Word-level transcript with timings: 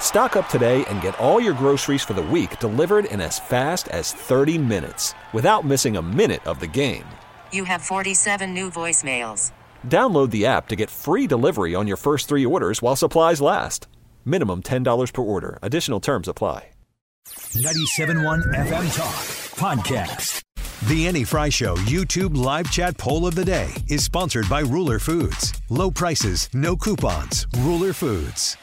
Stock 0.00 0.36
up 0.36 0.48
today 0.48 0.84
and 0.86 1.02
get 1.02 1.18
all 1.18 1.38
your 1.40 1.52
groceries 1.52 2.02
for 2.02 2.14
the 2.14 2.22
week 2.22 2.58
delivered 2.60 3.04
in 3.06 3.20
as 3.20 3.38
fast 3.38 3.88
as 3.88 4.12
30 4.12 4.56
minutes 4.56 5.12
without 5.34 5.66
missing 5.66 5.98
a 5.98 6.02
minute 6.02 6.46
of 6.46 6.60
the 6.60 6.66
game. 6.66 7.04
You 7.52 7.64
have 7.64 7.82
47 7.82 8.54
new 8.54 8.70
voicemails. 8.70 9.52
Download 9.86 10.30
the 10.30 10.46
app 10.46 10.68
to 10.68 10.76
get 10.76 10.88
free 10.88 11.26
delivery 11.26 11.74
on 11.74 11.86
your 11.86 11.98
first 11.98 12.28
three 12.28 12.46
orders 12.46 12.80
while 12.80 12.96
supplies 12.96 13.42
last. 13.42 13.86
Minimum 14.24 14.62
$10 14.62 15.12
per 15.12 15.22
order. 15.22 15.58
Additional 15.60 16.00
terms 16.00 16.28
apply. 16.28 16.70
97.1 17.28 18.54
FM 18.54 18.96
Talk 18.96 19.14
Podcast. 19.56 20.42
The 20.88 21.06
Annie 21.08 21.24
Frey 21.24 21.50
Show 21.50 21.74
YouTube 21.76 22.36
live 22.36 22.70
chat 22.70 22.96
poll 22.96 23.26
of 23.26 23.34
the 23.34 23.44
day 23.44 23.72
is 23.88 24.04
sponsored 24.04 24.48
by 24.48 24.60
Ruler 24.60 24.98
Foods. 24.98 25.52
Low 25.70 25.90
prices, 25.90 26.48
no 26.52 26.76
coupons. 26.76 27.46
Ruler 27.58 27.92
Foods. 27.92 28.56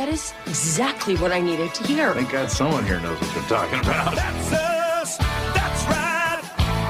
That 0.00 0.08
is 0.08 0.32
exactly 0.46 1.14
what 1.16 1.30
I 1.30 1.40
needed 1.42 1.74
to 1.74 1.86
hear. 1.86 2.14
Thank 2.14 2.32
God 2.32 2.50
someone 2.50 2.86
here 2.86 3.00
knows 3.00 3.20
what 3.20 3.34
they're 3.34 3.42
talking 3.58 3.80
about. 3.80 4.16
That's 4.16 4.50
us. 4.50 5.18
That's 5.18 5.84
right. 5.88 6.40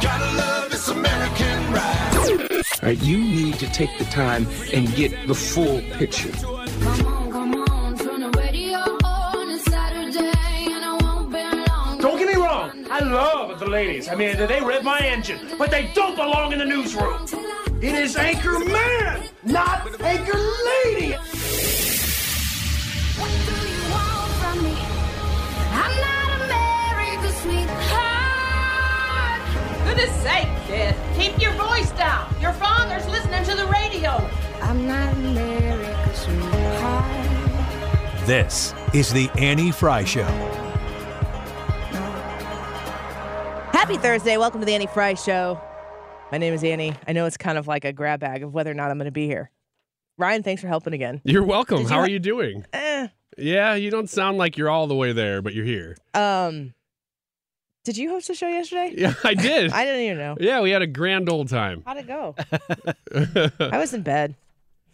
Gotta 0.01 0.37
love 0.37 0.71
this 0.71 0.87
American 0.87 1.73
ride. 1.73 2.63
All 2.81 2.89
right, 2.89 3.03
you 3.03 3.19
need 3.19 3.55
to 3.55 3.67
take 3.73 3.91
the 3.99 4.05
time 4.05 4.47
and 4.73 4.95
get 4.95 5.27
the 5.27 5.35
full 5.35 5.81
picture. 5.99 6.31
Don't 11.99 12.17
get 12.17 12.29
me 12.29 12.37
wrong. 12.37 12.87
I 12.93 13.01
love 13.01 13.59
the 13.59 13.67
ladies. 13.67 14.09
I 14.09 14.15
mean, 14.15 14.37
they 14.37 14.61
rev 14.61 14.85
my 14.85 15.01
engine, 15.01 15.57
but 15.59 15.73
they 15.73 15.91
don't 15.97 16.15
belong 16.15 16.53
in 16.53 16.61
the 16.61 16.65
newsroom. 16.65 17.27
It 17.83 17.93
is 17.93 18.15
Anchor 18.17 18.61
Man, 18.61 19.29
not 19.43 20.01
Anchor 20.01 20.39
Lady. 20.85 21.17
Goodness 29.91 30.15
sake, 30.23 30.47
kid. 30.69 30.95
Keep 31.17 31.41
your 31.43 31.53
voice 31.55 31.91
down. 31.93 32.33
Your 32.41 32.53
father's 32.53 33.07
listening 33.09 33.43
to 33.45 33.57
the 33.57 33.67
radio. 33.67 34.11
I'm 34.63 34.87
not 34.87 35.13
America's 35.15 36.19
sweetheart. 36.19 37.27
This 38.27 38.73
is 38.95 39.13
the 39.13 39.29
Annie 39.37 39.73
Frey 39.73 40.05
Show. 40.05 40.23
Happy 43.73 43.97
Thursday. 43.97 44.37
Welcome 44.37 44.61
to 44.61 44.67
the 44.67 44.75
Annie 44.75 44.87
Frey 44.87 45.17
Show. 45.17 45.61
My 46.31 46.39
name 46.39 46.55
is 46.55 46.63
Annie. 46.63 46.95
I 47.09 47.13
know 47.13 47.27
it's 47.27 47.37
kind 47.37 47.59
of 47.59 47.67
like 47.67 47.85
a 47.85 47.93
grab 47.93 48.21
bag 48.21 48.45
of 48.45 48.55
whether 48.55 48.71
or 48.71 48.75
not 48.75 48.93
I'm 48.93 48.99
going 48.99 49.07
to 49.07 49.11
be 49.11 49.27
here. 49.27 49.51
Ryan, 50.19 50.45
thanks 50.45 50.63
for 50.63 50.69
helping 50.69 50.93
again. 50.93 51.21
You're 51.25 51.43
welcome. 51.43 51.83
You 51.83 51.89
How 51.89 51.97
ha- 51.97 52.03
are 52.03 52.09
you 52.09 52.21
doing? 52.21 52.65
Eh, 52.73 53.09
Yeah, 53.37 53.75
you 53.75 53.91
don't 53.91 54.09
sound 54.09 54.39
like 54.39 54.57
you're 54.57 54.71
all 54.71 54.87
the 54.87 54.95
way 54.95 55.13
there, 55.13 55.43
but 55.43 55.53
you're 55.53 55.65
here. 55.65 55.97
um, 56.15 56.75
did 57.85 57.97
you 57.97 58.11
host 58.11 58.29
the 58.29 58.35
show 58.35 58.49
yesterday? 58.49 58.93
Yeah, 58.97 59.15
I 59.25 59.35
did. 59.35 59.73
I 59.73 59.85
didn't 59.85 60.01
even 60.03 60.19
know. 60.19 60.37
yeah, 60.41 60.61
we 60.61 60.71
had 60.71 60.83
a 60.83 60.87
grand 60.87 61.29
old 61.29 61.49
time. 61.49 61.83
How'd 61.87 61.97
it 61.99 62.07
go? 62.07 62.35
I 63.61 63.79
was 63.79 63.95
in 63.95 64.03
bed, 64.03 64.35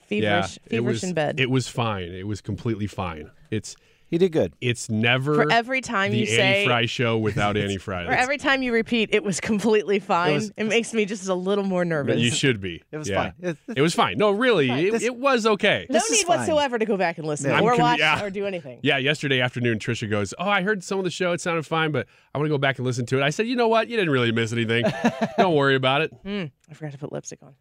feverish, 0.06 0.22
yeah, 0.22 0.68
feverish 0.70 0.94
was 0.94 1.04
in 1.04 1.14
bed. 1.14 1.40
It 1.40 1.50
was 1.50 1.68
fine. 1.68 2.12
It 2.12 2.26
was 2.26 2.40
completely 2.40 2.86
fine. 2.86 3.30
It's 3.50 3.76
He 4.08 4.18
did 4.18 4.30
good. 4.30 4.52
it's 4.60 4.88
never 4.88 5.34
For 5.34 5.50
every 5.52 5.80
time 5.80 6.12
the 6.12 6.18
you 6.18 6.24
Annie 6.26 6.36
say, 6.36 6.64
Frey 6.66 6.86
show 6.86 7.18
without 7.18 7.56
Annie 7.58 7.76
Frey. 7.76 8.06
for 8.06 8.12
every 8.12 8.38
time 8.38 8.62
you 8.62 8.72
repeat, 8.72 9.10
it 9.12 9.24
was 9.24 9.40
completely 9.40 9.98
fine. 9.98 10.30
It, 10.32 10.34
was- 10.34 10.52
makes 10.68 10.94
me 10.94 11.04
just 11.06 11.28
a 11.28 11.34
little 11.34 11.64
more 11.64 11.84
nervous. 11.84 12.20
you 12.20 12.30
should 12.30 12.60
be. 12.60 12.82
It 12.92 12.96
was 12.98 13.08
Yeah. 13.08 13.22
fine. 13.22 13.32
It- 13.40 13.56
It 13.76 13.82
was 13.82 13.94
fine. 13.94 14.16
No, 14.18 14.30
really, 14.30 14.70
it, 14.70 14.92
This- 14.92 15.02
it 15.02 15.16
was 15.16 15.44
okay. 15.46 15.86
no 15.90 15.98
need 16.10 16.24
fine. 16.24 16.38
whatsoever 16.38 16.78
to 16.78 16.84
go 16.84 16.96
back 16.96 17.18
and 17.18 17.26
listen 17.26 17.50
Yeah. 17.50 17.60
or 17.60 17.74
I'm 17.74 17.80
watch 17.80 17.98
yeah. 17.98 18.22
or 18.22 18.30
do 18.30 18.46
anything. 18.46 18.78
Yeah, 18.82 18.98
yesterday 18.98 19.40
afternoon, 19.40 19.78
Trisha 19.80 20.08
goes, 20.08 20.32
"Oh, 20.38 20.48
I 20.48 20.62
heard 20.62 20.84
some 20.84 20.98
of 20.98 21.04
the 21.04 21.10
show. 21.10 21.32
It 21.32 21.40
sounded 21.40 21.66
fine, 21.66 21.90
but 21.90 22.06
I 22.32 22.38
want 22.38 22.46
to 22.46 22.50
go 22.54 22.58
back 22.58 22.78
and 22.78 22.86
listen 22.86 23.06
to 23.06 23.18
it." 23.18 23.22
I 23.24 23.30
said, 23.30 23.46
"You 23.48 23.56
know 23.56 23.66
what? 23.68 23.88
You 23.88 23.96
didn't 23.96 24.12
really 24.12 24.30
miss 24.30 24.52
anything. 24.52 24.84
Don't 25.38 25.54
worry 25.56 25.74
about 25.74 26.02
it. 26.02 26.12
Mm, 26.24 26.50
I 26.70 26.74
forgot 26.74 26.92
to 26.92 26.98
put 26.98 27.12
lipstick 27.12 27.40
on. 27.42 27.54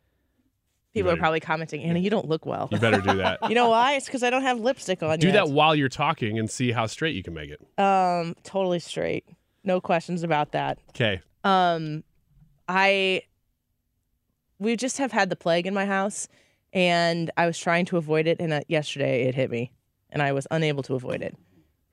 People 0.95 1.11
are 1.11 1.17
probably 1.17 1.41
commenting, 1.41 1.83
Anna, 1.83 1.99
you 1.99 2.09
don't 2.09 2.29
look 2.29 2.45
well. 2.45 2.69
You 2.71 2.79
better 2.79 3.01
do 3.01 3.17
that. 3.17 3.39
You 3.49 3.53
know 3.53 3.69
why? 3.69 3.93
It's 3.95 4.05
because 4.05 4.23
I 4.23 4.29
don't 4.29 4.43
have 4.43 4.59
lipstick 4.61 5.03
on 5.03 5.19
do 5.19 5.27
yet. 5.27 5.33
that 5.33 5.49
while 5.49 5.75
you're 5.75 5.89
talking 5.89 6.39
and 6.39 6.49
see 6.49 6.71
how 6.71 6.85
straight 6.87 7.15
you 7.15 7.21
can 7.21 7.33
make 7.33 7.49
it." 7.49 7.59
Um, 7.77 8.33
totally 8.43 8.79
straight. 8.79 9.25
No 9.63 9.81
questions 9.81 10.23
about 10.23 10.53
that. 10.53 10.79
Okay. 10.89 11.21
Um, 11.43 12.03
I 12.69 13.23
we 14.57 14.75
just 14.77 14.97
have 14.97 15.11
had 15.11 15.29
the 15.29 15.35
plague 15.35 15.67
in 15.67 15.73
my 15.73 15.85
house, 15.85 16.29
and 16.71 17.29
I 17.35 17.45
was 17.45 17.59
trying 17.59 17.85
to 17.87 17.97
avoid 17.97 18.25
it. 18.25 18.37
And 18.39 18.53
uh, 18.53 18.61
yesterday 18.67 19.23
it 19.23 19.35
hit 19.35 19.51
me, 19.51 19.71
and 20.09 20.21
I 20.21 20.31
was 20.31 20.47
unable 20.49 20.81
to 20.83 20.95
avoid 20.95 21.21
it. 21.21 21.35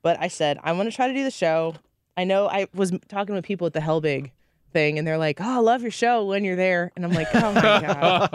But 0.01 0.17
I 0.21 0.29
said 0.29 0.57
I 0.63 0.71
want 0.71 0.89
to 0.89 0.95
try 0.95 1.07
to 1.07 1.13
do 1.13 1.25
the 1.25 1.31
show. 1.31 1.75
I 2.15 2.23
know 2.23 2.47
I 2.47 2.67
was 2.73 2.93
talking 3.09 3.35
with 3.35 3.43
people 3.43 3.67
at 3.67 3.73
the 3.73 3.81
Hellbig 3.81 4.31
thing, 4.73 4.97
and 4.97 5.07
they're 5.07 5.17
like, 5.17 5.39
"Oh, 5.39 5.45
I 5.55 5.57
love 5.59 5.81
your 5.81 5.91
show 5.91 6.25
when 6.25 6.43
you're 6.43 6.55
there," 6.57 6.91
and 6.95 7.05
I'm 7.05 7.13
like, 7.13 7.27
"Oh 7.33 7.53
my 7.53 7.61
god, 7.61 8.29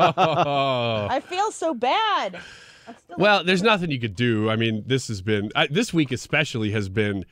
I 1.11 1.21
feel 1.21 1.51
so 1.51 1.75
bad." 1.75 2.39
I'm 2.87 2.95
well, 3.19 3.45
there's 3.45 3.63
nothing 3.63 3.91
you 3.91 4.01
could 4.01 4.15
do. 4.17 4.49
I 4.49 4.57
mean, 4.57 4.83
this 4.87 5.09
has 5.09 5.21
been 5.21 5.51
I, 5.55 5.67
this 5.67 5.93
week 5.93 6.11
especially 6.13 6.71
has 6.71 6.89
been 6.89 7.25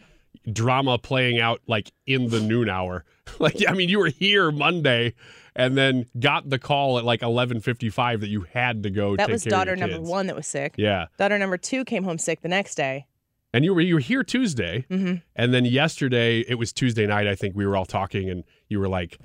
drama 0.52 0.98
playing 0.98 1.40
out 1.40 1.62
like 1.66 1.92
in 2.06 2.28
the 2.28 2.40
noon 2.40 2.68
hour. 2.68 3.04
like, 3.38 3.56
I 3.66 3.72
mean, 3.72 3.88
you 3.88 3.98
were 3.98 4.08
here 4.08 4.50
Monday 4.50 5.14
and 5.54 5.76
then 5.76 6.04
got 6.20 6.48
the 6.50 6.58
call 6.58 6.98
at 6.98 7.04
like 7.04 7.20
11:55 7.22 8.20
that 8.20 8.28
you 8.28 8.42
had 8.52 8.82
to 8.82 8.90
go. 8.90 9.16
that 9.16 9.26
take 9.26 9.32
was 9.32 9.42
care 9.44 9.50
of 9.54 9.58
daughter 9.58 9.70
your 9.76 9.88
number 9.88 10.00
one 10.02 10.26
that 10.26 10.36
was 10.36 10.46
sick. 10.46 10.74
Yeah, 10.76 11.06
Daughter 11.18 11.38
number 11.38 11.56
two 11.56 11.84
came 11.84 12.04
home 12.04 12.18
sick 12.18 12.42
the 12.42 12.48
next 12.48 12.74
day. 12.74 13.06
and 13.54 13.64
you 13.64 13.72
were 13.74 13.80
you 13.80 13.94
were 13.94 14.00
here 14.00 14.22
Tuesday, 14.22 14.84
hmm 14.90 15.14
and 15.34 15.54
then 15.54 15.64
yesterday 15.64 16.40
it 16.40 16.56
was 16.56 16.72
Tuesday 16.72 17.06
night. 17.06 17.26
I 17.26 17.34
think 17.34 17.56
we 17.56 17.66
were 17.66 17.76
all 17.76 17.86
talking, 17.86 18.28
and 18.28 18.44
you 18.68 18.80
were 18.80 18.88
like. 18.88 19.18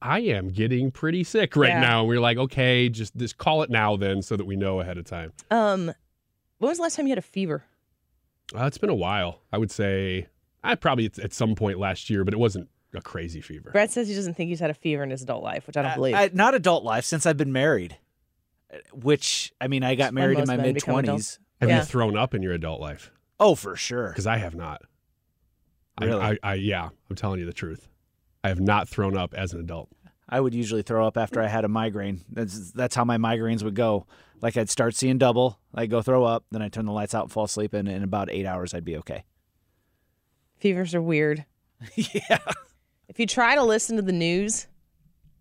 I 0.00 0.20
am 0.20 0.50
getting 0.50 0.92
pretty 0.92 1.24
sick 1.24 1.56
right 1.56 1.70
Yeah. 1.70 1.80
now. 1.80 1.98
And 2.02 2.08
we 2.08 2.14
were 2.14 2.20
like, 2.22 2.38
okay, 2.38 2.88
just 2.88 3.16
just 3.16 3.36
call 3.36 3.64
it 3.64 3.68
now 3.68 3.96
then 3.96 4.22
so 4.22 4.36
that 4.36 4.44
we 4.44 4.54
know 4.54 4.78
ahead 4.78 4.96
of 4.96 5.04
time. 5.06 5.32
Um, 5.50 5.86
when 6.58 6.68
was 6.68 6.76
the 6.78 6.82
last 6.84 6.94
time 6.94 7.08
you 7.08 7.10
had 7.10 7.18
a 7.18 7.20
fever? 7.20 7.64
Uh, 8.56 8.66
it's 8.66 8.78
been 8.78 8.90
a 8.90 8.94
while. 8.94 9.40
I 9.52 9.58
would 9.58 9.72
say 9.72 10.28
I 10.62 10.76
probably 10.76 11.06
at, 11.06 11.18
at 11.18 11.32
some 11.32 11.56
point 11.56 11.80
last 11.80 12.08
year, 12.10 12.22
but 12.24 12.32
it 12.32 12.36
wasn't 12.38 12.68
a 12.94 13.00
crazy 13.00 13.40
fever. 13.40 13.70
Brad 13.72 13.90
says 13.90 14.06
he 14.06 14.14
doesn't 14.14 14.34
think 14.34 14.50
he's 14.50 14.60
had 14.60 14.70
a 14.70 14.74
fever 14.74 15.02
in 15.02 15.10
his 15.10 15.22
adult 15.22 15.42
life, 15.42 15.66
which 15.66 15.76
I 15.76 15.82
don't 15.82 15.96
believe. 15.96 16.14
I, 16.14 16.30
not 16.32 16.54
adult 16.54 16.84
life 16.84 17.04
since 17.04 17.26
I've 17.26 17.36
been 17.36 17.52
married. 17.52 17.96
Which 18.92 19.52
I 19.60 19.66
mean, 19.66 19.82
I 19.82 19.96
got 19.96 20.06
when 20.08 20.14
married 20.14 20.38
in 20.38 20.46
my 20.46 20.56
mid 20.58 20.78
twenties. 20.78 21.40
Have 21.60 21.70
Yeah. 21.70 21.78
you 21.80 21.84
thrown 21.84 22.16
up 22.16 22.34
in 22.34 22.42
your 22.42 22.52
adult 22.52 22.80
life? 22.80 23.10
Oh, 23.40 23.56
for 23.56 23.74
sure. 23.74 24.10
Because 24.10 24.28
I 24.28 24.36
have 24.36 24.54
not. 24.54 24.82
I- 26.00 26.04
Really? 26.04 26.20
I, 26.22 26.38
I, 26.44 26.54
yeah, 26.54 26.88
I'm 27.10 27.16
telling 27.16 27.40
you 27.40 27.46
the 27.46 27.52
truth. 27.52 27.88
I 28.48 28.50
have 28.50 28.60
not 28.60 28.88
thrown 28.88 29.14
up 29.14 29.34
as 29.34 29.52
an 29.52 29.60
adult. 29.60 29.90
I 30.26 30.40
would 30.40 30.54
usually 30.54 30.80
throw 30.80 31.06
up 31.06 31.18
after 31.18 31.42
I 31.42 31.48
had 31.48 31.66
a 31.66 31.68
migraine. 31.68 32.24
That's 32.32 32.72
that's 32.72 32.94
how 32.94 33.04
my 33.04 33.18
migraines 33.18 33.62
would 33.62 33.74
go. 33.74 34.06
Like 34.40 34.56
I'd 34.56 34.70
start 34.70 34.94
seeing 34.94 35.18
double, 35.18 35.60
I'd 35.74 35.90
go 35.90 36.00
throw 36.00 36.24
up, 36.24 36.46
then 36.50 36.62
I'd 36.62 36.72
turn 36.72 36.86
the 36.86 36.92
lights 36.92 37.14
out 37.14 37.24
and 37.24 37.32
fall 37.32 37.44
asleep, 37.44 37.74
and 37.74 37.86
in 37.86 38.02
about 38.02 38.30
eight 38.30 38.46
hours 38.46 38.72
I'd 38.72 38.86
be 38.86 38.96
okay. 38.96 39.24
Fevers 40.60 40.94
are 40.94 41.02
weird. 41.02 41.44
yeah. 41.94 42.38
If 43.08 43.20
you 43.20 43.26
try 43.26 43.54
to 43.54 43.62
listen 43.62 43.96
to 43.96 44.02
the 44.02 44.12
news 44.12 44.66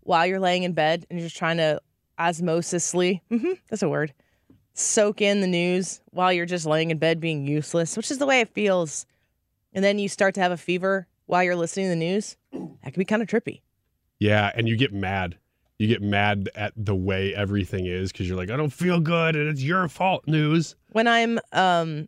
while 0.02 0.26
you're 0.26 0.42
laying 0.42 0.64
in 0.64 0.74
bed 0.74 1.06
and 1.10 1.18
you're 1.18 1.28
just 1.28 1.38
trying 1.38 1.58
to 1.58 1.82
osmosisly, 2.20 3.22
hmm 3.30 3.54
that's 3.70 3.84
a 3.84 3.90
word, 3.90 4.14
soak 4.74 5.22
in 5.22 5.40
the 5.40 5.48
news 5.48 6.02
while 6.12 6.34
you're 6.34 6.46
just 6.46 6.66
laying 6.66 6.92
in 6.92 6.98
bed 6.98 7.22
being 7.22 7.48
useless, 7.48 7.96
which 7.96 8.12
is 8.12 8.18
the 8.18 8.26
way 8.26 8.42
it 8.42 8.50
feels, 8.50 9.06
and 9.72 9.82
then 9.86 9.98
you 9.98 10.10
start 10.10 10.36
to 10.36 10.42
have 10.42 10.52
a 10.52 10.58
fever 10.58 11.08
while 11.28 11.44
you're 11.44 11.56
listening 11.56 11.86
to 11.86 11.90
the 11.92 11.96
news, 11.96 12.36
that 12.52 12.94
can 12.94 13.00
be 13.00 13.06
kind 13.06 13.22
of 13.22 13.28
trippy. 13.28 13.62
Yeah, 14.20 14.52
and 14.56 14.68
you 14.68 14.76
get 14.76 14.92
mad 14.92 15.38
You 15.80 15.88
get 15.88 16.02
mad 16.02 16.50
at 16.56 16.74
the 16.76 16.96
way 16.96 17.36
everything 17.36 17.86
is 17.86 18.12
because 18.12 18.28
you're 18.28 18.38
like, 18.38 18.50
I 18.50 18.58
don't 18.58 18.74
feel 18.74 19.00
good 19.00 19.36
and 19.36 19.48
it's 19.48 19.62
your 19.62 19.88
fault, 19.88 20.28
news. 20.28 20.76
When 20.92 21.08
I'm 21.08 21.40
um 21.52 22.08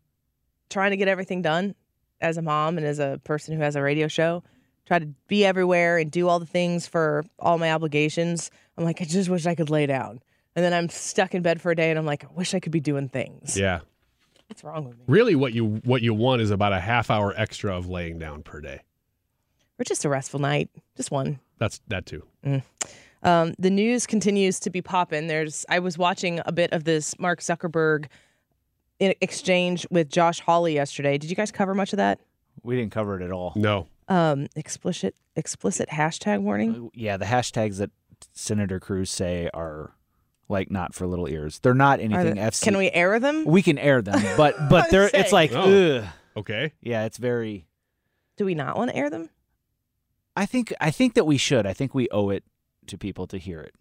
trying 0.69 0.91
to 0.91 0.97
get 0.97 1.07
everything 1.07 1.43
done 1.43 1.75
as 2.19 2.37
a 2.37 2.41
mom 2.41 2.77
and 2.77 2.85
as 2.85 2.97
a 2.99 3.21
person 3.23 3.55
who 3.55 3.61
has 3.61 3.75
a 3.75 3.81
radio 3.81 4.07
show, 4.07 4.43
try 4.87 4.97
to 4.99 5.05
be 5.27 5.45
everywhere 5.45 5.99
and 5.99 6.09
do 6.09 6.27
all 6.27 6.39
the 6.39 6.47
things 6.47 6.87
for 6.87 7.23
all 7.37 7.59
my 7.59 7.71
obligations. 7.71 8.49
I'm 8.75 8.83
like, 8.83 9.01
I 9.01 9.05
just 9.05 9.29
wish 9.29 9.45
I 9.45 9.53
could 9.53 9.69
lay 9.69 9.85
down. 9.85 10.19
And 10.55 10.65
then 10.65 10.73
I'm 10.73 10.89
stuck 10.89 11.35
in 11.35 11.43
bed 11.43 11.61
for 11.61 11.69
a 11.71 11.75
day 11.75 11.91
and 11.91 11.99
I'm 11.99 12.07
like, 12.07 12.23
I 12.23 12.27
wish 12.35 12.55
I 12.55 12.59
could 12.59 12.71
be 12.71 12.79
doing 12.79 13.07
things. 13.07 13.55
Yeah. 13.55 13.81
What's 14.47 14.63
wrong 14.63 14.85
with 14.85 14.97
me? 14.97 15.03
Really, 15.07 15.35
what 15.35 15.53
you 15.53 15.79
what 15.83 16.01
you 16.01 16.15
want 16.15 16.41
is 16.41 16.49
about 16.49 16.73
a 16.73 16.79
half 16.79 17.11
hour 17.11 17.35
extra 17.37 17.77
of 17.77 17.87
laying 17.87 18.17
down 18.17 18.41
per 18.41 18.61
day. 18.61 18.81
Or 19.79 19.83
just 19.83 20.03
a 20.05 20.09
restful 20.09 20.39
night. 20.39 20.69
Just 20.97 21.09
one. 21.11 21.39
That's 21.57 21.79
that 21.87 22.05
too. 22.05 22.23
Mm. 22.45 22.63
Um, 23.23 23.53
the 23.59 23.69
news 23.69 24.05
continues 24.05 24.59
to 24.61 24.69
be 24.69 24.81
popping. 24.81 25.27
There's 25.27 25.65
I 25.69 25.79
was 25.79 25.97
watching 25.97 26.41
a 26.45 26.51
bit 26.51 26.71
of 26.73 26.83
this 26.83 27.17
Mark 27.19 27.39
Zuckerberg 27.41 28.05
in 28.99 29.13
exchange 29.21 29.85
with 29.89 30.09
Josh 30.09 30.39
Hawley 30.41 30.73
yesterday. 30.73 31.17
Did 31.17 31.29
you 31.29 31.35
guys 31.35 31.51
cover 31.51 31.73
much 31.73 31.93
of 31.93 31.97
that? 31.97 32.19
We 32.63 32.75
didn't 32.75 32.91
cover 32.91 33.19
it 33.19 33.23
at 33.23 33.31
all. 33.31 33.53
No. 33.55 33.87
Um, 34.09 34.47
explicit 34.55 35.15
explicit 35.35 35.89
hashtag 35.89 36.41
warning. 36.41 36.91
Yeah, 36.93 37.17
the 37.17 37.25
hashtags 37.25 37.77
that 37.77 37.91
Senator 38.33 38.79
Cruz 38.79 39.09
say 39.09 39.49
are 39.53 39.91
like 40.49 40.71
not 40.71 40.93
for 40.93 41.05
little 41.07 41.27
ears. 41.27 41.59
They're 41.59 41.73
not 41.73 41.99
anything 41.99 42.35
they- 42.35 42.41
FC. 42.41 42.63
can 42.63 42.77
we 42.77 42.89
air 42.91 43.19
them? 43.19 43.45
We 43.45 43.61
can 43.61 43.77
air 43.77 44.01
them, 44.01 44.21
but 44.35 44.55
but 44.69 44.89
they're 44.89 45.09
it's 45.13 45.31
like 45.31 45.51
Oh. 45.53 45.97
ugh. 45.99 46.05
Okay. 46.37 46.73
Yeah, 46.81 47.05
it's 47.05 47.17
very. 47.17 47.65
Do 48.37 48.45
we 48.45 48.55
not 48.55 48.77
want 48.77 48.89
to 48.91 48.95
air 48.95 49.09
them? 49.09 49.29
I 50.39 50.45
think 50.45 50.73
I 50.79 50.89
think 50.89 51.15
that 51.15 51.25
we 51.25 51.35
should. 51.35 51.65
I 51.65 51.73
think 51.73 51.93
we 51.93 52.07
owe 52.11 52.29
it 52.29 52.45
to 52.87 52.97
people 52.97 53.27
to 53.27 53.37
hear 53.37 53.59
it. 53.59 53.75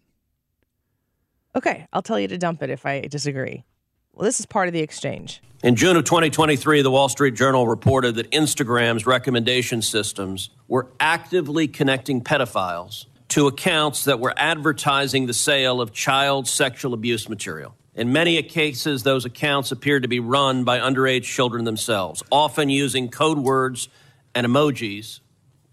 Okay, 1.55 1.87
I'll 1.93 2.01
tell 2.01 2.19
you 2.19 2.27
to 2.27 2.37
dump 2.37 2.61
it 2.61 2.69
if 2.69 2.85
I 2.85 2.99
disagree. 2.99 3.63
Well, 4.11 4.25
this 4.25 4.41
is 4.41 4.45
part 4.45 4.67
of 4.67 4.73
the 4.73 4.81
exchange. 4.81 5.41
In 5.63 5.77
June 5.77 5.95
of 5.95 6.03
2023, 6.03 6.81
the 6.81 6.91
Wall 6.91 7.07
Street 7.07 7.33
Journal 7.35 7.65
reported 7.65 8.15
that 8.15 8.29
Instagram's 8.31 9.05
recommendation 9.05 9.81
systems 9.81 10.49
were 10.67 10.91
actively 10.99 11.69
connecting 11.69 12.21
pedophiles 12.21 13.05
to 13.29 13.47
accounts 13.47 14.03
that 14.03 14.19
were 14.19 14.33
advertising 14.35 15.27
the 15.27 15.33
sale 15.33 15.79
of 15.79 15.93
child 15.93 16.45
sexual 16.45 16.93
abuse 16.93 17.29
material. 17.29 17.73
In 17.95 18.11
many 18.11 18.43
cases, 18.43 19.03
those 19.03 19.23
accounts 19.23 19.71
appeared 19.71 20.01
to 20.01 20.09
be 20.09 20.19
run 20.19 20.65
by 20.65 20.79
underage 20.79 21.23
children 21.23 21.63
themselves, 21.63 22.21
often 22.29 22.69
using 22.69 23.07
code 23.07 23.37
words 23.37 23.87
and 24.35 24.45
emojis 24.45 25.21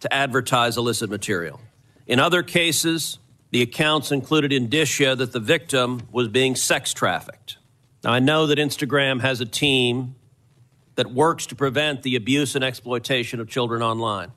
to 0.01 0.13
advertise 0.13 0.77
illicit 0.77 1.11
material. 1.11 1.61
In 2.07 2.21
other 2.21 2.43
cases, 2.43 3.19
the 3.51 3.63
accounts 3.63 4.13
included 4.13 4.53
indicia 4.53 5.17
that 5.17 5.33
the 5.33 5.41
victim 5.41 6.03
was 6.13 6.29
being 6.29 6.55
sex 6.57 6.93
trafficked. 6.93 7.59
Now, 8.05 8.13
I 8.13 8.19
know 8.19 8.47
that 8.47 8.59
Instagram 8.59 9.21
has 9.21 9.41
a 9.41 9.47
team 9.47 10.15
that 10.97 11.13
works 11.13 11.47
to 11.47 11.55
prevent 11.55 12.03
the 12.03 12.17
abuse 12.17 12.55
and 12.55 12.65
exploitation 12.65 13.41
of 13.41 13.49
children 13.49 13.83
online. 13.83 14.33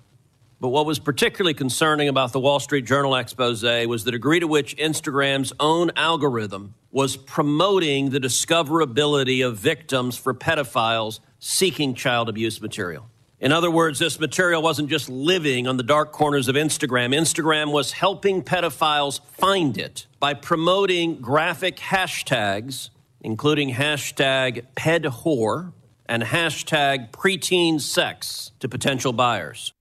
But 0.62 0.70
what 0.70 0.86
was 0.86 1.00
particularly 1.00 1.54
concerning 1.54 2.10
about 2.10 2.34
the 2.34 2.40
Wall 2.40 2.60
Street 2.60 2.86
Journal 2.86 3.16
expose 3.16 3.64
was 3.64 4.04
the 4.04 4.12
degree 4.12 4.42
to 4.42 4.48
which 4.48 4.76
Instagram's 4.76 5.54
own 5.60 5.92
algorithm 5.96 6.76
was 6.92 7.16
promoting 7.16 8.10
the 8.10 8.20
discoverability 8.20 9.46
of 9.46 9.58
victims 9.58 10.18
for 10.18 10.34
pedophiles 10.34 11.20
seeking 11.40 11.94
child 11.94 12.28
abuse 12.28 12.62
material. 12.62 13.10
In 13.40 13.54
other 13.54 13.72
words, 13.72 14.00
this 14.00 14.20
material 14.20 14.62
wasn't 14.62 14.90
just 14.90 15.08
living 15.10 15.66
on 15.66 15.78
the 15.78 15.84
dark 15.84 16.12
corners 16.12 16.50
of 16.50 16.56
Instagram. 16.56 17.16
Instagram 17.16 17.72
was 17.72 17.94
helping 17.94 18.44
pedophiles 18.44 19.22
find 19.26 19.78
it 19.78 20.08
by 20.20 20.34
promoting 20.34 21.22
graphic 21.22 21.78
hashtags, 21.78 22.90
including 23.22 23.76
hashtag 23.76 24.66
pedwhore 24.76 25.72
and 26.06 26.24
hashtag 26.24 27.12
preteen 27.12 27.80
sex 27.80 28.52
to 28.60 28.68
potential 28.68 29.14
buyers. 29.14 29.72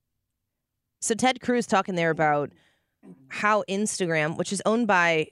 So 1.01 1.15
Ted 1.15 1.41
Cruz 1.41 1.67
talking 1.67 1.97
there 1.97 2.11
about 2.11 2.53
how 3.29 3.65
Instagram, 3.69 4.37
which 4.37 4.53
is 4.53 4.63
owned 4.67 4.87
by 4.87 5.29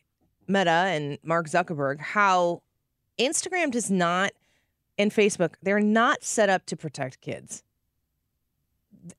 Meta 0.49 0.70
and 0.70 1.19
Mark 1.22 1.46
Zuckerberg, 1.46 2.00
how 2.00 2.62
Instagram 3.20 3.70
does 3.70 3.88
not 3.88 4.32
and 4.99 5.12
Facebook, 5.12 5.55
they're 5.62 5.79
not 5.79 6.25
set 6.25 6.49
up 6.49 6.67
to 6.67 6.76
protect 6.76 7.20
kids. 7.20 7.62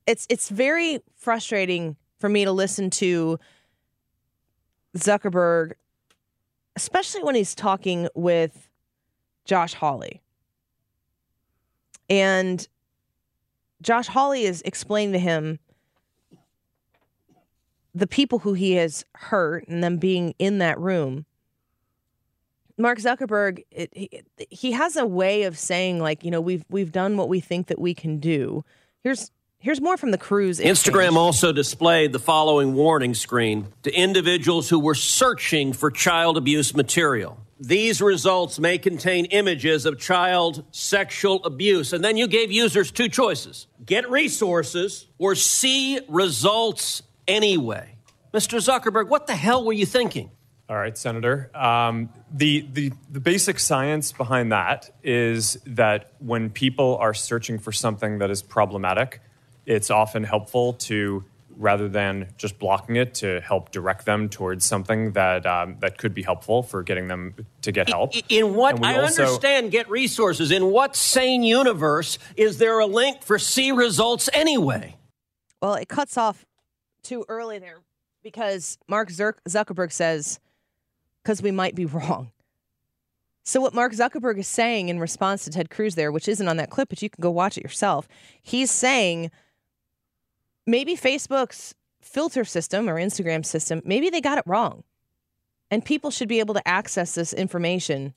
It's 0.06 0.26
it's 0.28 0.48
very 0.48 1.00
frustrating 1.16 1.96
for 2.18 2.28
me 2.28 2.44
to 2.44 2.52
listen 2.52 2.90
to 2.90 3.38
Zuckerberg, 4.96 5.72
especially 6.76 7.22
when 7.22 7.34
he's 7.34 7.54
talking 7.54 8.08
with 8.14 8.68
Josh 9.44 9.74
Hawley. 9.74 10.20
And 12.10 12.66
Josh 13.82 14.08
Hawley 14.08 14.44
is 14.44 14.62
explaining 14.64 15.12
to 15.12 15.18
him 15.18 15.58
the 17.94 18.06
people 18.06 18.40
who 18.40 18.54
he 18.54 18.72
has 18.72 19.04
hurt 19.14 19.66
and 19.68 19.82
them 19.82 19.98
being 19.98 20.34
in 20.38 20.58
that 20.58 20.78
room. 20.78 21.26
Mark 22.76 22.98
Zuckerberg, 22.98 23.64
it, 23.72 23.90
he, 23.92 24.22
he 24.50 24.72
has 24.72 24.96
a 24.96 25.06
way 25.06 25.42
of 25.42 25.58
saying 25.58 25.98
like, 25.98 26.22
you 26.24 26.30
know, 26.30 26.40
we've 26.40 26.64
we've 26.68 26.92
done 26.92 27.16
what 27.16 27.28
we 27.28 27.40
think 27.40 27.66
that 27.66 27.80
we 27.80 27.92
can 27.92 28.18
do. 28.18 28.64
Here's 29.02 29.30
here's 29.58 29.80
more 29.80 29.96
from 29.96 30.10
the 30.10 30.18
Cruz. 30.18 30.60
Instagram 30.60 31.16
also 31.16 31.52
displayed 31.52 32.12
the 32.12 32.18
following 32.18 32.74
warning 32.74 33.14
screen 33.14 33.68
to 33.82 33.92
individuals 33.92 34.68
who 34.68 34.78
were 34.78 34.94
searching 34.94 35.72
for 35.72 35.90
child 35.90 36.36
abuse 36.36 36.74
material. 36.74 37.38
These 37.60 38.00
results 38.00 38.60
may 38.60 38.78
contain 38.78 39.24
images 39.26 39.84
of 39.84 39.98
child 39.98 40.64
sexual 40.70 41.44
abuse. 41.44 41.92
And 41.92 42.04
then 42.04 42.16
you 42.16 42.28
gave 42.28 42.52
users 42.52 42.92
two 42.92 43.08
choices 43.08 43.66
get 43.84 44.08
resources 44.10 45.06
or 45.18 45.34
see 45.34 46.00
results 46.08 47.02
anyway. 47.26 47.96
Mr. 48.32 48.58
Zuckerberg, 48.58 49.08
what 49.08 49.26
the 49.26 49.34
hell 49.34 49.64
were 49.64 49.72
you 49.72 49.86
thinking? 49.86 50.30
All 50.68 50.76
right, 50.76 50.96
Senator. 50.98 51.50
Um, 51.54 52.10
the, 52.30 52.68
the, 52.70 52.92
the 53.10 53.20
basic 53.20 53.58
science 53.58 54.12
behind 54.12 54.52
that 54.52 54.90
is 55.02 55.54
that 55.64 56.12
when 56.18 56.50
people 56.50 56.98
are 56.98 57.14
searching 57.14 57.58
for 57.58 57.72
something 57.72 58.18
that 58.18 58.30
is 58.30 58.42
problematic, 58.42 59.22
it's 59.68 59.90
often 59.90 60.24
helpful 60.24 60.72
to, 60.72 61.22
rather 61.56 61.88
than 61.88 62.28
just 62.38 62.58
blocking 62.58 62.96
it, 62.96 63.14
to 63.14 63.40
help 63.42 63.70
direct 63.70 64.06
them 64.06 64.28
towards 64.28 64.64
something 64.64 65.12
that, 65.12 65.44
um, 65.44 65.76
that 65.80 65.98
could 65.98 66.14
be 66.14 66.22
helpful 66.22 66.62
for 66.62 66.82
getting 66.82 67.08
them 67.08 67.34
to 67.62 67.70
get 67.70 67.88
help. 67.88 68.12
In 68.30 68.54
what 68.54 68.82
I 68.84 68.98
also- 68.98 69.24
understand, 69.24 69.70
get 69.70 69.88
resources. 69.90 70.50
In 70.50 70.70
what 70.70 70.96
sane 70.96 71.42
universe 71.42 72.18
is 72.36 72.58
there 72.58 72.78
a 72.78 72.86
link 72.86 73.22
for 73.22 73.38
see 73.38 73.70
results 73.70 74.30
anyway? 74.32 74.96
Well, 75.60 75.74
it 75.74 75.88
cuts 75.88 76.16
off 76.16 76.46
too 77.02 77.24
early 77.28 77.58
there 77.58 77.80
because 78.22 78.78
Mark 78.88 79.10
Zuckerberg 79.10 79.92
says, 79.92 80.40
because 81.22 81.42
we 81.42 81.50
might 81.50 81.74
be 81.74 81.84
wrong. 81.86 82.32
So, 83.44 83.62
what 83.62 83.72
Mark 83.72 83.92
Zuckerberg 83.92 84.38
is 84.38 84.46
saying 84.46 84.90
in 84.90 85.00
response 85.00 85.44
to 85.44 85.50
Ted 85.50 85.70
Cruz 85.70 85.94
there, 85.94 86.12
which 86.12 86.28
isn't 86.28 86.46
on 86.46 86.58
that 86.58 86.68
clip, 86.68 86.90
but 86.90 87.00
you 87.00 87.08
can 87.08 87.22
go 87.22 87.30
watch 87.30 87.56
it 87.56 87.62
yourself, 87.62 88.06
he's 88.42 88.70
saying 88.70 89.30
maybe 90.68 90.94
Facebook's 90.94 91.74
filter 92.00 92.44
system 92.44 92.88
or 92.88 92.96
Instagram 92.96 93.44
system, 93.44 93.80
maybe 93.84 94.10
they 94.10 94.20
got 94.20 94.38
it 94.38 94.44
wrong. 94.46 94.84
And 95.70 95.84
people 95.84 96.10
should 96.10 96.28
be 96.28 96.38
able 96.38 96.54
to 96.54 96.68
access 96.68 97.14
this 97.14 97.32
information, 97.32 98.14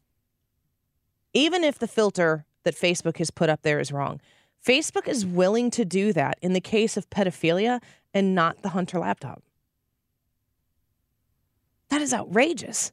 even 1.34 1.64
if 1.64 1.80
the 1.80 1.88
filter 1.88 2.46
that 2.64 2.76
Facebook 2.76 3.18
has 3.18 3.32
put 3.32 3.50
up 3.50 3.62
there 3.64 3.80
is 3.80 3.92
wrong. 3.92 4.22
Facebook 4.64 5.08
is 5.08 5.26
willing 5.26 5.72
to 5.72 5.84
do 5.84 6.14
that 6.14 6.38
in 6.42 6.54
the 6.54 6.62
case 6.62 6.96
of 6.96 7.10
pedophilia 7.10 7.82
and 8.14 8.36
not 8.36 8.62
the 8.62 8.70
Hunter 8.70 9.00
laptop. 9.00 9.42
That 11.90 12.02
is 12.02 12.14
outrageous. 12.14 12.92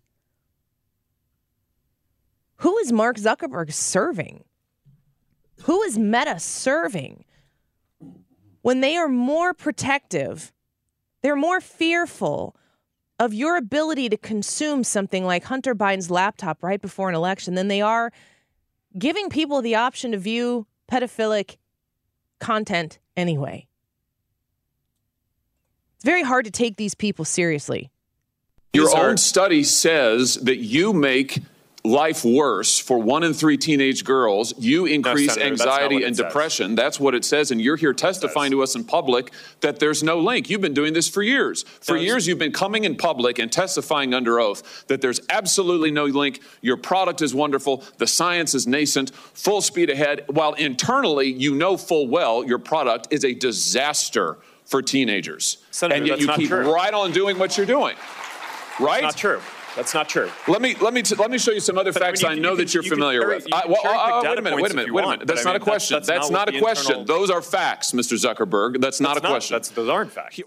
Who 2.58 2.78
is 2.78 2.90
Mark 2.90 3.16
Zuckerberg 3.16 3.72
serving? 3.72 4.44
Who 5.64 5.82
is 5.82 5.98
Meta 5.98 6.40
serving? 6.40 7.24
When 8.68 8.82
they 8.82 8.98
are 8.98 9.08
more 9.08 9.54
protective, 9.54 10.52
they're 11.22 11.34
more 11.34 11.58
fearful 11.58 12.54
of 13.18 13.32
your 13.32 13.56
ability 13.56 14.10
to 14.10 14.18
consume 14.18 14.84
something 14.84 15.24
like 15.24 15.44
Hunter 15.44 15.74
Biden's 15.74 16.10
laptop 16.10 16.62
right 16.62 16.78
before 16.78 17.08
an 17.08 17.14
election 17.14 17.54
than 17.54 17.68
they 17.68 17.80
are 17.80 18.12
giving 18.98 19.30
people 19.30 19.62
the 19.62 19.76
option 19.76 20.12
to 20.12 20.18
view 20.18 20.66
pedophilic 20.86 21.56
content 22.40 22.98
anyway. 23.16 23.66
It's 25.94 26.04
very 26.04 26.22
hard 26.22 26.44
to 26.44 26.50
take 26.50 26.76
these 26.76 26.94
people 26.94 27.24
seriously. 27.24 27.90
Your 28.74 28.94
own 28.94 29.16
study 29.16 29.64
says 29.64 30.34
that 30.42 30.58
you 30.58 30.92
make 30.92 31.38
life 31.84 32.24
worse 32.24 32.78
for 32.78 32.98
one 32.98 33.22
in 33.22 33.32
three 33.32 33.56
teenage 33.56 34.04
girls. 34.04 34.52
You 34.58 34.86
increase 34.86 35.34
Senator, 35.34 35.50
anxiety 35.52 36.02
and 36.04 36.16
says. 36.16 36.26
depression. 36.26 36.74
That's 36.74 36.98
what 36.98 37.14
it 37.14 37.24
says. 37.24 37.50
And 37.50 37.60
you're 37.60 37.76
here 37.76 37.92
testifying 37.92 38.50
to 38.50 38.62
us 38.62 38.74
in 38.74 38.84
public 38.84 39.32
that 39.60 39.78
there's 39.78 40.02
no 40.02 40.18
link. 40.18 40.50
You've 40.50 40.60
been 40.60 40.74
doing 40.74 40.92
this 40.92 41.08
for 41.08 41.22
years. 41.22 41.62
For 41.62 41.92
There's- 41.94 42.04
years, 42.04 42.26
you've 42.26 42.38
been 42.38 42.52
coming 42.52 42.84
in 42.84 42.96
public 42.96 43.38
and 43.38 43.50
testifying 43.50 44.12
under 44.12 44.40
oath 44.40 44.86
that 44.88 45.00
there's 45.00 45.20
absolutely 45.30 45.90
no 45.90 46.06
link. 46.06 46.40
Your 46.60 46.76
product 46.76 47.22
is 47.22 47.34
wonderful. 47.34 47.84
The 47.98 48.06
science 48.06 48.54
is 48.54 48.66
nascent, 48.66 49.14
full 49.14 49.60
speed 49.60 49.88
ahead, 49.88 50.24
while 50.28 50.54
internally, 50.54 51.28
you 51.32 51.54
know 51.54 51.76
full 51.76 52.08
well 52.08 52.44
your 52.44 52.58
product 52.58 53.08
is 53.10 53.24
a 53.24 53.34
disaster 53.34 54.38
for 54.64 54.82
teenagers. 54.82 55.58
Senator, 55.70 55.96
and 55.96 56.06
yet 56.06 56.20
you 56.20 56.28
keep 56.28 56.48
true. 56.48 56.70
right 56.72 56.92
on 56.92 57.12
doing 57.12 57.38
what 57.38 57.56
you're 57.56 57.66
doing. 57.66 57.96
Right? 58.78 59.02
Not 59.02 59.16
true. 59.16 59.40
That's 59.78 59.94
not 59.94 60.08
true. 60.08 60.28
Let 60.48 60.60
me 60.60 60.74
let 60.80 60.92
me 60.92 61.02
t- 61.02 61.14
let 61.14 61.30
me 61.30 61.38
show 61.38 61.52
you 61.52 61.60
some 61.60 61.78
other 61.78 61.92
But, 61.92 62.02
I 62.02 62.06
facts 62.06 62.22
mean, 62.24 62.32
I 62.32 62.34
know 62.34 62.50
you 62.50 62.56
that 62.56 62.64
can- 62.66 62.72
you're 62.74 62.82
you 62.82 62.90
familiar 62.90 63.20
cherry- 63.20 63.34
with. 63.36 63.46
you 63.46 63.54
I- 63.54 63.60
can 63.62 63.70
well, 63.70 63.82
cherry-pick 63.82 64.02
uh, 64.02 64.20
wait 64.24 64.38
a 64.38 64.42
minute, 64.42 64.56
wait 64.62 64.72
a 64.72 64.74
minute, 64.74 64.92
wait 64.92 65.04
a 65.04 65.08
minute. 65.08 65.26
That's 65.28 65.44
not 65.44 65.50
a 65.54 65.58
mean, 65.60 65.64
that's- 65.64 65.64
question. 65.64 65.94
that's 65.94 66.06
That's, 66.08 66.30
not 66.30 66.46
not 66.48 66.54
what 66.54 66.54
a 66.56 66.60
question. 66.60 66.98
internal- 66.98 67.04
Those 67.20 67.30
are 67.30 67.40
facts, 67.42 67.92
Mr. 67.92 68.18
Zuckerberg. 68.18 68.80
That's 68.80 69.00
not 69.00 69.16
a 69.16 69.20
That's 69.20 69.30
question. 69.30 69.54
That's 69.54 69.68
those 69.70 69.88
aren't 69.88 70.10
facts. 70.10 70.40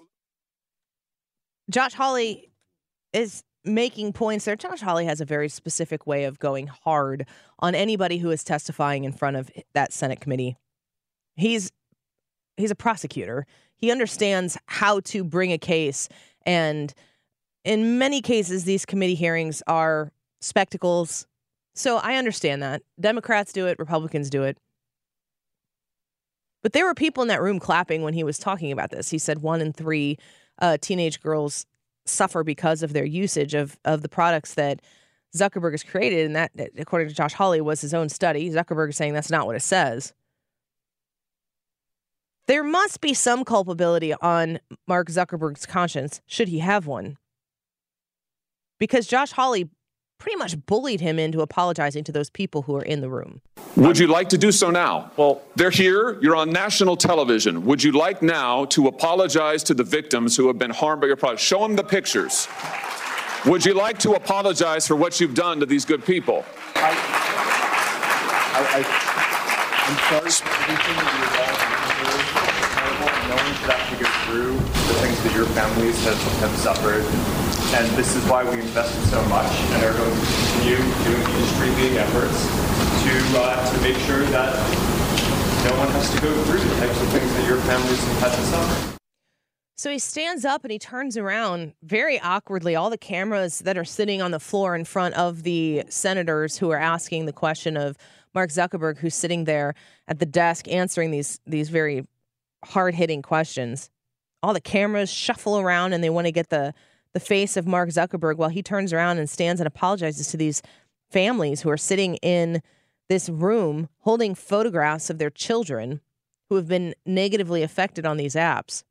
Josh 1.70 1.94
Hawley 1.94 2.52
is 3.14 3.44
making 3.64 4.12
points 4.12 4.44
there. 4.44 4.58
Josh 4.58 4.82
Hawley 4.82 5.06
has 5.06 5.22
a 5.22 5.26
very 5.26 5.48
specific 5.48 6.06
way 6.06 6.26
of 6.26 6.38
going 6.38 6.68
hard 6.68 7.26
on 7.60 7.74
anybody 7.74 8.18
who 8.18 8.32
is 8.32 8.44
testifying 8.44 9.06
in 9.06 9.14
front 9.14 9.38
of 9.38 9.50
that 9.74 9.94
Senate 9.94 10.20
committee. 10.20 10.58
He's 11.38 11.72
he's 12.58 12.72
a 12.72 12.76
prosecutor. 12.76 13.46
He 13.78 13.92
understands 13.92 14.58
how 14.66 15.00
to 15.06 15.24
bring 15.24 15.54
a 15.54 15.58
case 15.58 16.10
and 16.46 16.94
in 17.64 17.98
many 17.98 18.22
cases 18.22 18.64
these 18.64 18.86
committee 18.86 19.16
hearings 19.16 19.62
are 19.68 20.12
spectacles. 20.42 21.26
So 21.76 21.98
I 21.98 22.16
understand 22.16 22.62
that. 22.64 22.82
Democrats 23.00 23.54
do 23.54 23.68
it, 23.68 23.80
Republicans 23.80 24.30
do 24.30 24.44
it. 24.44 24.58
But 26.64 26.74
there 26.74 26.86
were 26.86 26.94
people 26.94 27.24
in 27.24 27.30
that 27.30 27.42
room 27.42 27.60
clapping 27.60 28.04
when 28.04 28.14
he 28.14 28.24
was 28.24 28.38
talking 28.38 28.72
about 28.72 28.92
this. 28.92 29.10
He 29.10 29.18
said 29.18 29.42
one 29.42 29.62
in 29.62 29.74
three 29.74 30.18
uh, 30.60 30.78
teenage 30.80 31.22
girls 31.22 31.66
suffer 32.06 32.44
because 32.44 32.84
of 32.84 32.94
their 32.94 33.06
usage 33.06 33.54
of 33.54 33.78
of 33.86 34.02
the 34.02 34.10
products 34.10 34.54
that 34.56 34.82
Zuckerberg 35.36 35.72
has 35.72 35.84
created, 35.84 36.26
and 36.26 36.36
that, 36.36 36.52
according 36.78 37.08
to 37.08 37.16
Josh 37.16 37.34
Hawley, 37.34 37.62
was 37.62 37.82
his 37.82 37.94
own 37.94 38.10
study. 38.10 38.50
Zuckerberg 38.50 38.90
is 38.90 38.98
saying 38.98 39.14
that's 39.14 39.32
not 39.32 39.48
what 39.48 39.56
it 39.56 39.62
says. 39.62 40.14
There 42.48 42.64
must 42.64 43.00
be 43.00 43.14
some 43.14 43.46
culpability 43.46 44.14
on 44.14 44.60
Mark 44.88 45.08
Zuckerberg's 45.08 45.66
conscience, 45.66 46.22
should 46.26 46.50
he 46.50 46.60
have 46.60 46.86
one, 46.86 47.18
because 48.82 49.06
Josh 49.06 49.32
Hawley 49.32 49.70
pretty 50.18 50.38
much 50.38 50.58
bullied 50.66 51.02
him 51.02 51.20
into 51.20 51.42
apologizing 51.42 52.04
to 52.04 52.12
those 52.12 52.32
people 52.32 52.64
who 52.64 52.76
are 52.76 52.82
in 52.82 53.00
the 53.00 53.12
room. 53.12 53.40
Would 53.76 54.00
you 54.00 54.08
like 54.08 54.28
to 54.30 54.40
do 54.40 54.52
so 54.52 54.72
now? 54.72 55.12
Well, 55.18 55.44
they're 55.56 55.70
here. 55.70 56.20
You're 56.20 56.36
on 56.36 56.52
national 56.52 56.98
television. 56.98 57.64
Would 57.66 57.84
you 57.84 57.92
like 57.92 58.24
now 58.24 58.66
to 58.66 58.88
apologize 58.88 59.62
to 59.66 59.76
the 59.76 59.84
victims 59.84 60.36
who 60.36 60.48
have 60.48 60.58
been 60.58 60.72
harmed 60.72 61.02
by 61.02 61.08
your 61.08 61.16
product? 61.16 61.42
Show 61.42 61.60
them 61.60 61.76
the 61.76 61.84
pictures. 61.84 62.48
Would 63.46 63.64
you 63.66 63.76
like 63.76 64.00
to 64.00 64.14
apologize 64.14 64.88
for 64.88 64.96
what 64.96 65.22
you've 65.22 65.36
done 65.36 65.60
to 65.60 65.68
these 65.68 65.86
good 65.86 66.04
people? 66.04 66.44
I, 66.74 66.90
I, 68.58 68.82
I'm 69.86 69.98
sorry 70.10 70.32
for 70.32 70.50
everything 70.64 70.96
that 70.98 71.14
you've 71.22 71.38
all 71.38 71.54
been 71.62 71.78
through. 72.02 73.30
No 73.30 73.36
one 73.36 73.54
should 73.62 73.70
have 73.70 73.86
to 73.92 74.04
go 74.04 74.10
through 74.26 74.54
the 74.58 74.96
things 75.02 75.22
that 75.24 75.36
your 75.36 75.46
families 75.54 76.04
have, 76.04 76.18
have 76.40 76.58
suffered. 76.58 77.41
And 77.74 77.88
this 77.98 78.16
is 78.16 78.24
why 78.30 78.44
we 78.44 78.60
invested 78.60 79.02
so 79.10 79.24
much 79.26 79.52
and 79.72 79.84
are 79.84 79.94
going 79.94 80.14
to 80.14 80.26
continue 80.26 80.78
doing 80.78 81.24
industry-leading 81.24 81.98
efforts 81.98 82.46
to, 83.04 83.40
uh, 83.40 83.74
to 83.74 83.82
make 83.82 83.98
sure 83.98 84.24
that 84.26 84.54
no 85.64 85.78
one 85.78 85.90
has 85.92 86.10
to 86.14 86.22
go 86.22 86.44
through 86.44 86.60
the 86.60 86.76
types 86.80 87.00
of 87.02 87.08
things 87.10 87.34
that 87.36 87.48
your 87.48 87.58
families 87.60 88.04
have 88.04 88.20
had 88.20 88.32
to 88.36 88.42
suffer. 88.48 88.98
So 89.78 89.90
he 89.90 90.00
stands 90.00 90.46
up 90.46 90.64
and 90.64 90.72
he 90.72 90.78
turns 90.78 91.18
around 91.18 91.74
very 91.82 92.20
awkwardly. 92.20 92.76
All 92.76 92.92
the 92.92 92.98
cameras 93.00 93.60
that 93.60 93.78
are 93.78 93.86
sitting 93.86 94.22
on 94.22 94.30
the 94.30 94.40
floor 94.40 94.76
in 94.76 94.86
front 94.86 95.16
of 95.16 95.44
the 95.44 95.84
senators 95.90 96.58
who 96.58 96.70
are 96.70 96.78
asking 96.78 97.26
the 97.26 97.34
question 97.34 97.78
of 97.78 97.98
Mark 98.36 98.52
Zuckerberg, 98.52 99.00
who's 99.00 99.16
sitting 99.16 99.46
there 99.46 99.74
at 100.08 100.20
the 100.20 100.26
desk 100.26 100.68
answering 100.68 101.10
these 101.10 101.40
these 101.48 101.70
very 101.70 102.06
hard 102.64 102.94
hitting 102.94 103.22
questions. 103.24 103.90
All 104.44 104.54
the 104.54 104.62
cameras 104.62 105.12
shuffle 105.12 105.60
around 105.60 105.94
and 105.94 106.04
they 106.04 106.12
want 106.12 106.28
to 106.28 106.32
get 106.32 106.50
the 106.50 106.74
the 107.14 107.20
face 107.20 107.58
of 107.58 107.68
Mark 107.68 107.90
Zuckerberg 107.90 108.38
while 108.38 108.50
he 108.50 108.64
turns 108.64 108.94
around 108.94 109.18
and 109.18 109.30
stands 109.30 109.60
and 109.60 109.68
apologizes 109.68 110.28
to 110.28 110.38
these 110.38 110.62
families 111.10 111.62
who 111.62 111.70
are 111.70 111.78
sitting 111.78 112.16
in 112.18 112.62
this 113.10 113.28
room 113.28 113.90
holding 114.00 114.34
photographs 114.34 115.10
of 115.10 115.18
their 115.18 115.30
children 115.30 116.00
who 116.50 116.56
have 116.56 116.68
been 116.68 116.96
negatively 117.06 117.64
affected 117.64 118.06
on 118.06 118.18
these 118.18 118.36
apps. 118.36 118.84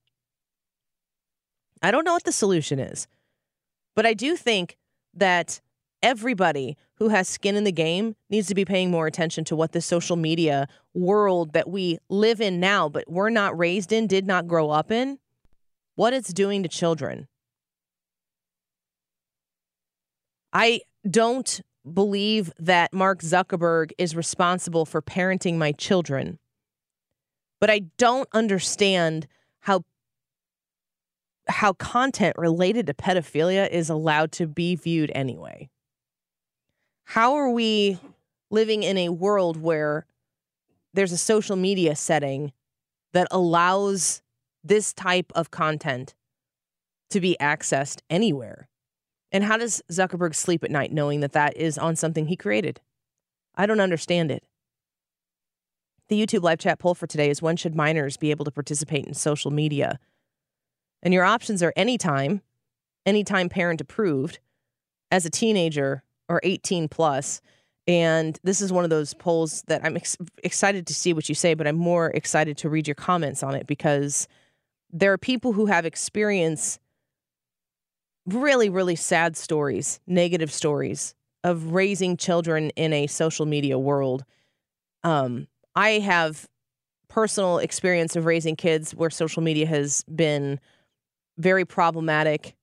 I 1.83 1.91
don't 1.91 2.05
know 2.05 2.13
what 2.13 2.25
the 2.25 2.33
solution 2.33 2.79
is, 2.79 3.07
but 3.97 4.05
I 4.05 4.13
do 4.13 4.37
think 4.37 4.77
that 5.15 5.61
everybody 6.03 6.77
who 6.95 7.09
has 7.09 7.29
skin 7.29 7.57
in 7.57 7.65
the 7.65 7.73
game 7.73 8.15
needs 8.29 8.47
to 8.49 8.55
be 8.55 8.65
paying 8.65 8.91
more 8.91 9.07
attention 9.07 9.45
to 9.45 9.57
what 9.57 9.73
the 9.73 9.81
social 9.81 10.17
media 10.17 10.69
world 10.93 11.55
that 11.55 11.71
we 11.71 11.99
live 12.11 12.41
in 12.41 12.61
now, 12.61 12.89
but 12.89 13.11
we're 13.11 13.31
not 13.31 13.59
raised 13.59 13.93
in, 13.93 14.07
did 14.07 14.27
not 14.27 14.47
grow 14.47 14.71
up 14.71 14.91
in, 14.91 15.19
what 15.95 16.13
it's 16.13 16.33
doing 16.33 16.63
to 16.63 16.69
children. 16.69 17.27
I 20.53 20.81
don't 21.09 21.61
believe 21.93 22.53
that 22.59 22.93
Mark 22.93 23.21
Zuckerberg 23.21 23.93
is 23.99 24.15
responsible 24.17 24.85
for 24.85 25.01
parenting 25.01 25.57
my 25.57 25.73
children, 25.73 26.39
but 27.61 27.71
I 27.71 27.81
don't 27.97 28.29
understand 28.33 29.27
how 29.61 29.85
how 31.49 31.73
content 31.73 32.37
related 32.39 32.87
to 32.87 32.95
pedophilia 32.95 33.69
is 33.69 33.91
allowed 33.91 34.31
to 34.33 34.47
be 34.47 34.77
viewed 34.77 35.11
anyway. 35.15 35.69
How 37.05 37.35
are 37.35 37.51
we 37.51 37.99
living 38.51 38.83
in 38.83 38.97
a 38.97 39.09
world 39.09 39.57
where 39.57 40.07
there's 40.95 41.13
a 41.13 41.19
social 41.19 41.57
media 41.57 41.97
setting 41.97 42.53
that 43.13 43.27
allows 43.31 44.23
this 44.63 44.93
type 44.93 45.33
of 45.35 45.51
content 45.51 46.15
to 47.11 47.21
be 47.21 47.37
accessed 47.41 48.01
anywhere? 48.09 48.70
And 49.33 49.45
how 49.45 49.57
does 49.57 49.83
Zuckerberg 49.91 50.35
sleep 50.35 50.65
at 50.65 50.71
night 50.71 50.93
knowing 50.93 51.21
that 51.21 51.33
that 51.33 51.57
is 51.57 51.79
on 51.79 51.97
something 51.97 52.27
he 52.27 52.37
created? 52.37 52.81
I 53.55 53.67
don't 53.67 53.81
understand 53.81 54.31
it. 54.31 54.45
The 56.09 56.21
YouTube 56.21 56.43
live 56.43 56.59
chat 56.59 56.81
poll 56.81 56.95
for 56.95 57.07
today 57.07 57.31
is 57.31 57.41
when 57.41 57.57
should 57.57 57.77
minors 57.77 58.17
be 58.17 58.31
able 58.33 58.45
to 58.45 58.51
participate 58.51 59.07
in 59.07 59.15
social 59.15 59.53
media? 59.53 60.01
And 61.03 61.15
your 61.15 61.25
options 61.25 61.63
are 61.63 61.73
anytime, 61.77 62.43
anytime 63.07 63.49
parent 63.49 63.81
approved, 63.81 64.41
as 65.13 65.25
a 65.25 65.31
teenager 65.31 66.03
or 66.29 66.41
18 66.43 66.89
plus. 66.89 67.41
And 67.87 68.39
this 68.43 68.61
is 68.61 68.73
one 68.73 68.85
of 68.85 68.91
those 68.91 69.15
polls 69.15 69.63
that 69.69 69.85
I'm 69.85 69.97
ex- 69.97 70.17
excited 70.45 70.87
to 70.89 70.95
see 70.95 71.13
what 71.13 71.29
you 71.29 71.35
say, 71.35 71.55
but 71.55 71.67
I'm 71.67 71.77
more 71.77 72.11
excited 72.11 72.57
to 72.59 72.69
read 72.69 72.87
your 72.87 72.95
comments 72.95 73.43
on 73.43 73.55
it 73.55 73.67
because 73.67 74.29
there 74.93 75.13
are 75.13 75.19
people 75.19 75.53
who 75.53 75.67
have 75.67 75.87
experience 75.87 76.79
really, 78.35 78.69
really 78.69 78.97
sad 78.97 79.37
stories, 79.37 80.01
negative 80.07 80.53
stories 80.53 81.15
of 81.45 81.73
raising 81.73 82.17
children 82.17 82.71
in 82.71 82.93
a 82.93 83.07
social 83.07 83.47
media 83.47 83.79
world. 83.79 84.25
Um, 85.03 85.49
I 85.75 86.01
have 86.01 86.47
personal 87.09 87.59
experience 87.59 88.17
of 88.17 88.25
raising 88.25 88.57
kids 88.57 88.95
where 88.95 89.11
social 89.11 89.43
media 89.43 89.67
has 89.67 90.05
been 90.05 90.61
very 91.39 91.65
problematic. 91.65 92.55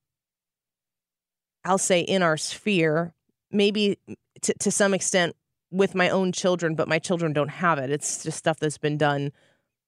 I'll 1.66 1.78
say 1.78 2.02
in 2.02 2.22
our 2.22 2.38
sphere, 2.38 3.14
maybe 3.52 3.98
to, 4.42 4.54
to 4.60 4.72
some 4.72 4.94
extent 4.94 5.36
with 5.72 5.96
my 5.96 6.10
own 6.10 6.32
children, 6.32 6.76
but 6.76 6.88
my 6.88 7.00
children 7.00 7.34
don't 7.34 7.50
have 7.50 7.78
it. 7.78 7.90
It's 7.90 8.24
just 8.24 8.38
stuff 8.38 8.60
that's 8.60 8.78
been 8.78 8.98
done 8.98 9.32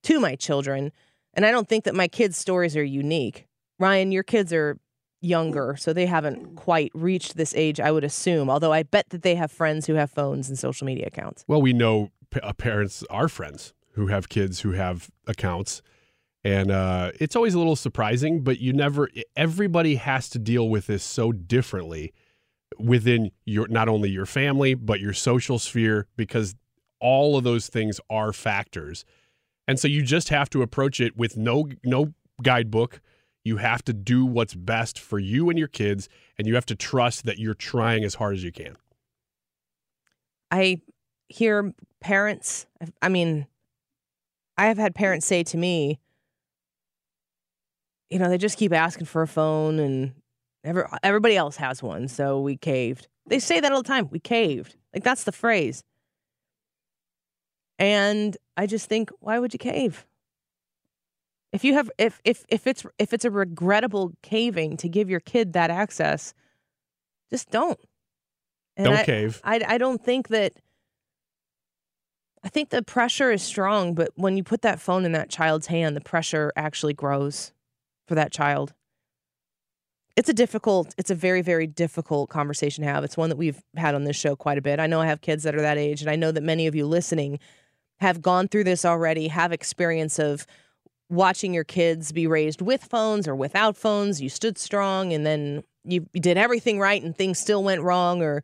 to 0.03 0.19
my 0.19 0.35
children. 0.35 0.91
And 1.33 1.45
I 1.45 1.51
don't 1.51 1.69
think 1.69 1.85
that 1.85 1.95
my 1.95 2.07
kids' 2.07 2.37
stories 2.37 2.75
are 2.75 2.83
unique. 2.83 3.47
Ryan, 3.79 4.11
your 4.11 4.23
kids 4.23 4.51
are 4.51 4.77
younger, 5.21 5.75
so 5.77 5.93
they 5.93 6.05
haven't 6.05 6.55
quite 6.55 6.91
reached 6.93 7.35
this 7.35 7.53
age, 7.55 7.79
I 7.79 7.91
would 7.91 8.03
assume. 8.03 8.49
Although 8.49 8.73
I 8.73 8.83
bet 8.83 9.09
that 9.09 9.21
they 9.21 9.35
have 9.35 9.51
friends 9.51 9.85
who 9.87 9.95
have 9.95 10.11
phones 10.11 10.49
and 10.49 10.57
social 10.57 10.85
media 10.85 11.07
accounts. 11.07 11.43
Well, 11.47 11.61
we 11.61 11.73
know 11.73 12.11
p- 12.29 12.39
uh, 12.41 12.53
parents, 12.53 13.03
are 13.09 13.27
friends 13.27 13.73
who 13.93 14.07
have 14.07 14.29
kids 14.29 14.61
who 14.61 14.71
have 14.71 15.09
accounts. 15.27 15.81
And 16.43 16.71
uh, 16.71 17.11
it's 17.19 17.35
always 17.35 17.53
a 17.53 17.57
little 17.57 17.75
surprising, 17.75 18.43
but 18.43 18.59
you 18.59 18.71
never, 18.71 19.09
everybody 19.35 19.95
has 19.95 20.29
to 20.29 20.39
deal 20.39 20.69
with 20.69 20.87
this 20.87 21.03
so 21.03 21.33
differently 21.33 22.13
within 22.77 23.31
your, 23.43 23.67
not 23.67 23.89
only 23.89 24.09
your 24.09 24.25
family, 24.25 24.73
but 24.73 25.01
your 25.01 25.11
social 25.11 25.59
sphere, 25.59 26.07
because 26.15 26.55
all 27.01 27.37
of 27.37 27.43
those 27.43 27.67
things 27.67 27.99
are 28.09 28.31
factors. 28.31 29.03
And 29.67 29.79
so 29.79 29.87
you 29.89 30.01
just 30.01 30.29
have 30.29 30.49
to 30.51 30.61
approach 30.61 31.01
it 31.01 31.17
with 31.17 31.35
no, 31.35 31.67
no 31.83 32.13
guidebook. 32.41 33.01
You 33.49 33.57
have 33.57 33.83
to 33.85 33.93
do 33.93 34.27
what's 34.27 34.53
best 34.53 34.99
for 34.99 35.17
you 35.17 35.49
and 35.49 35.57
your 35.57 35.67
kids, 35.67 36.07
and 36.37 36.45
you 36.45 36.53
have 36.53 36.67
to 36.67 36.75
trust 36.75 37.25
that 37.25 37.39
you're 37.39 37.55
trying 37.55 38.03
as 38.03 38.13
hard 38.13 38.35
as 38.35 38.43
you 38.43 38.51
can. 38.51 38.77
I 40.51 40.81
hear 41.29 41.73
parents, 41.99 42.67
I 43.01 43.09
mean, 43.09 43.47
I 44.55 44.67
have 44.67 44.77
had 44.77 44.93
parents 44.93 45.25
say 45.25 45.41
to 45.45 45.57
me, 45.57 45.99
you 48.11 48.19
know, 48.19 48.29
they 48.29 48.37
just 48.37 48.59
keep 48.59 48.71
asking 48.71 49.07
for 49.07 49.23
a 49.23 49.27
phone 49.27 49.79
and 49.79 50.13
every, 50.63 50.83
everybody 51.01 51.35
else 51.35 51.55
has 51.55 51.81
one, 51.81 52.07
so 52.07 52.39
we 52.39 52.55
caved. 52.55 53.07
They 53.25 53.39
say 53.39 53.59
that 53.61 53.71
all 53.71 53.81
the 53.81 53.87
time. 53.87 54.09
We 54.11 54.19
caved. 54.19 54.75
Like 54.93 55.03
that's 55.03 55.23
the 55.23 55.31
phrase. 55.31 55.83
And 57.79 58.37
I 58.55 58.67
just 58.67 58.87
think, 58.87 59.09
why 59.21 59.39
would 59.39 59.53
you 59.53 59.59
cave? 59.59 60.05
If 61.51 61.63
you 61.63 61.73
have 61.73 61.89
if 61.97 62.21
if 62.23 62.45
if 62.49 62.67
it's 62.67 62.85
if 62.97 63.13
it's 63.13 63.25
a 63.25 63.31
regrettable 63.31 64.13
caving 64.21 64.77
to 64.77 64.89
give 64.89 65.09
your 65.09 65.19
kid 65.19 65.53
that 65.53 65.71
access, 65.71 66.33
just 67.29 67.49
don't. 67.49 67.79
And 68.77 68.85
Don't 68.85 68.97
I, 68.97 69.03
cave. 69.03 69.41
I 69.43 69.61
I 69.67 69.77
don't 69.77 70.03
think 70.03 70.29
that 70.29 70.53
I 72.43 72.49
think 72.49 72.69
the 72.69 72.81
pressure 72.81 73.31
is 73.31 73.41
strong, 73.41 73.93
but 73.93 74.11
when 74.15 74.37
you 74.37 74.43
put 74.43 74.61
that 74.61 74.79
phone 74.79 75.05
in 75.05 75.11
that 75.11 75.29
child's 75.29 75.67
hand, 75.67 75.95
the 75.95 76.01
pressure 76.01 76.53
actually 76.55 76.93
grows 76.93 77.51
for 78.07 78.15
that 78.15 78.31
child. 78.31 78.73
It's 80.15 80.29
a 80.29 80.33
difficult, 80.33 80.93
it's 80.97 81.11
a 81.11 81.15
very, 81.15 81.41
very 81.41 81.67
difficult 81.67 82.29
conversation 82.29 82.83
to 82.83 82.89
have. 82.89 83.03
It's 83.03 83.17
one 83.17 83.29
that 83.29 83.37
we've 83.37 83.61
had 83.75 83.95
on 83.95 84.03
this 84.03 84.15
show 84.15 84.35
quite 84.35 84.57
a 84.57 84.61
bit. 84.61 84.79
I 84.79 84.87
know 84.87 85.01
I 85.01 85.05
have 85.05 85.21
kids 85.21 85.43
that 85.43 85.55
are 85.55 85.61
that 85.61 85.77
age, 85.77 86.01
and 86.01 86.09
I 86.09 86.15
know 86.15 86.31
that 86.31 86.43
many 86.43 86.67
of 86.67 86.75
you 86.75 86.85
listening 86.85 87.39
have 87.99 88.21
gone 88.21 88.47
through 88.47 88.63
this 88.63 88.85
already, 88.85 89.27
have 89.27 89.51
experience 89.51 90.17
of 90.19 90.45
watching 91.09 91.53
your 91.53 91.63
kids 91.63 92.11
be 92.11 92.27
raised 92.27 92.61
with 92.61 92.83
phones 92.83 93.27
or 93.27 93.35
without 93.35 93.75
phones. 93.75 94.21
You 94.21 94.29
stood 94.29 94.57
strong 94.57 95.11
and 95.11 95.25
then 95.25 95.63
you, 95.83 96.01
did 96.13 96.37
everything 96.37 96.79
right 96.79 97.01
and 97.01 97.15
things 97.15 97.39
still 97.39 97.63
went 97.63 97.81
wrong, 97.81 98.21
or 98.21 98.43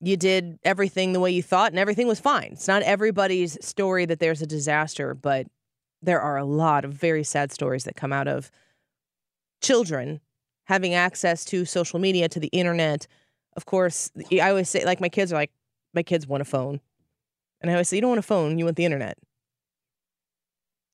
you 0.00 0.16
did 0.16 0.58
everything 0.64 1.12
the 1.12 1.20
way 1.20 1.30
you 1.30 1.42
thought 1.42 1.72
and 1.72 1.78
everything 1.78 2.08
was 2.08 2.20
fine. 2.20 2.50
It's 2.52 2.68
not 2.68 2.82
everybody's 2.82 3.56
story 3.64 4.04
that 4.06 4.18
there's 4.18 4.42
a 4.42 4.46
disaster, 4.46 5.14
but 5.14 5.46
there 6.02 6.20
are 6.20 6.36
a 6.36 6.44
lot 6.44 6.84
of 6.84 6.92
very 6.92 7.24
sad 7.24 7.52
stories 7.52 7.84
that 7.84 7.96
come 7.96 8.12
out 8.12 8.28
of 8.28 8.50
children 9.62 10.20
having 10.64 10.94
access 10.94 11.44
to 11.46 11.64
social 11.64 11.98
media, 11.98 12.28
to 12.28 12.40
the 12.40 12.48
internet. 12.48 13.06
Of 13.56 13.66
course, 13.66 14.10
I 14.32 14.50
always 14.50 14.68
say, 14.68 14.84
like, 14.84 15.00
my 15.00 15.08
kids 15.08 15.32
are 15.32 15.36
like, 15.36 15.52
my 15.94 16.02
kids 16.02 16.26
want 16.26 16.42
a 16.42 16.44
phone. 16.44 16.80
And 17.60 17.70
I 17.70 17.74
always 17.74 17.88
say, 17.88 17.96
you 17.96 18.00
don't 18.02 18.10
want 18.10 18.18
a 18.18 18.22
phone, 18.22 18.58
you 18.58 18.64
want 18.64 18.76
the 18.76 18.84
internet. 18.84 19.16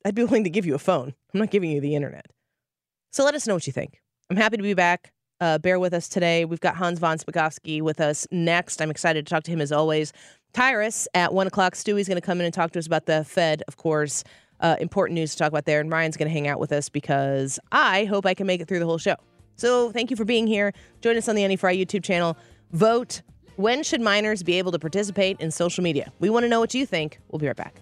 I'd 0.04 0.14
be 0.14 0.24
willing 0.24 0.44
to 0.44 0.50
give 0.50 0.66
you 0.66 0.74
a 0.74 0.78
phone. 0.78 1.14
I'm 1.32 1.40
not 1.40 1.50
giving 1.50 1.70
you 1.70 1.80
the 1.80 1.94
internet. 1.94 2.26
So 3.10 3.24
let 3.24 3.34
us 3.34 3.46
know 3.46 3.54
what 3.54 3.66
you 3.66 3.72
think. 3.72 4.00
I'm 4.30 4.36
happy 4.36 4.56
to 4.56 4.62
be 4.62 4.74
back. 4.74 5.12
Uh, 5.40 5.58
bear 5.58 5.78
with 5.78 5.92
us 5.92 6.08
today. 6.08 6.44
We've 6.44 6.60
got 6.60 6.76
Hans 6.76 6.98
von 6.98 7.18
Spakovsky 7.18 7.82
with 7.82 8.00
us 8.00 8.26
next. 8.30 8.80
I'm 8.80 8.90
excited 8.90 9.26
to 9.26 9.30
talk 9.30 9.42
to 9.44 9.50
him 9.50 9.60
as 9.60 9.72
always. 9.72 10.12
Tyrus 10.52 11.08
at 11.14 11.34
one 11.34 11.46
o'clock. 11.46 11.74
Stewie's 11.74 12.06
going 12.06 12.20
to 12.20 12.24
come 12.24 12.38
in 12.38 12.44
and 12.44 12.54
talk 12.54 12.70
to 12.72 12.78
us 12.78 12.86
about 12.86 13.06
the 13.06 13.24
Fed, 13.24 13.62
of 13.66 13.76
course. 13.76 14.22
Uh, 14.60 14.76
important 14.78 15.16
news 15.16 15.32
to 15.32 15.38
talk 15.38 15.48
about 15.48 15.64
there. 15.64 15.80
And 15.80 15.90
Ryan's 15.90 16.16
going 16.16 16.28
to 16.28 16.32
hang 16.32 16.46
out 16.46 16.60
with 16.60 16.72
us 16.72 16.88
because 16.88 17.58
I 17.72 18.04
hope 18.04 18.24
I 18.24 18.34
can 18.34 18.46
make 18.46 18.60
it 18.60 18.68
through 18.68 18.78
the 18.78 18.86
whole 18.86 18.98
show. 18.98 19.16
So 19.56 19.90
thank 19.90 20.10
you 20.10 20.16
for 20.16 20.24
being 20.24 20.46
here. 20.46 20.72
Join 21.00 21.16
us 21.16 21.28
on 21.28 21.34
the 21.34 21.42
Annie 21.42 21.56
Frey 21.56 21.76
YouTube 21.76 22.04
channel. 22.04 22.36
Vote. 22.70 23.22
When 23.56 23.82
should 23.82 24.00
minors 24.00 24.42
be 24.42 24.54
able 24.58 24.72
to 24.72 24.78
participate 24.78 25.40
in 25.40 25.50
social 25.50 25.84
media? 25.84 26.12
We 26.20 26.30
want 26.30 26.44
to 26.44 26.48
know 26.48 26.60
what 26.60 26.72
you 26.72 26.86
think. 26.86 27.18
We'll 27.28 27.38
be 27.38 27.48
right 27.48 27.56
back. 27.56 27.81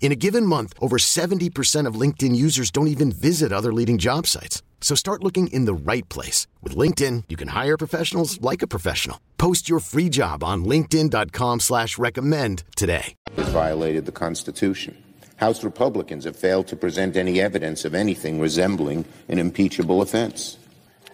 In 0.00 0.12
a 0.12 0.16
given 0.16 0.46
month, 0.46 0.72
over 0.80 0.96
70% 0.96 1.86
of 1.86 1.94
LinkedIn 1.94 2.34
users 2.34 2.70
don't 2.70 2.88
even 2.88 3.12
visit 3.12 3.52
other 3.52 3.72
leading 3.72 3.98
job 3.98 4.26
sites. 4.26 4.62
So 4.80 4.96
start 4.96 5.22
looking 5.22 5.48
in 5.48 5.66
the 5.66 5.74
right 5.74 6.08
place. 6.08 6.46
With 6.62 6.74
LinkedIn, 6.74 7.24
you 7.28 7.36
can 7.36 7.48
hire 7.48 7.76
professionals 7.76 8.40
like 8.40 8.62
a 8.62 8.66
professional. 8.66 9.20
Post 9.38 9.68
your 9.68 9.78
free 9.78 10.08
job 10.08 10.42
on 10.42 10.64
linkedin.com 10.64 11.60
slash 11.60 11.98
recommend 11.98 12.64
today. 12.76 13.14
has 13.36 13.48
violated 13.50 14.06
the 14.06 14.12
Constitution. 14.12 14.96
House 15.36 15.62
Republicans 15.64 16.24
have 16.24 16.36
failed 16.36 16.66
to 16.68 16.76
present 16.76 17.16
any 17.16 17.40
evidence 17.40 17.84
of 17.84 17.94
anything 17.94 18.40
resembling 18.40 19.04
an 19.28 19.38
impeachable 19.38 20.00
offense. 20.02 20.56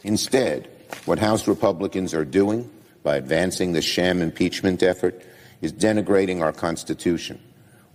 Instead, 0.05 0.69
what 1.07 1.19
House 1.19 1.49
Republicans 1.49 2.15
are 2.15 2.25
doing 2.25 2.71
by 3.03 3.17
advancing 3.17 3.73
the 3.73 3.83
sham 3.83 4.23
impeachment 4.23 4.83
effort 4.83 5.23
is 5.61 5.73
denigrating 5.73 6.41
our 6.41 6.53
Constitution, 6.53 7.41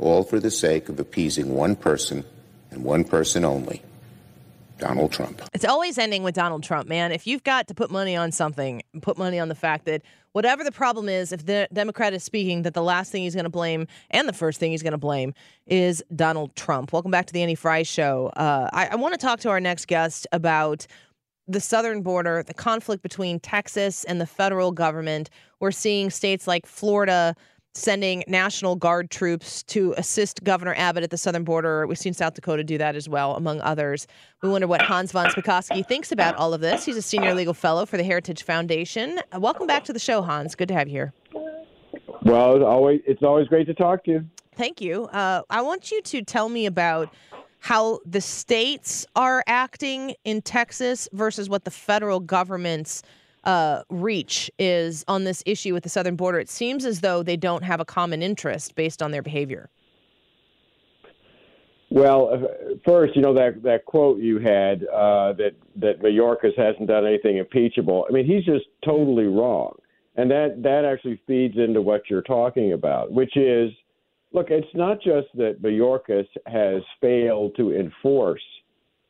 all 0.01 0.23
for 0.23 0.39
the 0.39 0.51
sake 0.51 0.89
of 0.89 0.99
appeasing 0.99 1.53
one 1.53 1.75
person 1.75 2.25
and 2.71 2.83
one 2.83 3.03
person 3.03 3.45
only 3.45 3.81
Donald 4.77 5.11
Trump. 5.11 5.41
It's 5.53 5.63
always 5.63 5.97
ending 5.97 6.23
with 6.23 6.33
Donald 6.33 6.63
Trump, 6.63 6.89
man. 6.89 7.11
If 7.11 7.27
you've 7.27 7.43
got 7.43 7.67
to 7.67 7.75
put 7.75 7.91
money 7.91 8.15
on 8.15 8.31
something, 8.31 8.81
put 9.01 9.17
money 9.17 9.39
on 9.39 9.47
the 9.47 9.55
fact 9.55 9.85
that 9.85 10.01
whatever 10.31 10.63
the 10.63 10.71
problem 10.71 11.07
is, 11.07 11.31
if 11.31 11.45
the 11.45 11.67
Democrat 11.71 12.13
is 12.13 12.23
speaking, 12.23 12.63
that 12.63 12.73
the 12.73 12.81
last 12.81 13.11
thing 13.11 13.21
he's 13.21 13.35
going 13.35 13.45
to 13.45 13.49
blame 13.49 13.85
and 14.09 14.27
the 14.27 14.33
first 14.33 14.59
thing 14.59 14.71
he's 14.71 14.81
going 14.81 14.91
to 14.91 14.97
blame 14.97 15.33
is 15.67 16.03
Donald 16.15 16.55
Trump. 16.55 16.91
Welcome 16.91 17.11
back 17.11 17.27
to 17.27 17.33
the 17.33 17.43
Annie 17.43 17.55
Frey 17.55 17.83
Show. 17.83 18.31
Uh, 18.35 18.69
I, 18.73 18.87
I 18.87 18.95
want 18.95 19.13
to 19.13 19.19
talk 19.19 19.39
to 19.41 19.49
our 19.49 19.59
next 19.59 19.87
guest 19.87 20.25
about 20.31 20.87
the 21.47 21.59
southern 21.59 22.01
border, 22.01 22.43
the 22.43 22.53
conflict 22.53 23.03
between 23.03 23.39
Texas 23.39 24.03
and 24.05 24.19
the 24.19 24.25
federal 24.25 24.71
government. 24.71 25.29
We're 25.59 25.71
seeing 25.71 26.09
states 26.09 26.47
like 26.47 26.65
Florida 26.65 27.35
sending 27.73 28.23
National 28.27 28.75
Guard 28.75 29.09
troops 29.09 29.63
to 29.63 29.93
assist 29.97 30.43
Governor 30.43 30.73
Abbott 30.77 31.03
at 31.03 31.09
the 31.09 31.17
southern 31.17 31.43
border. 31.43 31.87
We've 31.87 31.97
seen 31.97 32.13
South 32.13 32.33
Dakota 32.33 32.63
do 32.63 32.77
that 32.77 32.95
as 32.95 33.07
well, 33.07 33.35
among 33.35 33.61
others. 33.61 34.07
We 34.41 34.49
wonder 34.49 34.67
what 34.67 34.81
Hans 34.81 35.11
von 35.11 35.27
Spakovsky 35.27 35.85
thinks 35.85 36.11
about 36.11 36.35
all 36.35 36.53
of 36.53 36.61
this. 36.61 36.85
He's 36.85 36.97
a 36.97 37.01
senior 37.01 37.33
legal 37.33 37.53
fellow 37.53 37.85
for 37.85 37.97
the 37.97 38.03
Heritage 38.03 38.43
Foundation. 38.43 39.19
Welcome 39.37 39.67
back 39.67 39.83
to 39.85 39.93
the 39.93 39.99
show, 39.99 40.21
Hans. 40.21 40.55
Good 40.55 40.67
to 40.67 40.73
have 40.73 40.87
you 40.87 40.93
here. 40.93 41.13
Well, 42.23 42.55
it's 42.55 42.63
always 42.63 43.01
it's 43.07 43.23
always 43.23 43.47
great 43.47 43.65
to 43.67 43.73
talk 43.73 44.03
to 44.05 44.11
you. 44.11 44.25
Thank 44.55 44.81
you. 44.81 45.05
Uh, 45.05 45.41
I 45.49 45.61
want 45.61 45.91
you 45.91 46.01
to 46.01 46.21
tell 46.21 46.49
me 46.49 46.65
about 46.65 47.13
how 47.59 47.99
the 48.05 48.21
states 48.21 49.05
are 49.15 49.43
acting 49.47 50.15
in 50.23 50.41
Texas 50.41 51.07
versus 51.13 51.47
what 51.47 51.63
the 51.63 51.71
federal 51.71 52.19
government's 52.19 53.01
uh, 53.43 53.83
reach 53.89 54.51
is 54.59 55.03
on 55.07 55.23
this 55.23 55.43
issue 55.45 55.73
with 55.73 55.83
the 55.83 55.89
southern 55.89 56.15
border. 56.15 56.39
It 56.39 56.49
seems 56.49 56.85
as 56.85 57.01
though 57.01 57.23
they 57.23 57.37
don't 57.37 57.63
have 57.63 57.79
a 57.79 57.85
common 57.85 58.21
interest 58.21 58.75
based 58.75 59.01
on 59.01 59.11
their 59.11 59.21
behavior. 59.21 59.69
Well, 61.89 62.29
uh, 62.33 62.75
first, 62.85 63.17
you 63.17 63.21
know 63.21 63.33
that 63.33 63.63
that 63.63 63.85
quote 63.85 64.19
you 64.19 64.39
had 64.39 64.85
uh, 64.85 65.33
that 65.33 65.51
that 65.75 66.01
Mayorkas 66.01 66.57
hasn't 66.57 66.87
done 66.87 67.05
anything 67.05 67.37
impeachable. 67.37 68.05
I 68.09 68.13
mean, 68.13 68.25
he's 68.25 68.45
just 68.45 68.65
totally 68.85 69.25
wrong, 69.25 69.75
and 70.15 70.31
that 70.31 70.63
that 70.63 70.85
actually 70.85 71.19
feeds 71.27 71.57
into 71.57 71.81
what 71.81 72.03
you're 72.09 72.21
talking 72.21 72.71
about, 72.71 73.11
which 73.11 73.35
is 73.35 73.71
look, 74.31 74.49
it's 74.49 74.67
not 74.73 75.01
just 75.01 75.27
that 75.35 75.61
Mayorkas 75.61 76.27
has 76.45 76.81
failed 77.01 77.55
to 77.57 77.73
enforce 77.73 78.41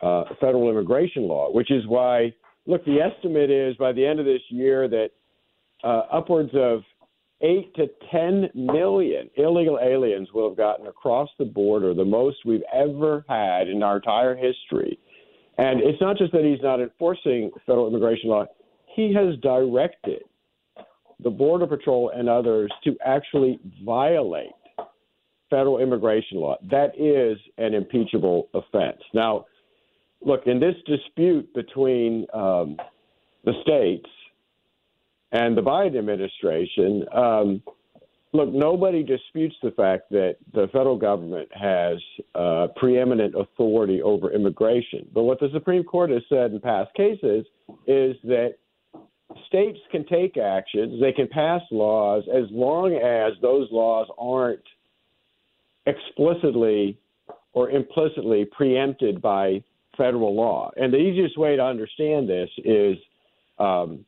uh, 0.02 0.24
federal 0.40 0.70
immigration 0.70 1.24
law, 1.24 1.52
which 1.52 1.72
is 1.72 1.86
why, 1.88 2.34
look, 2.66 2.84
the 2.86 3.00
estimate 3.00 3.50
is 3.50 3.76
by 3.78 3.92
the 3.92 4.06
end 4.06 4.20
of 4.20 4.26
this 4.26 4.42
year 4.50 4.88
that 4.88 5.10
uh, 5.84 6.04
upwards 6.12 6.52
of 6.54 6.82
eight 7.42 7.74
to 7.76 7.88
10 8.12 8.50
million 8.54 9.30
illegal 9.36 9.80
aliens 9.82 10.30
will 10.34 10.50
have 10.50 10.58
gotten 10.58 10.88
across 10.88 11.30
the 11.40 11.46
border, 11.46 11.94
the 11.94 12.06
most 12.06 12.38
we've 12.46 12.64
ever 12.74 13.26
had 13.28 13.68
in 13.68 13.82
our 13.82 13.96
entire 13.98 14.36
history. 14.36 15.00
And 15.58 15.82
it's 15.82 16.00
not 16.02 16.18
just 16.18 16.32
that 16.34 16.44
he's 16.44 16.62
not 16.62 16.80
enforcing 16.80 17.52
federal 17.66 17.88
immigration 17.88 18.30
law, 18.30 18.46
he 18.96 19.14
has 19.14 19.38
directed 19.42 20.24
the 21.24 21.30
Border 21.30 21.68
Patrol 21.68 22.12
and 22.16 22.28
others 22.28 22.72
to 22.84 22.96
actually 23.06 23.60
violate 23.84 24.52
federal 25.50 25.80
immigration 25.80 26.38
law. 26.38 26.58
That 26.70 26.94
is 26.98 27.38
an 27.58 27.74
impeachable 27.74 28.50
offense. 28.54 29.02
Now, 29.14 29.46
look, 30.22 30.48
in 30.48 30.60
this 30.60 30.76
dispute 30.86 31.54
between 31.54 32.26
um, 32.34 32.78
the 33.44 33.54
states 33.64 34.10
and 35.32 35.58
the 35.58 35.62
Biden 35.62 35.98
administration, 35.98 37.06
um, 37.14 37.64
look, 38.34 38.50
nobody 38.50 39.04
disputes 39.04 39.56
the 39.64 39.72
fact 39.72 40.10
that 40.12 40.38
the 40.54 40.68
federal 40.68 40.98
government 40.98 41.50
has 41.54 41.98
uh, 42.36 42.68
preeminent 42.76 43.36
authority 43.36 44.02
over 44.02 44.32
immigration. 44.32 45.08
But 45.14 45.24
what 45.24 45.40
the 45.40 45.50
Supreme 45.54 45.84
Court 45.84 46.10
has 46.10 46.24
said 46.30 46.52
in 46.52 46.60
past 46.60 46.94
cases 46.94 47.46
is 47.88 48.16
that 48.24 48.56
states 49.48 49.80
can 49.92 50.06
take 50.06 50.38
actions, 50.38 51.02
they 51.02 51.12
can 51.12 51.28
pass 51.28 51.62
laws 51.72 52.24
as 52.34 52.46
long 52.52 52.94
as 52.96 53.34
those 53.42 53.68
laws 53.72 54.08
aren't 54.18 54.64
explicitly 55.86 56.98
or 57.54 57.70
implicitly 57.70 58.46
preempted 58.46 59.22
by 59.22 59.64
federal 59.98 60.36
law. 60.36 60.72
And 60.76 60.94
the 60.94 60.98
easiest 60.98 61.38
way 61.38 61.56
to 61.56 61.64
understand 61.64 62.30
this 62.30 62.50
is 62.58 62.98
um, 63.60 64.06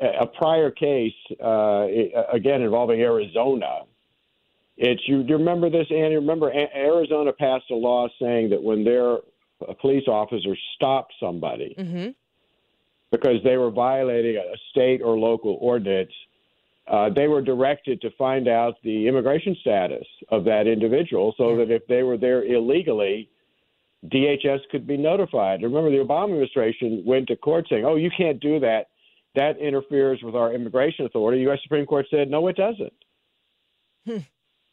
a 0.00 0.26
prior 0.26 0.70
case, 0.70 1.14
uh, 1.42 1.86
again 2.32 2.62
involving 2.62 3.00
Arizona. 3.00 3.82
It's 4.76 5.02
you. 5.06 5.22
You 5.22 5.36
remember 5.36 5.70
this, 5.70 5.86
Annie? 5.90 6.16
Remember 6.16 6.50
Arizona 6.52 7.32
passed 7.32 7.70
a 7.70 7.74
law 7.74 8.08
saying 8.20 8.50
that 8.50 8.62
when 8.62 8.84
their 8.84 9.18
police 9.80 10.08
officers 10.08 10.58
stop 10.74 11.08
somebody 11.20 11.74
mm-hmm. 11.78 12.08
because 13.10 13.36
they 13.44 13.56
were 13.56 13.70
violating 13.70 14.36
a 14.36 14.56
state 14.70 15.00
or 15.02 15.16
local 15.16 15.58
ordinance, 15.60 16.10
uh, 16.88 17.10
they 17.10 17.28
were 17.28 17.42
directed 17.42 18.00
to 18.00 18.10
find 18.18 18.48
out 18.48 18.74
the 18.82 19.06
immigration 19.06 19.56
status 19.60 20.06
of 20.30 20.44
that 20.44 20.66
individual 20.66 21.34
so 21.36 21.56
that 21.56 21.70
if 21.70 21.86
they 21.86 22.02
were 22.02 22.16
there 22.16 22.42
illegally, 22.44 23.28
DHS 24.06 24.60
could 24.70 24.86
be 24.86 24.96
notified. 24.96 25.62
Remember, 25.62 25.90
the 25.90 26.04
Obama 26.04 26.24
administration 26.24 27.02
went 27.06 27.28
to 27.28 27.36
court 27.36 27.66
saying, 27.70 27.84
oh, 27.84 27.96
you 27.96 28.10
can't 28.16 28.40
do 28.40 28.58
that. 28.60 28.86
That 29.34 29.58
interferes 29.58 30.20
with 30.22 30.34
our 30.34 30.52
immigration 30.52 31.06
authority. 31.06 31.38
The 31.38 31.50
U.S. 31.50 31.60
Supreme 31.62 31.86
Court 31.86 32.06
said, 32.10 32.28
no, 32.28 32.48
it 32.48 32.56
doesn't. 32.56 32.92
Hmm. 34.06 34.18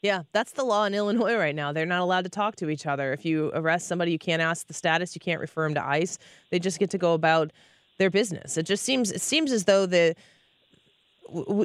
Yeah, 0.01 0.23
that's 0.31 0.53
the 0.53 0.63
law 0.63 0.85
in 0.85 0.93
Illinois 0.93 1.35
right 1.35 1.55
now. 1.55 1.71
They're 1.71 1.85
not 1.85 2.01
allowed 2.01 2.23
to 2.23 2.29
talk 2.29 2.55
to 2.57 2.69
each 2.69 2.85
other. 2.85 3.13
If 3.13 3.25
you 3.25 3.51
arrest 3.53 3.87
somebody, 3.87 4.11
you 4.11 4.19
can't 4.19 4.41
ask 4.41 4.67
the 4.67 4.73
status, 4.73 5.13
you 5.15 5.19
can't 5.19 5.41
refer 5.41 5.63
them 5.63 5.75
to 5.75 5.85
ICE. 5.85 6.17
They 6.51 6.59
just 6.59 6.79
get 6.79 6.89
to 6.91 6.97
go 6.97 7.13
about 7.13 7.51
their 7.97 8.09
business. 8.09 8.57
It 8.57 8.63
just 8.63 8.83
seems 8.83 9.11
it 9.11 9.21
seems 9.21 9.51
as 9.51 9.65
though 9.65 9.85
the 9.85 10.15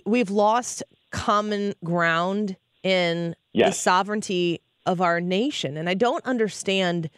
we've 0.04 0.30
lost 0.30 0.82
common 1.10 1.74
ground 1.84 2.56
in 2.82 3.34
yes. 3.52 3.76
the 3.76 3.80
sovereignty 3.80 4.60
of 4.84 5.00
our 5.00 5.20
nation. 5.20 5.76
And 5.76 5.88
I 5.88 5.94
don't 5.94 6.24
understand 6.26 7.08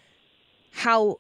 how 0.77 1.17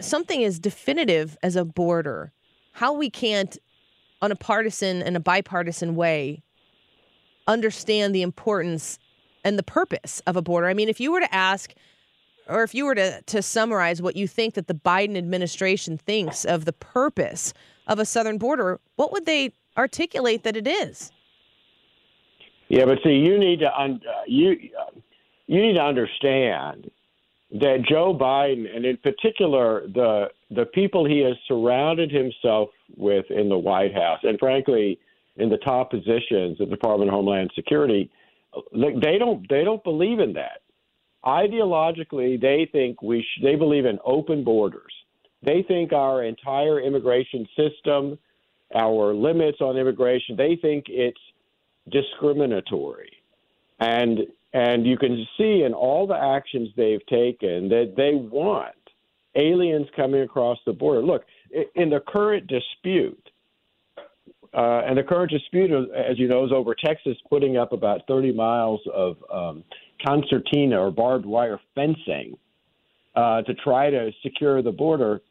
something 0.00 0.44
as 0.44 0.58
definitive 0.58 1.36
as 1.42 1.56
a 1.56 1.64
border, 1.64 2.32
how 2.72 2.92
we 2.92 3.10
can't, 3.10 3.58
on 4.20 4.30
a 4.30 4.36
partisan 4.36 5.02
and 5.02 5.16
a 5.16 5.20
bipartisan 5.20 5.96
way, 5.96 6.42
understand 7.48 8.14
the 8.14 8.22
importance 8.22 8.98
and 9.44 9.58
the 9.58 9.62
purpose 9.64 10.22
of 10.26 10.36
a 10.36 10.42
border. 10.42 10.68
I 10.68 10.74
mean, 10.74 10.88
if 10.88 11.00
you 11.00 11.10
were 11.10 11.20
to 11.20 11.34
ask, 11.34 11.74
or 12.48 12.62
if 12.62 12.74
you 12.74 12.84
were 12.84 12.94
to, 12.94 13.20
to 13.22 13.42
summarize 13.42 14.00
what 14.00 14.14
you 14.14 14.28
think 14.28 14.54
that 14.54 14.68
the 14.68 14.74
Biden 14.74 15.16
administration 15.16 15.98
thinks 15.98 16.44
of 16.44 16.64
the 16.64 16.72
purpose 16.72 17.52
of 17.88 17.98
a 17.98 18.04
southern 18.04 18.38
border, 18.38 18.78
what 18.94 19.10
would 19.10 19.26
they 19.26 19.52
articulate 19.76 20.44
that 20.44 20.56
it 20.56 20.68
is. 20.68 21.10
Yeah, 22.68 22.84
but 22.84 22.98
see, 23.02 23.10
you 23.10 23.38
need 23.38 23.60
to 23.60 23.78
un- 23.78 24.00
uh, 24.08 24.22
you 24.26 24.70
uh, 24.80 24.98
you 25.46 25.60
need 25.60 25.74
to 25.74 25.82
understand 25.82 26.90
that 27.52 27.84
Joe 27.88 28.16
Biden, 28.18 28.64
and 28.74 28.84
in 28.84 28.96
particular 28.98 29.86
the 29.88 30.28
the 30.50 30.66
people 30.66 31.04
he 31.06 31.20
has 31.20 31.34
surrounded 31.46 32.10
himself 32.10 32.70
with 32.96 33.26
in 33.30 33.48
the 33.48 33.58
White 33.58 33.94
House, 33.94 34.20
and 34.22 34.38
frankly, 34.38 34.98
in 35.36 35.48
the 35.48 35.58
top 35.58 35.90
positions 35.90 36.60
of 36.60 36.68
the 36.70 36.76
Department 36.76 37.10
of 37.10 37.14
Homeland 37.14 37.50
Security, 37.54 38.10
they 38.74 39.18
don't 39.18 39.46
they 39.48 39.64
don't 39.64 39.84
believe 39.84 40.18
in 40.18 40.32
that. 40.34 40.62
Ideologically, 41.24 42.40
they 42.40 42.68
think 42.72 43.00
we 43.02 43.22
sh- 43.22 43.42
they 43.42 43.54
believe 43.54 43.84
in 43.84 43.98
open 44.04 44.44
borders. 44.44 44.92
They 45.42 45.62
think 45.62 45.92
our 45.92 46.24
entire 46.24 46.80
immigration 46.80 47.46
system 47.56 48.18
our 48.74 49.14
limits 49.14 49.58
on 49.60 49.76
immigration. 49.76 50.36
They 50.36 50.56
think 50.60 50.86
it's 50.88 51.20
discriminatory, 51.90 53.12
and 53.80 54.20
and 54.52 54.86
you 54.86 54.98
can 54.98 55.26
see 55.38 55.62
in 55.62 55.72
all 55.72 56.06
the 56.06 56.16
actions 56.16 56.68
they've 56.76 57.04
taken 57.06 57.68
that 57.68 57.94
they 57.96 58.14
want 58.14 58.74
aliens 59.34 59.86
coming 59.96 60.22
across 60.22 60.58
the 60.66 60.72
border. 60.72 61.02
Look, 61.02 61.24
in 61.74 61.90
the 61.90 62.00
current 62.06 62.46
dispute, 62.46 63.30
uh, 64.54 64.82
and 64.84 64.98
the 64.98 65.02
current 65.02 65.30
dispute, 65.30 65.70
as 65.94 66.18
you 66.18 66.28
know, 66.28 66.44
is 66.44 66.52
over 66.52 66.74
Texas 66.74 67.16
putting 67.30 67.56
up 67.56 67.72
about 67.72 68.02
30 68.06 68.32
miles 68.32 68.80
of 68.92 69.16
um, 69.32 69.64
concertina 70.04 70.78
or 70.78 70.90
barbed 70.90 71.24
wire 71.24 71.58
fencing 71.74 72.36
uh, 73.14 73.40
to 73.42 73.54
try 73.54 73.88
to 73.88 74.10
secure 74.22 74.60
the 74.60 74.72
border. 74.72 75.22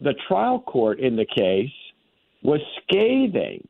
The 0.00 0.14
trial 0.26 0.60
court 0.60 0.98
in 0.98 1.14
the 1.14 1.26
case 1.26 1.70
was 2.42 2.60
scathing 2.82 3.66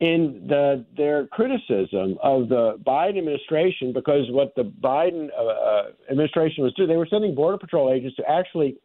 in 0.00 0.44
the 0.46 0.84
their 0.96 1.26
criticism 1.28 2.18
of 2.22 2.48
the 2.48 2.78
Biden 2.86 3.18
administration 3.18 3.92
because 3.92 4.30
what 4.30 4.54
the 4.54 4.64
Biden 4.64 5.28
uh, 5.36 5.42
uh, 5.42 5.82
administration 6.10 6.64
was 6.64 6.74
doing, 6.74 6.88
they 6.88 6.96
were 6.96 7.08
sending 7.08 7.34
border 7.34 7.56
patrol 7.56 7.92
agents 7.92 8.16
to 8.16 8.30
actually 8.30 8.76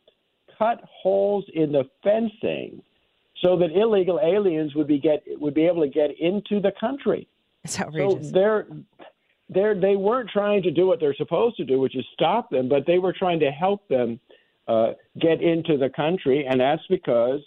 cut 0.58 0.82
holes 0.86 1.44
in 1.54 1.72
the 1.72 1.84
fencing 2.04 2.82
so 3.42 3.58
that 3.58 3.72
illegal 3.76 4.20
aliens 4.24 4.74
would 4.76 4.88
be 4.88 5.00
get 5.00 5.24
would 5.40 5.54
be 5.54 5.66
able 5.66 5.82
to 5.82 5.90
get 5.90 6.18
into 6.20 6.62
the 6.62 6.72
country. 6.80 7.28
It's 7.66 7.80
outrageous. 7.80 8.28
So 8.28 8.32
they're 8.32 8.68
they're 9.50 9.80
they 9.80 9.98
weren't 9.98 10.30
trying 10.30 10.64
to 10.64 10.72
do 10.72 10.88
what 10.88 11.02
they're 11.02 11.16
supposed 11.16 11.58
to 11.58 11.66
do, 11.66 11.78
which 11.80 11.96
is 11.96 12.06
stop 12.14 12.50
them, 12.50 12.70
but 12.70 12.86
they 12.86 13.00
were 13.00 13.14
trying 13.14 13.42
to 13.42 13.52
help 13.52 13.86
them 13.90 14.18
uh, 14.70 14.92
get 15.20 15.42
into 15.42 15.78
the 15.78 15.90
country, 15.90 16.46
and 16.50 16.62
that's 16.62 16.86
because 16.88 17.42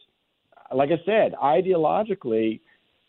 like 0.72 0.90
I 0.90 1.00
said, 1.06 1.34
ideologically, 1.34 2.60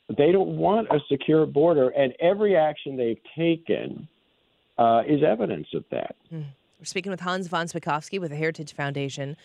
they 0.09 0.31
don't 0.31 0.57
want 0.57 0.87
a 0.89 0.99
secure 1.09 1.45
border, 1.45 1.89
and 1.89 2.13
every 2.19 2.55
action 2.55 2.95
they've 2.95 3.21
taken 3.35 4.07
uh, 4.77 5.03
is 5.07 5.23
evidence 5.23 5.67
of 5.73 5.83
that. 5.91 6.15
Mm. 6.31 6.45
We're 6.79 6.85
speaking 6.85 7.11
with 7.11 7.21
Hans 7.21 7.47
von 7.47 7.67
Spakovsky 7.67 8.19
with 8.19 8.31
the 8.31 8.37
Heritage 8.37 8.73
Foundation. 8.73 9.37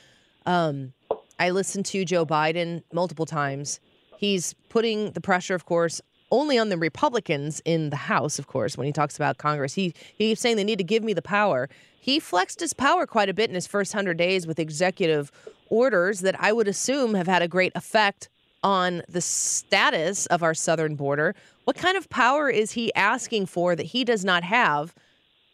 Um, 0.47 0.93
I 1.39 1.51
listened 1.51 1.87
to 1.87 2.05
Joe 2.05 2.27
Biden 2.27 2.83
multiple 2.93 3.27
times. 3.27 3.81
He's 4.19 4.55
putting 4.69 5.13
the 5.13 5.21
pressure, 5.21 5.55
of 5.55 5.65
course, 5.65 6.03
only 6.31 6.59
on 6.59 6.69
the 6.69 6.77
Republicans 6.77 7.63
in 7.65 7.91
the 7.91 7.97
House, 7.97 8.39
of 8.39 8.47
course, 8.47 8.77
when 8.77 8.87
he 8.87 8.93
talks 8.93 9.17
about 9.17 9.39
Congress. 9.39 9.75
He, 9.75 9.95
he 10.17 10.29
keeps 10.29 10.41
saying 10.41 10.57
they 10.57 10.65
need 10.65 10.79
to 10.79 10.85
give 10.85 11.03
me 11.03 11.13
the 11.13 11.23
power. 11.23 11.69
He 11.99 12.21
flexed 12.21 12.61
his 12.61 12.73
power 12.73 13.07
quite 13.07 13.29
a 13.29 13.35
bit 13.35 13.49
in 13.49 13.55
his 13.55 13.67
first 13.67 13.95
100 13.95 14.17
days 14.17 14.47
with 14.47 14.59
executive 14.59 15.33
orders 15.69 16.21
that 16.21 16.37
I 16.39 16.53
would 16.53 16.69
assume 16.69 17.15
have 17.15 17.27
had 17.27 17.43
a 17.43 17.49
great 17.49 17.73
effect 17.75 18.29
on 18.63 19.03
the 19.09 19.21
status 19.21 20.27
of 20.27 20.43
our 20.43 20.55
southern 20.55 20.95
border. 20.95 21.35
What 21.65 21.77
kind 21.77 21.97
of 21.97 22.09
power 22.11 22.49
is 22.49 22.73
he 22.73 22.95
asking 22.95 23.47
for 23.47 23.77
that 23.77 23.87
he 23.87 24.05
does 24.05 24.25
not 24.25 24.43
have 24.45 24.95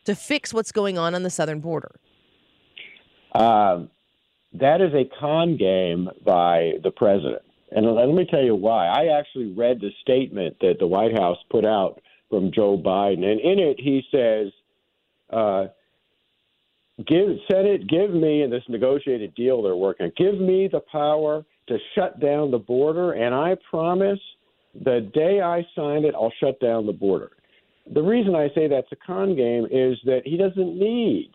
to 0.05 0.15
fix 0.15 0.55
what's 0.55 0.73
going 0.73 0.99
on 0.99 1.15
on 1.15 1.23
the 1.23 1.31
southern 1.31 1.61
border? 1.61 1.93
Uh, 3.33 3.85
that 4.55 4.81
is 4.81 4.95
a 4.95 5.05
con 5.21 5.57
game 5.57 6.09
by 6.25 6.75
the 6.83 6.91
president. 6.91 7.43
And 7.71 7.87
let 7.95 8.09
me 8.09 8.25
tell 8.25 8.43
you 8.43 8.55
why. 8.55 8.87
I 8.87 9.19
actually 9.19 9.53
read 9.53 9.81
the 9.81 9.91
statement 10.01 10.57
that 10.61 10.79
the 10.79 10.87
White 10.87 11.19
House 11.19 11.39
put 11.51 11.65
out 11.65 12.01
from 12.31 12.53
Joe 12.53 12.79
Biden, 12.79 13.25
and 13.25 13.41
in 13.41 13.59
it 13.59 13.79
he 13.79 14.03
says, 14.11 14.53
uh, 15.31 15.67
"Give 17.07 17.39
Senate, 17.51 17.87
give 17.89 18.11
me 18.11 18.43
in 18.43 18.51
this 18.51 18.63
negotiated 18.69 19.35
deal 19.35 19.63
they're 19.63 19.77
working, 19.77 20.11
give 20.17 20.41
me 20.41 20.69
the 20.69 20.81
power 20.81 21.45
to 21.69 21.79
shut 21.95 22.21
down 22.21 22.51
the 22.51 22.59
border, 22.59 23.13
and 23.13 23.35
I 23.35 23.57
promise 23.71 24.21
the 24.75 25.11
day 25.15 25.41
I 25.41 25.67
sign 25.75 26.05
it, 26.05 26.15
I'll 26.15 26.33
shut 26.41 26.61
down 26.61 26.87
the 26.87 26.93
border." 26.93 27.33
the 27.93 28.03
reason 28.03 28.35
I 28.35 28.49
say 28.55 28.69
that's 28.69 28.91
a 28.93 28.97
con 28.97 29.37
game 29.37 29.67
is 29.71 29.99
that 30.05 30.23
he 30.25 30.37
doesn't 30.37 30.79
need 30.79 31.31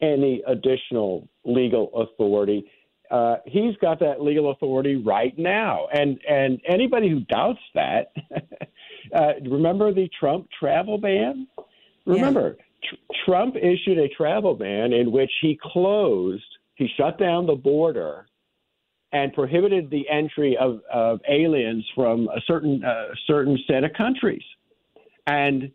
any 0.00 0.42
additional 0.46 1.28
legal 1.44 1.90
authority. 1.94 2.70
Uh, 3.10 3.36
he's 3.46 3.76
got 3.80 3.98
that 4.00 4.20
legal 4.20 4.50
authority 4.50 4.96
right 4.96 5.36
now, 5.38 5.86
and 5.92 6.18
and 6.28 6.60
anybody 6.68 7.08
who 7.08 7.20
doubts 7.20 7.60
that, 7.74 8.12
uh, 9.14 9.32
remember 9.48 9.92
the 9.92 10.08
Trump 10.18 10.48
travel 10.58 10.98
ban. 10.98 11.46
Remember, 12.04 12.56
tr- 12.84 13.14
Trump 13.24 13.56
issued 13.56 13.98
a 13.98 14.08
travel 14.08 14.54
ban 14.54 14.92
in 14.92 15.12
which 15.12 15.30
he 15.40 15.58
closed, 15.60 16.44
he 16.74 16.88
shut 16.96 17.18
down 17.18 17.46
the 17.46 17.54
border, 17.54 18.26
and 19.12 19.32
prohibited 19.32 19.90
the 19.90 20.08
entry 20.08 20.56
of, 20.56 20.80
of 20.92 21.20
aliens 21.28 21.84
from 21.94 22.28
a 22.28 22.40
certain 22.46 22.84
uh, 22.84 23.06
certain 23.26 23.58
set 23.66 23.84
of 23.84 23.92
countries, 23.92 24.42
and 25.26 25.70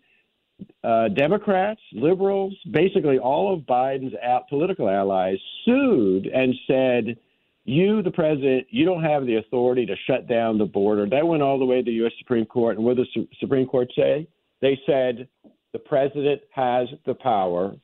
uh, 0.84 1.08
Democrats, 1.10 1.82
liberals, 1.94 2.54
basically 2.72 3.18
all 3.18 3.54
of 3.54 3.62
Biden's 3.62 4.14
political 4.50 4.90
allies 4.90 5.38
sued 5.66 6.28
and 6.28 6.54
said, 6.68 7.18
"You, 7.66 8.02
the 8.02 8.12
president, 8.12 8.68
you 8.70 8.86
don't 8.86 9.04
have 9.04 9.26
the 9.26 9.38
authority 9.38 9.86
to 9.86 9.96
shut 10.08 10.28
down 10.28 10.58
the 10.58 10.66
border." 10.66 11.08
That 11.10 11.26
went 11.26 11.42
all 11.42 11.58
the 11.58 11.66
way 11.66 11.78
to 11.78 11.84
the 11.84 11.92
U.S. 11.94 12.14
Supreme 12.20 12.46
Court, 12.46 12.78
and 12.78 12.86
what 12.86 12.98
did 12.98 13.08
the 13.08 13.10
Su- 13.14 13.28
Supreme 13.40 13.66
Court 13.66 13.92
say? 13.96 14.28
They 14.62 14.80
said 14.86 15.28
the 15.74 15.80
president 15.80 16.42
has 16.52 16.88
the 17.06 17.16
power 17.16 17.76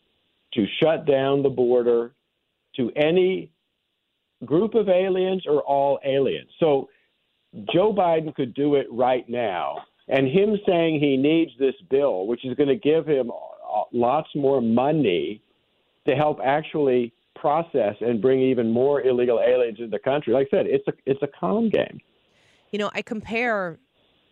to 0.54 0.66
shut 0.82 1.06
down 1.06 1.44
the 1.44 1.50
border 1.50 2.12
to 2.76 2.92
any 2.96 3.52
group 4.46 4.76
of 4.76 4.90
aliens 4.90 5.44
or 5.48 5.62
all 5.62 6.00
aliens. 6.06 6.50
So 6.60 6.90
Joe 7.74 7.94
Biden 7.94 8.34
could 8.36 8.54
do 8.54 8.76
it 8.76 8.88
right 8.92 9.28
now. 9.28 9.78
And 10.08 10.28
him 10.28 10.58
saying 10.66 11.00
he 11.00 11.18
needs 11.18 11.52
this 11.60 11.76
bill, 11.90 12.28
which 12.28 12.46
is 12.46 12.56
going 12.56 12.70
to 12.70 12.76
give 12.76 13.06
him 13.06 13.30
uh, 13.30 13.84
lots 13.92 14.30
more 14.36 14.62
money 14.62 15.42
to 16.08 16.16
help 16.16 16.40
actually 16.44 17.14
process 17.36 17.96
and 18.02 18.22
bring 18.22 18.40
even 18.42 18.72
more 18.72 19.02
illegal 19.02 19.40
aliens 19.40 19.80
into 19.80 19.92
the 19.92 20.00
country. 20.00 20.34
Like 20.34 20.48
I 20.54 20.58
said, 20.58 20.66
it's 20.68 20.88
a 20.88 20.94
it's 21.06 21.22
a 21.22 21.28
con 21.28 21.70
game. 21.70 22.00
You 22.72 22.80
know, 22.80 22.90
I 22.94 23.02
compare 23.02 23.78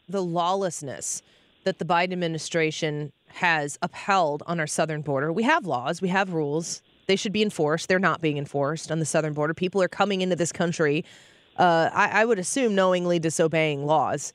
the 0.08 0.24
lawlessness 0.24 1.22
that 1.66 1.80
the 1.80 1.86
Biden 1.86 2.14
administration 2.14 3.12
has 3.28 3.78
upheld 3.82 4.44
on 4.48 4.60
our 4.60 4.68
southern 4.68 5.02
border. 5.02 5.32
We 5.34 5.44
have 5.44 5.66
laws, 5.66 6.02
we 6.02 6.10
have 6.10 6.34
rules. 6.34 6.82
They 7.08 7.16
should 7.16 7.34
be 7.34 7.42
enforced. 7.42 7.88
They're 7.88 8.00
not 8.00 8.22
being 8.22 8.38
enforced 8.38 8.92
on 8.92 9.00
the 9.00 9.06
southern 9.06 9.34
border. 9.34 9.54
People 9.54 9.82
are 9.82 9.88
coming 9.88 10.22
into 10.22 10.36
this 10.36 10.52
country, 10.52 11.06
uh, 11.58 11.90
I, 11.94 12.22
I 12.22 12.26
would 12.26 12.40
assume, 12.40 12.76
knowingly 12.76 13.20
disobeying 13.20 13.86
laws 13.86 14.34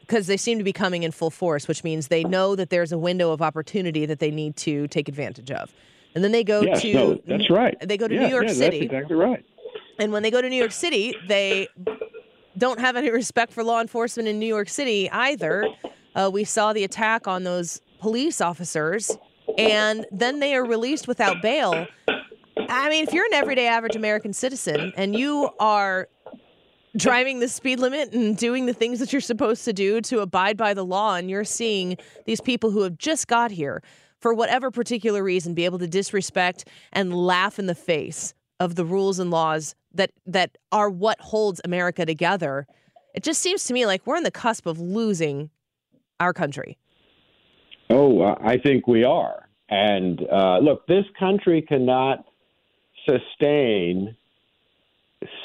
because 0.00 0.26
they 0.26 0.36
seem 0.36 0.58
to 0.58 0.64
be 0.64 0.72
coming 0.72 1.02
in 1.02 1.12
full 1.12 1.30
force, 1.30 1.66
which 1.66 1.82
means 1.82 2.08
they 2.08 2.24
know 2.24 2.54
that 2.56 2.70
there's 2.70 2.92
a 2.92 2.98
window 2.98 3.32
of 3.32 3.40
opportunity 3.40 4.04
that 4.06 4.18
they 4.18 4.30
need 4.30 4.54
to 4.56 4.86
take 4.88 5.08
advantage 5.08 5.50
of. 5.50 5.72
And 6.14 6.22
then 6.22 6.30
they 6.30 6.44
go 6.44 6.60
yes, 6.60 6.82
to 6.82 6.94
no, 6.94 7.18
that's 7.26 7.50
right. 7.50 7.76
They 7.80 7.96
go 7.96 8.06
to 8.06 8.14
Yeah, 8.14 8.26
New 8.26 8.28
York 8.28 8.46
yeah, 8.48 8.52
City. 8.52 8.80
That's 8.80 8.92
exactly 8.92 9.16
right. 9.16 9.44
And 9.98 10.12
when 10.12 10.22
they 10.22 10.30
go 10.30 10.40
to 10.42 10.48
New 10.48 10.56
York 10.56 10.72
City, 10.72 11.16
they 11.26 11.68
don't 12.56 12.78
have 12.78 12.96
any 12.96 13.10
respect 13.22 13.52
for 13.52 13.64
law 13.64 13.80
enforcement 13.80 14.28
in 14.28 14.38
New 14.38 14.46
York 14.46 14.68
City 14.68 15.10
either. 15.10 15.66
Uh, 16.14 16.30
we 16.32 16.44
saw 16.44 16.72
the 16.72 16.84
attack 16.84 17.26
on 17.26 17.44
those 17.44 17.80
police 17.98 18.40
officers, 18.40 19.16
and 19.58 20.06
then 20.10 20.40
they 20.40 20.54
are 20.54 20.64
released 20.64 21.08
without 21.08 21.42
bail. 21.42 21.86
I 22.56 22.88
mean, 22.88 23.04
if 23.06 23.12
you're 23.12 23.26
an 23.26 23.34
everyday 23.34 23.66
average 23.66 23.96
American 23.96 24.32
citizen 24.32 24.92
and 24.96 25.14
you 25.16 25.50
are 25.58 26.08
driving 26.96 27.40
the 27.40 27.48
speed 27.48 27.80
limit 27.80 28.12
and 28.12 28.36
doing 28.36 28.66
the 28.66 28.72
things 28.72 29.00
that 29.00 29.12
you're 29.12 29.20
supposed 29.20 29.64
to 29.64 29.72
do 29.72 30.00
to 30.02 30.20
abide 30.20 30.56
by 30.56 30.74
the 30.74 30.84
law, 30.84 31.16
and 31.16 31.28
you're 31.28 31.44
seeing 31.44 31.96
these 32.24 32.40
people 32.40 32.70
who 32.70 32.82
have 32.82 32.98
just 32.98 33.26
got 33.26 33.50
here 33.50 33.82
for 34.20 34.32
whatever 34.32 34.70
particular 34.70 35.22
reason 35.22 35.54
be 35.54 35.64
able 35.64 35.78
to 35.78 35.88
disrespect 35.88 36.68
and 36.92 37.14
laugh 37.14 37.58
in 37.58 37.66
the 37.66 37.74
face 37.74 38.32
of 38.60 38.76
the 38.76 38.84
rules 38.84 39.18
and 39.18 39.30
laws 39.30 39.74
that 39.92 40.12
that 40.26 40.56
are 40.72 40.88
what 40.88 41.20
holds 41.20 41.60
America 41.64 42.06
together. 42.06 42.66
It 43.14 43.22
just 43.22 43.40
seems 43.40 43.64
to 43.64 43.72
me 43.72 43.86
like 43.86 44.06
we're 44.06 44.16
on 44.16 44.22
the 44.22 44.30
cusp 44.30 44.66
of 44.66 44.80
losing 44.80 45.50
our 46.20 46.32
country. 46.32 46.78
Oh, 47.94 48.34
I 48.42 48.58
think 48.58 48.88
we 48.88 49.04
are. 49.04 49.48
And 49.68 50.20
uh, 50.28 50.58
look, 50.58 50.84
this 50.88 51.04
country 51.16 51.62
cannot 51.62 52.24
sustain 53.08 54.16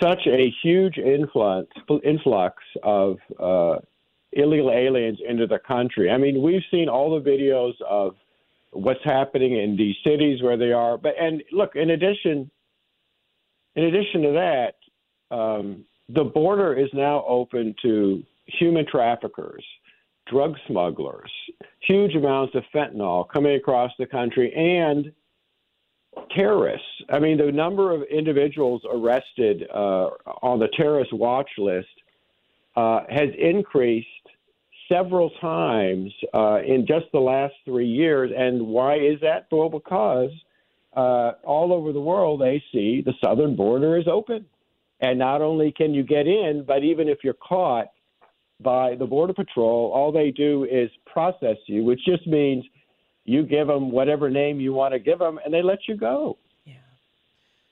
such 0.01 0.25
a 0.25 0.51
huge 0.63 0.97
influx 0.97 1.67
influx 2.03 2.55
of 2.81 3.17
uh, 3.39 3.75
illegal 4.31 4.71
aliens 4.71 5.19
into 5.27 5.45
the 5.45 5.59
country. 5.59 6.09
I 6.09 6.17
mean, 6.17 6.41
we've 6.41 6.63
seen 6.71 6.89
all 6.89 7.21
the 7.21 7.29
videos 7.29 7.73
of 7.87 8.15
what's 8.71 9.03
happening 9.03 9.55
in 9.55 9.77
these 9.77 9.95
cities 10.03 10.41
where 10.41 10.57
they 10.57 10.71
are. 10.71 10.97
But 10.97 11.13
and 11.21 11.43
look, 11.51 11.75
in 11.75 11.91
addition, 11.91 12.49
in 13.75 13.83
addition 13.83 14.23
to 14.23 14.31
that, 14.31 15.35
um, 15.35 15.85
the 16.09 16.23
border 16.23 16.73
is 16.73 16.89
now 16.93 17.23
open 17.27 17.75
to 17.83 18.23
human 18.47 18.87
traffickers, 18.87 19.63
drug 20.29 20.55
smugglers, 20.67 21.31
huge 21.79 22.15
amounts 22.15 22.55
of 22.55 22.63
fentanyl 22.73 23.27
coming 23.29 23.55
across 23.55 23.91
the 23.99 24.05
country, 24.05 24.53
and 24.53 25.11
terrorists. 26.35 26.85
I 27.11 27.19
mean, 27.19 27.37
the 27.37 27.51
number 27.51 27.93
of 27.93 28.03
individuals 28.03 28.81
arrested 28.91 29.63
uh, 29.73 30.09
on 30.41 30.59
the 30.59 30.67
terrorist 30.75 31.13
watch 31.13 31.49
list 31.57 31.87
uh, 32.75 33.01
has 33.09 33.29
increased 33.37 34.07
several 34.91 35.29
times 35.41 36.11
uh, 36.33 36.59
in 36.65 36.85
just 36.87 37.05
the 37.13 37.19
last 37.19 37.53
three 37.65 37.87
years. 37.87 38.31
And 38.35 38.67
why 38.67 38.95
is 38.95 39.19
that? 39.21 39.47
Well, 39.51 39.69
because 39.69 40.31
uh, 40.95 41.33
all 41.43 41.71
over 41.71 41.93
the 41.93 42.01
world 42.01 42.41
they 42.41 42.63
see 42.71 43.01
the 43.05 43.13
southern 43.23 43.55
border 43.55 43.97
is 43.97 44.07
open. 44.07 44.45
And 45.01 45.17
not 45.17 45.41
only 45.41 45.71
can 45.71 45.93
you 45.93 46.03
get 46.03 46.27
in, 46.27 46.65
but 46.67 46.83
even 46.83 47.07
if 47.07 47.19
you're 47.23 47.33
caught 47.35 47.87
by 48.61 48.95
the 48.95 49.05
Border 49.05 49.33
Patrol, 49.33 49.91
all 49.93 50.11
they 50.11 50.31
do 50.31 50.65
is 50.69 50.89
process 51.05 51.57
you, 51.67 51.83
which 51.83 51.99
just 52.05 52.27
means 52.27 52.65
you 53.25 53.43
give 53.43 53.67
them 53.67 53.91
whatever 53.91 54.29
name 54.29 54.59
you 54.59 54.73
want 54.73 54.93
to 54.93 54.99
give 54.99 55.19
them, 55.19 55.39
and 55.43 55.53
they 55.53 55.61
let 55.61 55.79
you 55.87 55.95
go. 55.95 56.37
Yeah, 56.65 56.73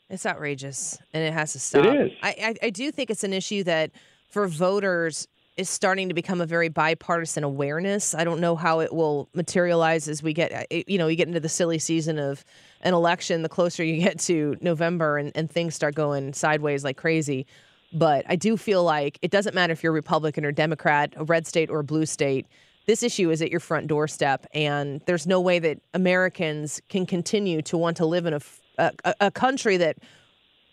it's 0.09 0.25
outrageous, 0.25 0.97
and 1.13 1.23
it 1.23 1.33
has 1.33 1.53
to 1.53 1.59
stop. 1.59 1.85
is. 1.85 2.11
I, 2.21 2.29
I, 2.29 2.67
I 2.67 2.69
do 2.69 2.91
think 2.91 3.09
it's 3.09 3.23
an 3.23 3.33
issue 3.33 3.63
that 3.63 3.91
for 4.29 4.47
voters 4.47 5.27
is 5.57 5.69
starting 5.69 6.07
to 6.07 6.13
become 6.13 6.39
a 6.39 6.45
very 6.45 6.69
bipartisan 6.69 7.43
awareness. 7.43 8.13
I 8.13 8.23
don't 8.23 8.39
know 8.39 8.55
how 8.55 8.79
it 8.79 8.93
will 8.93 9.27
materialize 9.33 10.07
as 10.07 10.21
we 10.21 10.31
get, 10.31 10.53
uh, 10.53 10.83
you 10.85 10.99
know, 10.99 11.07
you 11.07 11.15
get 11.15 11.27
into 11.27 11.39
the 11.39 11.49
silly 11.49 11.79
season 11.79 12.19
of 12.19 12.45
an 12.81 12.93
election. 12.93 13.41
The 13.41 13.49
closer 13.49 13.83
you 13.83 13.99
get 13.99 14.19
to 14.19 14.55
November, 14.61 15.17
and, 15.17 15.31
and 15.35 15.49
things 15.49 15.73
start 15.73 15.95
going 15.95 16.33
sideways 16.33 16.83
like 16.83 16.95
crazy. 16.95 17.47
But 17.93 18.25
I 18.27 18.35
do 18.35 18.57
feel 18.57 18.83
like 18.83 19.17
it 19.21 19.31
doesn't 19.31 19.55
matter 19.55 19.71
if 19.71 19.81
you're 19.81 19.93
Republican 19.93 20.45
or 20.45 20.51
Democrat, 20.51 21.13
a 21.15 21.23
red 21.23 21.47
state 21.47 21.69
or 21.69 21.79
a 21.79 21.83
blue 21.83 22.05
state. 22.05 22.45
This 22.85 23.03
issue 23.03 23.31
is 23.31 23.41
at 23.41 23.51
your 23.51 23.59
front 23.59 23.87
doorstep, 23.87 24.45
and 24.53 25.01
there's 25.05 25.27
no 25.27 25.41
way 25.41 25.59
that 25.59 25.79
Americans 25.93 26.81
can 26.89 27.05
continue 27.05 27.61
to 27.63 27.77
want 27.77 27.97
to 27.97 28.05
live 28.05 28.25
in 28.25 28.33
a 28.33 28.39
a 28.77 29.31
country 29.31 29.77
that 29.77 29.97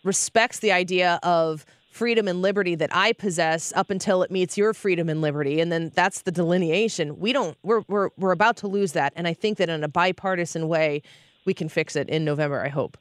respects 0.03 0.59
the 0.59 0.73
idea 0.73 1.19
of 1.23 1.65
freedom 1.91 2.27
and 2.27 2.43
liberty 2.43 2.75
that 2.75 2.91
I 2.93 3.13
possess 3.13 3.73
up 3.77 3.89
until 3.89 4.23
it 4.23 4.31
meets 4.31 4.59
your 4.59 4.75
freedom 4.75 5.09
and 5.09 5.21
liberty 5.21 5.61
and 5.61 5.71
then 5.71 5.93
that's 5.95 6.23
the 6.23 6.33
delineation. 6.33 7.19
We 7.19 7.33
don't 7.33 7.57
we're 7.63 7.83
we're 7.89 8.11
we're 8.19 8.33
about 8.33 8.57
to 8.59 8.69
lose 8.69 8.93
that 8.93 9.13
and 9.17 9.29
I 9.29 9.33
think 9.33 9.59
that 9.59 9.69
in 9.69 9.85
a 9.85 9.89
bipartisan 9.89 10.69
way 10.69 11.03
we 11.45 11.55
can 11.55 11.69
fix 11.69 11.95
it 11.95 12.09
in 12.09 12.25
November, 12.25 12.65
I 12.65 12.69
hope. 12.69 12.99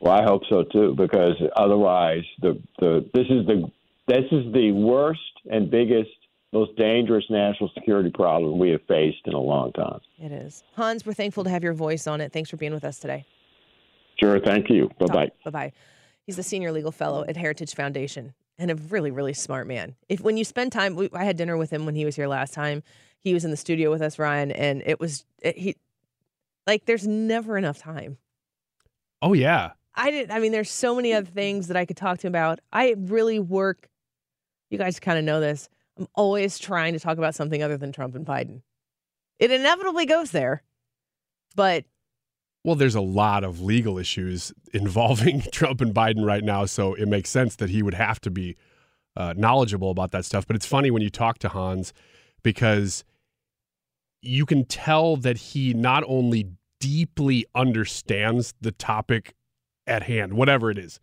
Well, 0.00 0.12
I 0.12 0.22
hope 0.22 0.42
so 0.48 0.64
too, 0.64 0.94
because 0.96 1.34
otherwise, 1.56 2.24
the 2.40 2.60
the 2.78 3.08
this 3.12 3.26
is 3.28 3.46
the 3.46 3.70
this 4.08 4.24
is 4.32 4.52
the 4.52 4.72
worst 4.72 5.20
and 5.50 5.70
biggest, 5.70 6.10
most 6.52 6.74
dangerous 6.76 7.24
national 7.28 7.70
security 7.74 8.10
problem 8.10 8.58
we 8.58 8.70
have 8.70 8.80
faced 8.88 9.26
in 9.26 9.34
a 9.34 9.40
long 9.40 9.72
time. 9.72 10.00
It 10.18 10.32
is. 10.32 10.64
Hans, 10.74 11.04
we're 11.04 11.12
thankful 11.12 11.44
to 11.44 11.50
have 11.50 11.62
your 11.62 11.74
voice 11.74 12.06
on 12.06 12.20
it. 12.20 12.32
Thanks 12.32 12.48
for 12.48 12.56
being 12.56 12.72
with 12.72 12.84
us 12.84 12.98
today. 12.98 13.26
Sure, 14.18 14.40
thank 14.40 14.70
you. 14.70 14.90
Bye 14.98 15.06
bye. 15.06 15.30
Bye 15.44 15.50
bye. 15.50 15.72
He's 16.24 16.38
a 16.38 16.42
senior 16.42 16.72
legal 16.72 16.92
fellow 16.92 17.24
at 17.28 17.36
Heritage 17.36 17.74
Foundation 17.74 18.34
and 18.58 18.70
a 18.70 18.74
really, 18.74 19.10
really 19.10 19.32
smart 19.32 19.66
man. 19.66 19.96
If 20.08 20.20
when 20.20 20.36
you 20.36 20.44
spend 20.44 20.72
time, 20.72 20.94
we, 20.94 21.08
I 21.12 21.24
had 21.24 21.36
dinner 21.36 21.56
with 21.56 21.72
him 21.72 21.86
when 21.86 21.94
he 21.94 22.04
was 22.04 22.16
here 22.16 22.26
last 22.26 22.54
time. 22.54 22.82
He 23.18 23.34
was 23.34 23.44
in 23.44 23.50
the 23.50 23.56
studio 23.56 23.90
with 23.90 24.00
us, 24.00 24.18
Ryan, 24.18 24.50
and 24.50 24.82
it 24.86 24.98
was 24.98 25.24
it, 25.42 25.58
he 25.58 25.76
like 26.66 26.86
there's 26.86 27.06
never 27.06 27.58
enough 27.58 27.78
time. 27.78 28.18
Oh 29.22 29.34
yeah. 29.34 29.70
I 30.00 30.10
didn't. 30.10 30.34
I 30.34 30.38
mean, 30.38 30.50
there's 30.50 30.70
so 30.70 30.94
many 30.96 31.12
other 31.12 31.30
things 31.30 31.68
that 31.68 31.76
I 31.76 31.84
could 31.84 31.96
talk 31.96 32.18
to 32.20 32.26
him 32.26 32.30
about. 32.32 32.60
I 32.72 32.94
really 32.96 33.38
work. 33.38 33.88
You 34.70 34.78
guys 34.78 34.98
kind 34.98 35.18
of 35.18 35.24
know 35.24 35.40
this. 35.40 35.68
I'm 35.98 36.08
always 36.14 36.58
trying 36.58 36.94
to 36.94 37.00
talk 37.00 37.18
about 37.18 37.34
something 37.34 37.62
other 37.62 37.76
than 37.76 37.92
Trump 37.92 38.14
and 38.14 38.24
Biden. 38.24 38.62
It 39.38 39.50
inevitably 39.50 40.06
goes 40.06 40.30
there, 40.30 40.62
but 41.54 41.84
Well, 42.64 42.76
there's 42.76 42.94
a 42.94 43.02
lot 43.02 43.44
of 43.44 43.60
legal 43.60 43.98
issues 43.98 44.54
involving 44.72 45.42
Trump 45.52 45.82
and 45.82 45.94
Biden 45.94 46.24
right 46.24 46.44
now, 46.44 46.64
so 46.64 46.94
it 46.94 47.06
makes 47.06 47.28
sense 47.28 47.56
that 47.56 47.68
he 47.68 47.82
would 47.82 47.94
have 47.94 48.22
to 48.22 48.30
be 48.30 48.56
uh, 49.16 49.34
knowledgeable 49.36 49.90
about 49.90 50.12
that 50.12 50.24
stuff. 50.24 50.46
But 50.46 50.56
it's 50.56 50.66
funny 50.66 50.90
when 50.90 51.02
you 51.02 51.10
talk 51.10 51.38
to 51.40 51.50
Hans 51.50 51.92
because 52.42 53.04
you 54.22 54.46
can 54.46 54.64
tell 54.64 55.16
that 55.16 55.36
he 55.36 55.74
not 55.74 56.04
only 56.06 56.52
deeply 56.80 57.44
understands 57.54 58.54
the 58.62 58.72
topic 58.72 59.34
at 59.86 60.04
hand, 60.04 60.34
whatever 60.34 60.70
it 60.70 60.78
is, 60.78 61.00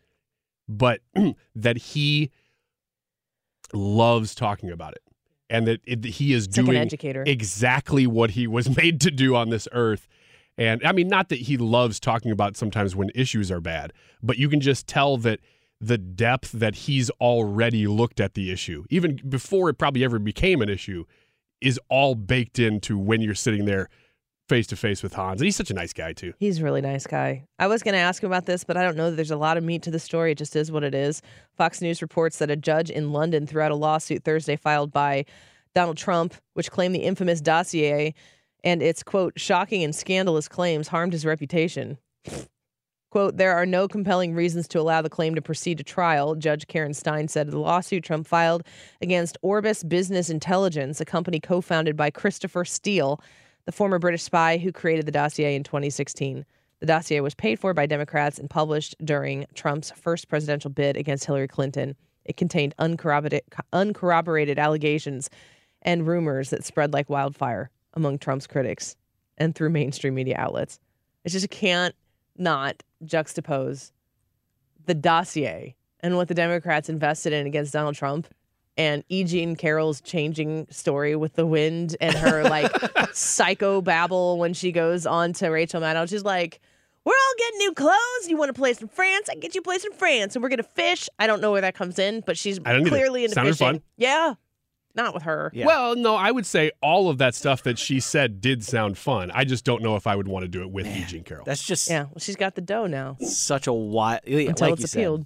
but 0.67 1.01
that 1.55 1.77
he 1.77 2.31
loves 3.73 4.33
talking 4.33 4.71
about 4.71 4.93
it 4.93 5.01
and 5.49 5.67
that 5.67 5.81
it, 5.85 6.03
he 6.05 6.33
is 6.33 6.47
like 6.47 6.57
an 6.57 6.65
doing 6.65 6.77
educator. 6.77 7.23
exactly 7.25 8.07
what 8.07 8.31
he 8.31 8.47
was 8.47 8.75
made 8.77 9.01
to 9.01 9.11
do 9.11 9.35
on 9.35 9.49
this 9.49 9.67
earth. 9.71 10.07
And 10.57 10.81
I 10.83 10.91
mean, 10.91 11.07
not 11.07 11.29
that 11.29 11.39
he 11.39 11.57
loves 11.57 11.99
talking 11.99 12.31
about 12.31 12.57
sometimes 12.57 12.95
when 12.95 13.11
issues 13.13 13.51
are 13.51 13.61
bad, 13.61 13.93
but 14.23 14.37
you 14.37 14.49
can 14.49 14.59
just 14.59 14.87
tell 14.87 15.17
that 15.17 15.39
the 15.79 15.97
depth 15.97 16.51
that 16.53 16.73
he's 16.73 17.11
already 17.21 17.85
looked 17.85 18.19
at 18.19 18.33
the 18.33 18.51
issue, 18.51 18.83
even 18.89 19.19
before 19.29 19.69
it 19.69 19.75
probably 19.77 20.03
ever 20.03 20.17
became 20.17 20.61
an 20.61 20.69
issue, 20.69 21.05
is 21.61 21.79
all 21.89 22.15
baked 22.15 22.57
into 22.57 22.97
when 22.97 23.21
you're 23.21 23.35
sitting 23.35 23.65
there 23.65 23.87
face 24.47 24.67
to 24.67 24.75
face 24.75 25.03
with 25.03 25.13
Hans. 25.13 25.41
He's 25.41 25.55
such 25.55 25.71
a 25.71 25.73
nice 25.73 25.93
guy, 25.93 26.13
too. 26.13 26.33
He's 26.39 26.59
a 26.59 26.63
really 26.63 26.81
nice 26.81 27.05
guy. 27.05 27.45
I 27.59 27.67
was 27.67 27.83
going 27.83 27.93
to 27.93 27.99
ask 27.99 28.23
him 28.23 28.29
about 28.29 28.45
this, 28.45 28.63
but 28.63 28.77
I 28.77 28.83
don't 28.83 28.97
know 28.97 29.09
that 29.09 29.15
there's 29.15 29.31
a 29.31 29.37
lot 29.37 29.57
of 29.57 29.63
meat 29.63 29.81
to 29.83 29.91
the 29.91 29.99
story. 29.99 30.31
It 30.31 30.37
just 30.37 30.55
is 30.55 30.71
what 30.71 30.83
it 30.83 30.95
is. 30.95 31.21
Fox 31.55 31.81
News 31.81 32.01
reports 32.01 32.37
that 32.37 32.49
a 32.49 32.55
judge 32.55 32.89
in 32.89 33.11
London 33.11 33.45
threw 33.45 33.61
out 33.61 33.71
a 33.71 33.75
lawsuit 33.75 34.23
Thursday 34.23 34.55
filed 34.55 34.91
by 34.91 35.25
Donald 35.75 35.97
Trump, 35.97 36.33
which 36.53 36.71
claimed 36.71 36.95
the 36.95 37.03
infamous 37.03 37.41
dossier 37.41 38.13
and 38.63 38.81
its, 38.81 39.03
quote, 39.03 39.33
shocking 39.37 39.83
and 39.83 39.95
scandalous 39.95 40.47
claims 40.47 40.87
harmed 40.87 41.13
his 41.13 41.25
reputation. 41.25 41.97
Quote, 43.09 43.37
there 43.37 43.53
are 43.55 43.65
no 43.65 43.87
compelling 43.87 44.33
reasons 44.33 44.67
to 44.67 44.79
allow 44.79 45.01
the 45.01 45.09
claim 45.09 45.35
to 45.35 45.41
proceed 45.41 45.77
to 45.77 45.83
trial, 45.83 46.35
Judge 46.35 46.67
Karen 46.67 46.93
Steyn 46.93 47.29
said 47.29 47.49
the 47.49 47.59
lawsuit 47.59 48.03
Trump 48.03 48.27
filed 48.27 48.63
against 49.01 49.37
Orbis 49.41 49.83
Business 49.83 50.29
Intelligence, 50.29 50.99
a 50.99 51.05
company 51.05 51.39
co 51.39 51.61
founded 51.61 51.95
by 51.95 52.09
Christopher 52.09 52.65
Steele, 52.65 53.21
the 53.67 53.71
former 53.73 53.99
British 53.99 54.23
spy 54.23 54.57
who 54.57 54.71
created 54.71 55.05
the 55.05 55.11
dossier 55.11 55.53
in 55.53 55.61
2016. 55.61 56.45
The 56.79 56.85
dossier 56.85 57.19
was 57.19 57.35
paid 57.35 57.59
for 57.59 57.73
by 57.73 57.85
Democrats 57.85 58.39
and 58.39 58.49
published 58.49 58.95
during 59.03 59.45
Trump's 59.55 59.91
first 59.91 60.29
presidential 60.29 60.71
bid 60.71 60.95
against 60.95 61.25
Hillary 61.25 61.49
Clinton. 61.49 61.97
It 62.23 62.37
contained 62.37 62.73
uncorroborated, 62.77 64.57
allegations 64.57 65.29
and 65.81 66.07
rumors 66.07 66.49
that 66.51 66.63
spread 66.63 66.93
like 66.93 67.09
wildfire 67.09 67.69
among 67.93 68.19
Trump's 68.19 68.47
critics 68.47 68.95
and 69.37 69.53
through 69.53 69.71
mainstream 69.71 70.15
media 70.15 70.37
outlets. 70.37 70.79
It 71.25 71.31
just 71.31 71.49
can't 71.49 71.93
not 72.37 72.83
juxtapose 73.03 73.91
the 74.85 74.93
dossier 74.93 75.75
and 75.99 76.15
what 76.15 76.29
the 76.29 76.33
Democrats 76.33 76.87
invested 76.87 77.33
in 77.33 77.45
against 77.45 77.73
Donald 77.73 77.95
Trump 77.95 78.29
and 78.77 79.03
E. 79.09 79.23
Jean 79.23 79.55
Carroll's 79.55 80.01
changing 80.01 80.67
story 80.69 81.15
with 81.15 81.33
the 81.35 81.45
wind 81.45 81.95
and 81.99 82.15
her 82.15 82.43
like 82.43 82.71
psycho 83.13 83.81
babble 83.81 84.37
when 84.37 84.53
she 84.53 84.71
goes 84.71 85.05
on 85.05 85.33
to 85.33 85.47
Rachel 85.49 85.81
Maddow. 85.81 86.07
She's 86.09 86.23
like, 86.23 86.59
We're 87.03 87.11
all 87.13 87.33
getting 87.37 87.57
new 87.59 87.73
clothes. 87.73 88.27
You 88.27 88.37
want 88.37 88.49
to 88.49 88.53
place 88.59 88.81
in 88.81 88.87
France? 88.87 89.29
I 89.29 89.33
can 89.33 89.39
get 89.41 89.55
you 89.55 89.59
a 89.59 89.63
place 89.63 89.83
in 89.85 89.91
France. 89.93 90.35
And 90.35 90.43
we're 90.43 90.49
gonna 90.49 90.63
fish. 90.63 91.09
I 91.19 91.27
don't 91.27 91.41
know 91.41 91.51
where 91.51 91.61
that 91.61 91.75
comes 91.75 91.97
in, 91.99 92.21
but 92.25 92.37
she's 92.37 92.59
I 92.65 92.73
don't 92.73 92.85
clearly 92.85 93.23
into 93.23 93.33
Sounded 93.35 93.53
fishing. 93.57 93.67
fun. 93.75 93.81
Yeah. 93.97 94.35
Not 94.95 95.13
with 95.13 95.23
her. 95.23 95.51
Well, 95.55 95.95
no, 95.95 96.15
I 96.15 96.31
would 96.31 96.47
say 96.47 96.71
all 96.81 97.07
of 97.11 97.19
that 97.19 97.35
stuff 97.35 97.61
that 97.63 97.77
she 97.77 97.99
said 97.99 98.41
did 98.41 98.63
sound 98.63 98.97
fun. 98.97 99.29
I 99.31 99.43
just 99.45 99.63
don't 99.63 99.83
know 99.83 99.95
if 99.95 100.07
I 100.07 100.15
would 100.15 100.27
want 100.27 100.41
to 100.41 100.47
do 100.47 100.61
it 100.63 100.71
with 100.71 100.87
Eugene 100.87 101.23
Carroll. 101.23 101.45
That's 101.45 101.63
just 101.63 101.87
Yeah. 101.87 102.03
Well, 102.05 102.15
she's 102.17 102.35
got 102.35 102.55
the 102.55 102.61
dough 102.61 102.87
now. 102.87 103.15
such 103.19 103.67
a 103.67 103.73
wild, 103.73 104.21
Until 104.25 104.69
like 104.69 104.73
it's 104.73 104.81
you 104.81 104.87
said, 104.87 104.99
appealed. 104.99 105.25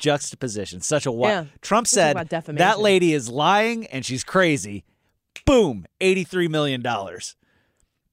Juxtaposition. 0.00 0.80
Such 0.80 1.06
a 1.06 1.12
wild. 1.12 1.46
Yeah. 1.46 1.52
Trump 1.60 1.84
Let's 1.84 1.90
said 1.92 2.28
that 2.56 2.80
lady 2.80 3.12
is 3.12 3.28
lying 3.28 3.86
and 3.86 4.04
she's 4.04 4.24
crazy. 4.24 4.84
Boom, 5.46 5.86
eighty-three 6.00 6.48
million 6.48 6.82
dollars. 6.82 7.36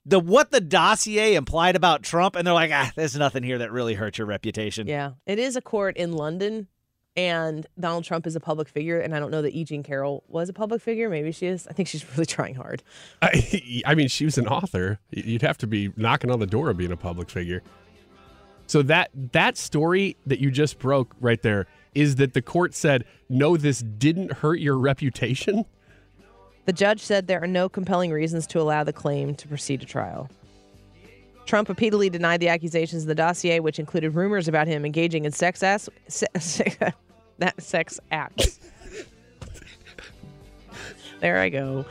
The 0.06 0.20
what 0.20 0.52
the 0.52 0.62
dossier 0.62 1.36
implied 1.36 1.76
about 1.76 2.04
Trump, 2.04 2.36
and 2.36 2.46
they're 2.46 2.54
like, 2.54 2.72
ah, 2.72 2.92
there's 2.96 3.16
nothing 3.16 3.44
here 3.44 3.58
that 3.58 3.72
really 3.72 3.96
hurts 3.96 4.18
your 4.18 4.28
reputation. 4.28 4.88
Yeah. 4.88 5.14
It 5.26 5.40
is 5.40 5.56
a 5.56 5.62
court 5.62 5.98
in 5.98 6.14
London 6.14 6.68
and 7.18 7.66
Donald 7.80 8.04
Trump 8.04 8.28
is 8.28 8.36
a 8.36 8.40
public 8.40 8.70
figure, 8.70 9.00
and 9.00 9.16
I 9.16 9.20
don't 9.20 9.32
know 9.32 9.42
that 9.42 9.54
E. 9.54 9.64
Jean 9.64 9.82
Carroll 9.82 10.24
was 10.28 10.50
a 10.50 10.54
public 10.54 10.84
figure. 10.84 11.10
Maybe 11.10 11.32
she 11.32 11.48
is. 11.48 11.68
I 11.68 11.74
think 11.74 11.90
she's 11.90 12.08
really 12.14 12.28
trying 12.28 12.54
hard. 12.54 12.84
I, 13.24 13.82
I 13.86 13.96
mean, 13.96 14.08
she 14.08 14.24
was 14.24 14.38
an 14.38 14.48
author. 14.48 15.00
You'd 15.10 15.42
have 15.42 15.58
to 15.58 15.68
be 15.68 15.92
knocking 15.98 16.30
on 16.30 16.40
the 16.40 16.46
door 16.46 16.70
of 16.70 16.78
being 16.78 16.92
a 16.92 16.98
public 16.98 17.30
figure. 17.30 17.64
So 18.68 18.84
that 18.84 19.10
that 19.32 19.58
story 19.58 20.16
that 20.28 20.40
you 20.40 20.52
just 20.52 20.78
broke 20.78 21.16
right 21.20 21.42
there 21.42 21.66
is 21.98 22.18
that 22.18 22.34
the 22.34 22.42
court 22.42 22.76
said, 22.76 23.04
"No, 23.28 23.58
this 23.58 23.80
didn't 23.80 24.32
hurt 24.32 24.60
your 24.60 24.78
reputation." 24.78 25.66
The 26.66 26.74
judge 26.74 27.02
said 27.02 27.28
there 27.28 27.42
are 27.42 27.48
no 27.48 27.68
compelling 27.70 28.12
reasons 28.12 28.46
to 28.48 28.62
allow 28.62 28.84
the 28.84 28.94
claim 28.94 29.34
to 29.36 29.48
proceed 29.48 29.80
to 29.80 29.86
trial. 29.86 30.30
Trump 31.46 31.70
repeatedly 31.70 32.10
denied 32.10 32.40
the 32.40 32.50
accusations 32.50 33.04
in 33.04 33.08
the 33.08 33.16
dossier, 33.16 33.60
which 33.62 33.80
included 33.80 34.12
rumors 34.12 34.48
about 34.48 34.68
him 34.68 34.86
engaging 34.86 35.26
in 35.26 35.32
sex 35.32 35.64
ass, 35.64 35.90
se- 36.08 36.28
se- 36.38 36.76
that 37.40 37.60
sex 37.62 38.00
acts. 38.12 38.60
there 41.20 41.40
I 41.40 41.50
go. 41.50 41.86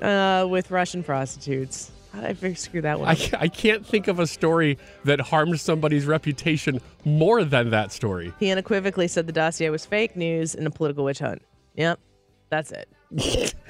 Uh, 0.00 0.46
with 0.48 0.70
Russian 0.70 1.02
prostitutes. 1.02 1.90
How 2.16 2.22
did 2.32 2.44
I 2.44 2.54
screw 2.54 2.80
that 2.82 2.98
one 2.98 3.08
I, 3.08 3.30
I 3.38 3.48
can't 3.48 3.86
think 3.86 4.08
of 4.08 4.18
a 4.18 4.26
story 4.26 4.78
that 5.04 5.20
harmed 5.20 5.60
somebody's 5.60 6.06
reputation 6.06 6.80
more 7.04 7.44
than 7.44 7.70
that 7.70 7.92
story. 7.92 8.32
He 8.40 8.50
unequivocally 8.50 9.06
said 9.06 9.26
the 9.26 9.32
dossier 9.32 9.68
was 9.68 9.84
fake 9.84 10.16
news 10.16 10.54
and 10.54 10.66
a 10.66 10.70
political 10.70 11.04
witch 11.04 11.18
hunt. 11.18 11.42
Yep, 11.74 12.00
that's 12.48 12.72
it. 12.72 13.54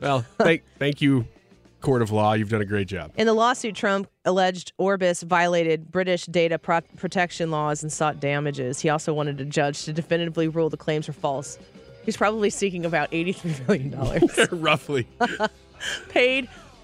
Well, 0.00 0.24
thank 0.38 0.62
thank 0.78 1.00
you, 1.00 1.26
court 1.80 2.02
of 2.02 2.10
law. 2.10 2.34
You've 2.34 2.50
done 2.50 2.60
a 2.60 2.66
great 2.66 2.86
job. 2.88 3.12
In 3.16 3.26
the 3.26 3.32
lawsuit, 3.32 3.74
Trump 3.74 4.08
alleged 4.24 4.72
Orbis 4.78 5.22
violated 5.22 5.90
British 5.90 6.26
data 6.26 6.58
pro- 6.58 6.82
protection 6.96 7.50
laws 7.50 7.82
and 7.82 7.92
sought 7.92 8.20
damages. 8.20 8.80
He 8.80 8.88
also 8.88 9.12
wanted 9.12 9.40
a 9.40 9.44
judge 9.44 9.84
to 9.84 9.92
definitively 9.92 10.48
rule 10.48 10.70
the 10.70 10.76
claims 10.76 11.08
were 11.08 11.14
false. 11.14 11.58
He's 12.04 12.16
probably 12.16 12.48
seeking 12.50 12.86
about 12.86 13.10
$83 13.10 13.66
million. 13.66 14.62
Roughly. 14.62 15.06
Paid 16.08 16.48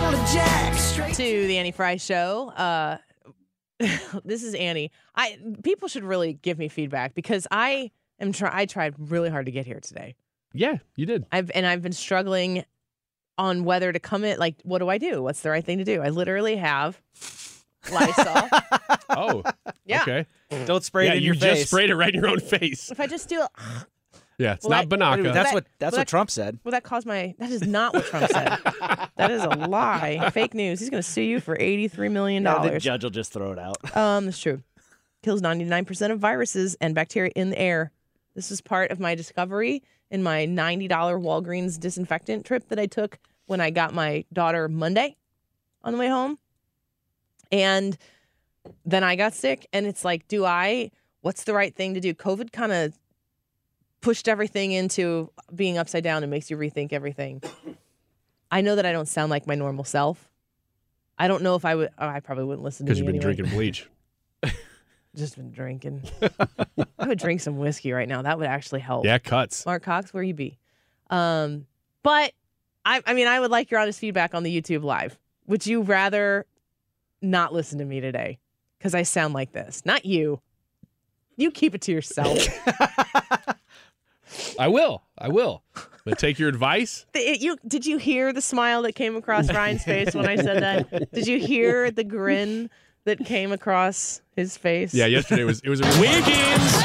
Welcome 0.00 0.24
back 0.34 1.12
to 1.14 1.46
the 1.46 1.58
Annie 1.58 1.72
Frey 1.72 1.98
Show. 1.98 2.48
Uh, 2.56 2.96
this 4.24 4.42
is 4.42 4.54
Annie. 4.54 4.90
I 5.14 5.38
people 5.62 5.88
should 5.88 6.04
really 6.04 6.32
give 6.32 6.58
me 6.58 6.68
feedback 6.68 7.14
because 7.14 7.46
I 7.50 7.90
am 8.18 8.32
try. 8.32 8.50
I 8.52 8.64
tried 8.66 8.94
really 8.98 9.28
hard 9.28 9.44
to 9.46 9.52
get 9.52 9.66
here 9.66 9.78
today. 9.80 10.16
Yeah, 10.54 10.78
you 10.96 11.04
did. 11.06 11.26
I've 11.30 11.50
and 11.54 11.66
I've 11.66 11.82
been 11.82 11.92
struggling 11.92 12.64
on 13.36 13.64
whether 13.64 13.92
to 13.92 13.98
come 14.00 14.24
in. 14.24 14.38
Like, 14.38 14.56
what 14.62 14.78
do 14.78 14.88
I 14.88 14.96
do? 14.98 15.22
What's 15.22 15.40
the 15.40 15.50
right 15.50 15.64
thing 15.64 15.78
to 15.78 15.84
do? 15.84 16.00
I 16.00 16.08
literally 16.08 16.56
have 16.56 17.00
Lysol. 17.92 18.48
Oh, 19.12 19.42
Yeah. 19.84 20.02
okay. 20.02 20.26
Don't 20.66 20.84
spray 20.84 21.06
yeah, 21.06 21.12
it 21.14 21.16
in 21.16 21.22
you 21.24 21.26
your 21.26 21.34
just 21.34 21.44
face. 21.62 21.66
sprayed 21.68 21.90
it 21.90 21.96
right 21.96 22.14
in 22.14 22.20
your 22.20 22.28
own 22.30 22.38
face. 22.38 22.90
if 22.92 23.00
I 23.00 23.08
just 23.08 23.28
do 23.28 23.42
it, 23.42 23.50
Yeah, 24.40 24.54
it's 24.54 24.64
Will 24.64 24.70
not 24.70 24.88
that- 24.88 24.98
Banaka. 24.98 25.22
That's 25.34 25.50
that- 25.50 25.54
what 25.54 25.66
that's 25.78 25.92
will 25.92 25.98
what 25.98 26.06
that- 26.06 26.08
Trump 26.08 26.30
said. 26.30 26.58
Well, 26.64 26.72
that 26.72 26.82
caused 26.82 27.06
my? 27.06 27.34
That 27.38 27.50
is 27.50 27.66
not 27.66 27.92
what 27.92 28.04
Trump 28.06 28.30
said. 28.30 28.58
that 29.16 29.30
is 29.30 29.42
a 29.44 29.48
lie. 29.50 30.30
Fake 30.30 30.54
news. 30.54 30.80
He's 30.80 30.88
going 30.88 31.02
to 31.02 31.08
sue 31.08 31.20
you 31.22 31.40
for 31.40 31.56
eighty 31.60 31.88
three 31.88 32.08
million 32.08 32.42
Yeah, 32.42 32.58
the 32.58 32.78
judge 32.78 33.04
will 33.04 33.10
just 33.10 33.32
throw 33.32 33.52
it 33.52 33.58
out. 33.58 33.76
Um, 33.96 34.24
that's 34.24 34.38
true. 34.38 34.62
Kills 35.22 35.42
99% 35.42 36.10
of 36.10 36.18
viruses 36.18 36.76
and 36.80 36.94
bacteria 36.94 37.30
in 37.36 37.50
the 37.50 37.58
air. 37.58 37.90
This 38.34 38.50
is 38.50 38.62
part 38.62 38.90
of 38.90 38.98
my 38.98 39.14
discovery 39.14 39.82
in 40.10 40.22
my 40.22 40.46
$90 40.46 40.88
Walgreens 40.88 41.78
disinfectant 41.78 42.46
trip 42.46 42.66
that 42.68 42.78
I 42.78 42.86
took 42.86 43.18
when 43.44 43.60
I 43.60 43.68
got 43.68 43.92
my 43.92 44.24
daughter 44.32 44.66
Monday 44.68 45.16
on 45.84 45.92
the 45.92 45.98
way 45.98 46.08
home. 46.08 46.38
And 47.52 47.98
then 48.86 49.04
I 49.04 49.16
got 49.16 49.34
sick. 49.34 49.66
And 49.74 49.84
it's 49.86 50.04
like, 50.04 50.26
do 50.28 50.44
I, 50.46 50.90
what's 51.20 51.44
the 51.44 51.52
right 51.52 51.74
thing 51.74 51.94
to 51.94 52.00
do? 52.00 52.14
COVID 52.14 52.52
kind 52.52 52.72
of 52.72 52.98
pushed 54.00 54.28
everything 54.28 54.72
into 54.72 55.30
being 55.54 55.78
upside 55.78 56.04
down 56.04 56.22
and 56.22 56.30
makes 56.30 56.50
you 56.50 56.56
rethink 56.56 56.92
everything. 56.92 57.42
I 58.50 58.62
know 58.62 58.76
that 58.76 58.86
I 58.86 58.92
don't 58.92 59.06
sound 59.06 59.30
like 59.30 59.46
my 59.46 59.54
normal 59.54 59.84
self. 59.84 60.30
I 61.18 61.28
don't 61.28 61.42
know 61.42 61.54
if 61.54 61.64
I 61.64 61.74
would, 61.74 61.90
oh, 61.98 62.08
I 62.08 62.20
probably 62.20 62.44
wouldn't 62.44 62.64
listen 62.64 62.86
to 62.86 62.90
me. 62.90 62.94
Because 62.94 62.98
you've 62.98 63.06
been 63.06 63.16
anyway. 63.16 63.34
drinking 63.34 63.56
bleach. 63.56 63.88
Just 65.16 65.36
been 65.36 65.50
drinking. 65.50 66.02
I 66.98 67.08
would 67.08 67.18
drink 67.18 67.40
some 67.40 67.58
whiskey 67.58 67.92
right 67.92 68.08
now. 68.08 68.22
That 68.22 68.38
would 68.38 68.46
actually 68.46 68.80
help. 68.80 69.04
Yeah, 69.04 69.18
cuts. 69.18 69.66
Mark 69.66 69.82
Cox, 69.82 70.14
where 70.14 70.22
you 70.22 70.34
be? 70.34 70.58
Um, 71.10 71.66
but 72.02 72.32
I, 72.84 73.02
I 73.04 73.14
mean, 73.14 73.26
I 73.26 73.40
would 73.40 73.50
like 73.50 73.70
your 73.70 73.80
honest 73.80 73.98
feedback 73.98 74.34
on 74.34 74.42
the 74.44 74.60
YouTube 74.60 74.82
live. 74.82 75.18
Would 75.46 75.66
you 75.66 75.82
rather 75.82 76.46
not 77.20 77.52
listen 77.52 77.78
to 77.78 77.84
me 77.84 78.00
today 78.00 78.38
because 78.78 78.94
I 78.94 79.02
sound 79.02 79.34
like 79.34 79.52
this? 79.52 79.84
Not 79.84 80.04
you. 80.04 80.40
You 81.36 81.50
keep 81.50 81.74
it 81.74 81.80
to 81.82 81.92
yourself. 81.92 82.38
I 84.58 84.68
will. 84.68 85.02
I 85.18 85.28
will. 85.28 85.62
I'm 86.06 86.14
take 86.14 86.38
your 86.38 86.48
advice. 86.48 87.06
The- 87.12 87.20
it- 87.20 87.40
you 87.40 87.56
did 87.66 87.86
you 87.86 87.98
hear 87.98 88.32
the 88.32 88.40
smile 88.40 88.82
that 88.82 88.94
came 88.94 89.16
across 89.16 89.52
Ryan's 89.52 89.84
face 89.84 90.14
when 90.14 90.26
I 90.26 90.36
said 90.36 90.62
that? 90.62 91.12
Did 91.12 91.26
you 91.26 91.38
hear 91.38 91.90
the 91.90 92.04
grin 92.04 92.70
that 93.04 93.24
came 93.24 93.52
across 93.52 94.20
his 94.36 94.56
face? 94.56 94.92
Yeah, 94.94 95.06
yesterday 95.06 95.44
was 95.44 95.60
it 95.60 95.68
was 95.68 95.80
a 95.80 95.84
Wiggins. 96.00 96.26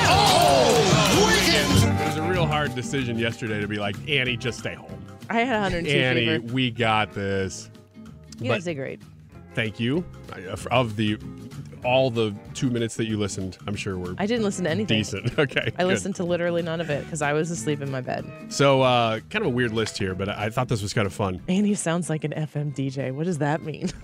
Oh, 0.08 1.26
Wiggins! 1.28 1.84
It 2.02 2.06
was 2.08 2.18
a 2.18 2.24
real 2.24 2.46
hard 2.46 2.76
decision 2.76 3.18
yesterday 3.18 3.60
to 3.62 3.68
be 3.68 3.78
like 3.78 3.96
Annie, 4.10 4.38
just 4.38 4.60
stay 4.60 4.74
home. 4.76 5.02
I 5.30 5.40
had 5.42 5.62
102 5.74 5.90
Annie, 5.92 6.26
fever. 6.40 6.54
we 6.54 6.70
got 6.72 7.14
this. 7.14 7.70
You 8.40 8.50
But 8.50 8.56
guys 8.56 8.64
did 8.66 8.76
great. 8.76 9.02
thank 9.54 9.80
you 9.80 10.04
uh, 10.34 10.56
of 10.72 10.96
the 10.98 11.18
all 11.86 12.10
the 12.10 12.34
two 12.54 12.70
minutes 12.70 12.96
that 12.96 13.06
you 13.06 13.18
listened. 13.18 13.58
I'm 13.68 13.76
sure 13.76 13.98
were 13.98 14.16
I 14.18 14.26
didn't 14.26 14.44
listen 14.44 14.66
to 14.66 14.70
anything. 14.72 14.98
decent. 14.98 15.38
Okay, 15.40 15.62
I 15.66 15.70
good. 15.70 15.86
listened 15.88 16.16
to 16.16 16.24
literally 16.24 16.62
none 16.62 16.82
of 16.82 16.90
it 16.90 17.04
because 17.06 17.22
I 17.22 17.34
was 17.34 17.52
asleep 17.52 17.82
in 17.82 17.92
my 17.92 18.02
bed. 18.02 18.26
So, 18.50 18.82
uh, 18.82 19.20
kind 19.30 19.46
of 19.46 19.52
a 19.52 19.56
weird 19.56 19.72
list 19.74 19.98
here, 19.98 20.16
but 20.16 20.28
I 20.30 20.50
thought 20.50 20.68
this 20.68 20.82
was 20.82 20.94
kind 20.94 21.06
of 21.06 21.14
fun. 21.14 21.42
Annie 21.48 21.76
sounds 21.76 22.10
like 22.10 22.24
an 22.24 22.32
FM 22.32 22.76
DJ. 22.76 23.14
What 23.14 23.26
does 23.26 23.38
that 23.38 23.62
mean? 23.62 23.90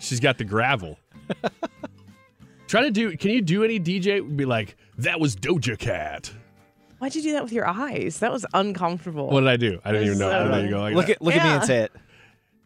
She's 0.00 0.20
got 0.20 0.38
the 0.38 0.44
gravel. 0.44 0.98
Try 2.68 2.82
to 2.82 2.90
do. 2.90 3.16
Can 3.16 3.30
you 3.30 3.42
do 3.42 3.64
any 3.64 3.78
DJ? 3.78 4.36
Be 4.36 4.44
like, 4.44 4.76
that 4.98 5.20
was 5.20 5.36
Doja 5.36 5.78
Cat. 5.78 6.32
Why'd 6.98 7.14
you 7.14 7.22
do 7.22 7.32
that 7.32 7.42
with 7.42 7.52
your 7.52 7.66
eyes? 7.66 8.20
That 8.20 8.32
was 8.32 8.46
uncomfortable. 8.54 9.28
What 9.28 9.40
did 9.40 9.48
I 9.48 9.56
do? 9.56 9.80
I 9.84 9.92
didn't 9.92 10.06
even 10.06 10.18
know. 10.18 10.30
So- 10.30 10.38
I 10.38 10.42
didn't 10.44 10.58
even 10.60 10.70
go 10.70 10.80
like 10.80 10.94
look 10.94 11.06
that. 11.06 11.12
at 11.16 11.22
look 11.22 11.36
at 11.36 11.44
me 11.44 11.50
and 11.50 11.64
say 11.64 11.78
it. 11.80 11.92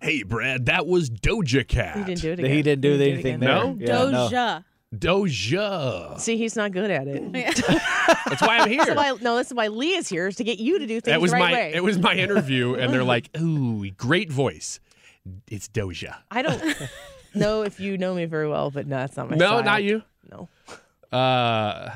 Hey, 0.01 0.23
Brad, 0.23 0.67
that 0.67 0.87
was 0.87 1.11
Doja 1.11 1.67
Cat. 1.67 1.97
He 1.97 2.05
didn't 2.05 2.21
do 2.21 2.33
it 2.33 2.39
He 2.51 2.63
didn't 2.63 2.83
do 2.83 2.97
He 2.97 3.13
anything 3.13 3.35
it 3.37 3.41
there. 3.41 3.49
No? 3.49 3.77
Yeah, 3.79 3.87
no. 3.87 4.29
Doja. 4.29 4.65
Doja. 4.95 6.21
See, 6.21 6.37
he's 6.37 6.57
not 6.57 6.73
good 6.73 6.91
at 6.91 7.07
it. 7.09 7.33
That's 8.27 8.41
why 8.41 8.59
I'm 8.59 8.69
here. 8.69 8.85
That's 8.85 8.97
why, 8.97 9.17
no, 9.21 9.37
that's 9.37 9.53
why 9.53 9.69
Lee 9.69 9.95
is 9.95 10.09
here 10.09 10.29
is 10.29 10.37
to 10.37 10.45
get 10.45 10.59
you 10.59 10.79
to 10.79 10.87
do 10.87 11.01
things 11.01 11.13
That 11.13 11.21
was 11.21 11.31
the 11.31 11.37
right 11.37 11.41
my 11.41 11.53
way. 11.53 11.73
it 11.75 11.83
was 11.83 11.99
my 11.99 12.15
interview, 12.15 12.75
and 12.79 12.93
they're 12.93 13.05
like, 13.05 13.31
"Ooh, 13.39 13.89
great 13.93 14.31
voice." 14.31 14.81
It's 15.49 15.69
Doja. 15.69 16.17
I 16.31 16.43
don't 16.43 16.63
know 17.35 17.63
if 17.63 17.79
you 17.81 17.99
know 17.99 18.15
me 18.15 18.25
very 18.25 18.49
well, 18.49 18.71
but 18.71 18.87
no, 18.87 18.97
that's 18.97 19.17
not 19.17 19.31
my 19.31 19.37
no, 19.37 19.47
style. 19.47 19.63
not 19.65 19.83
you. 19.85 20.03
No. 20.31 20.49
Uh, 21.17 21.91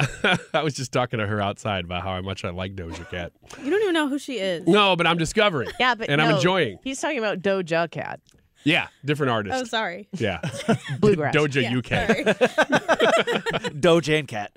I 0.54 0.62
was 0.62 0.74
just 0.74 0.92
talking 0.92 1.18
to 1.18 1.26
her 1.26 1.40
outside 1.40 1.84
about 1.84 2.02
how 2.02 2.20
much 2.20 2.44
I 2.44 2.50
like 2.50 2.74
Doja 2.74 3.08
Cat. 3.10 3.32
You 3.62 3.70
don't 3.70 3.82
even 3.82 3.94
know 3.94 4.08
who 4.08 4.18
she 4.18 4.38
is. 4.38 4.66
No, 4.66 4.96
but 4.96 5.06
I'm 5.06 5.18
discovering. 5.18 5.70
Yeah, 5.78 5.94
but 5.94 6.08
and 6.08 6.20
I'm 6.20 6.36
enjoying. 6.36 6.78
He's 6.82 7.00
talking 7.00 7.18
about 7.18 7.40
Doja 7.40 7.90
Cat. 7.90 8.20
Yeah, 8.64 8.88
different 9.04 9.30
oh, 9.30 9.34
artist. 9.34 9.56
Oh, 9.58 9.64
sorry. 9.64 10.08
Yeah, 10.12 10.40
Bluegrass. 11.00 11.34
Doja 11.34 11.62
Yeah, 11.62 11.78
UK. 11.78 12.26
Doja 13.80 14.18
and 14.18 14.28
Cat. 14.28 14.52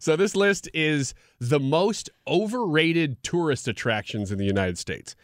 So 0.00 0.16
this 0.16 0.34
list 0.34 0.68
is 0.74 1.14
the 1.38 1.60
most 1.60 2.10
overrated 2.26 3.22
tourist 3.22 3.68
attractions 3.68 4.32
in 4.32 4.38
the 4.38 4.44
United 4.44 4.76
States. 4.76 5.14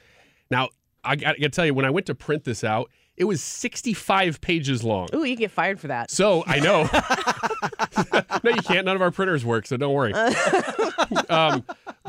Now, 0.50 0.68
I 1.02 1.16
got 1.16 1.36
to 1.36 1.48
tell 1.48 1.66
you, 1.66 1.74
when 1.74 1.84
I 1.84 1.90
went 1.90 2.07
to 2.07 2.14
print 2.14 2.44
this 2.44 2.62
out, 2.62 2.90
it 3.16 3.24
was 3.24 3.42
65 3.42 4.40
pages 4.40 4.84
long. 4.84 5.08
Ooh, 5.14 5.24
you 5.24 5.36
can 5.36 5.44
get 5.44 5.50
fired 5.50 5.80
for 5.80 5.88
that. 5.88 6.10
So 6.10 6.44
I 6.46 6.60
know. 6.60 6.82
no, 8.44 8.50
you 8.50 8.62
can't. 8.62 8.86
None 8.86 8.96
of 8.96 9.02
our 9.02 9.10
printers 9.10 9.44
work, 9.44 9.66
so 9.66 9.76
don't 9.76 9.94
worry. 9.94 10.12
um, 11.28 11.64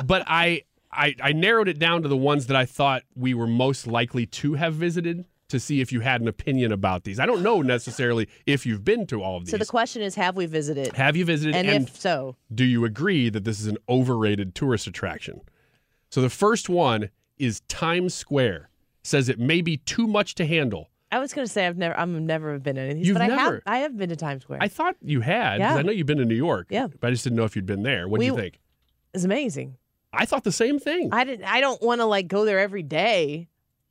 but 0.06 0.24
I, 0.28 0.64
I, 0.92 1.16
I 1.22 1.32
narrowed 1.34 1.68
it 1.68 1.80
down 1.80 2.04
to 2.04 2.08
the 2.08 2.18
ones 2.18 2.48
that 2.48 2.58
I 2.58 2.66
thought 2.66 3.04
we 3.16 3.34
were 3.34 3.48
most 3.48 3.88
likely 3.88 4.26
to 4.26 4.56
have 4.56 4.74
visited 4.74 5.26
to 5.50 5.60
see 5.62 5.80
if 5.80 5.94
you 5.94 6.02
had 6.02 6.20
an 6.20 6.28
opinion 6.28 6.74
about 6.74 7.06
these. 7.06 7.20
I 7.20 7.26
don't 7.26 7.42
know 7.42 7.62
necessarily 7.62 8.28
if 8.46 8.66
you've 8.66 8.84
been 8.84 9.08
to 9.08 9.24
all 9.24 9.38
of 9.38 9.46
these. 9.46 9.52
So 9.52 9.58
the 9.58 9.66
question 9.66 10.02
is, 10.02 10.16
have 10.16 10.36
we 10.36 10.46
visited? 10.46 10.94
have 10.98 11.16
you 11.16 11.24
visited? 11.24 11.56
and, 11.56 11.88
if 11.88 11.98
so, 11.98 12.36
do 12.54 12.66
you 12.66 12.84
agree 12.84 13.30
that 13.30 13.46
this 13.46 13.62
is 13.62 13.68
an 13.68 13.78
overrated 13.88 14.56
tourist 14.56 14.88
attraction? 14.88 15.40
So 16.10 16.22
the 16.22 16.30
first 16.30 16.68
one 16.68 17.10
is 17.38 17.62
Times 17.68 18.14
Square. 18.14 18.70
Says 19.04 19.30
it 19.30 19.40
may 19.40 19.62
be 19.62 19.78
too 19.78 20.06
much 20.06 20.36
to 20.36 20.46
handle. 20.46 20.90
I 21.18 21.20
was 21.20 21.34
going 21.34 21.46
to 21.46 21.52
say 21.52 21.66
I've 21.68 21.78
never, 21.78 22.00
I've 22.00 22.08
never 22.08 22.58
been 22.60 22.76
to 22.76 22.82
any 22.82 22.92
of 22.92 22.98
these, 22.98 23.08
You've 23.08 23.16
but 23.16 23.24
I 23.24 23.26
have, 23.26 23.36
never- 23.38 23.64
I 23.66 23.78
have 23.80 23.98
been 23.98 24.10
to 24.10 24.16
Times 24.16 24.44
Square. 24.44 24.60
I 24.62 24.68
thought 24.68 24.96
you 25.02 25.22
had, 25.22 25.60
'cause 25.60 25.72
Yeah. 25.74 25.76
I 25.76 25.82
know 25.82 25.92
you've 25.92 26.08
been 26.08 26.20
to 26.20 26.26
New 26.26 26.36
York. 26.36 26.68
Yeah. 26.70 26.88
But 27.00 27.08
I 27.08 27.12
just 27.12 27.24
didn't 27.24 27.38
know 27.38 27.44
if 27.46 27.56
you'd 27.56 27.66
been 27.66 27.84
there. 27.84 28.08
What 28.08 28.20
do 28.20 28.26
you 28.26 28.36
We- 28.36 28.42
think? 28.42 28.60
It's 29.14 29.24
amazing. 29.24 29.76
I 30.14 30.26
thought 30.26 30.44
the 30.44 30.52
same 30.52 30.80
thing. 30.80 31.10
I 31.12 31.24
didn't. 31.24 31.46
I 31.46 31.60
don't 31.60 31.82
want 31.82 32.00
to 32.02 32.06
like 32.06 32.28
go 32.28 32.46
there 32.46 32.60
every 32.60 32.84
day, 32.84 33.50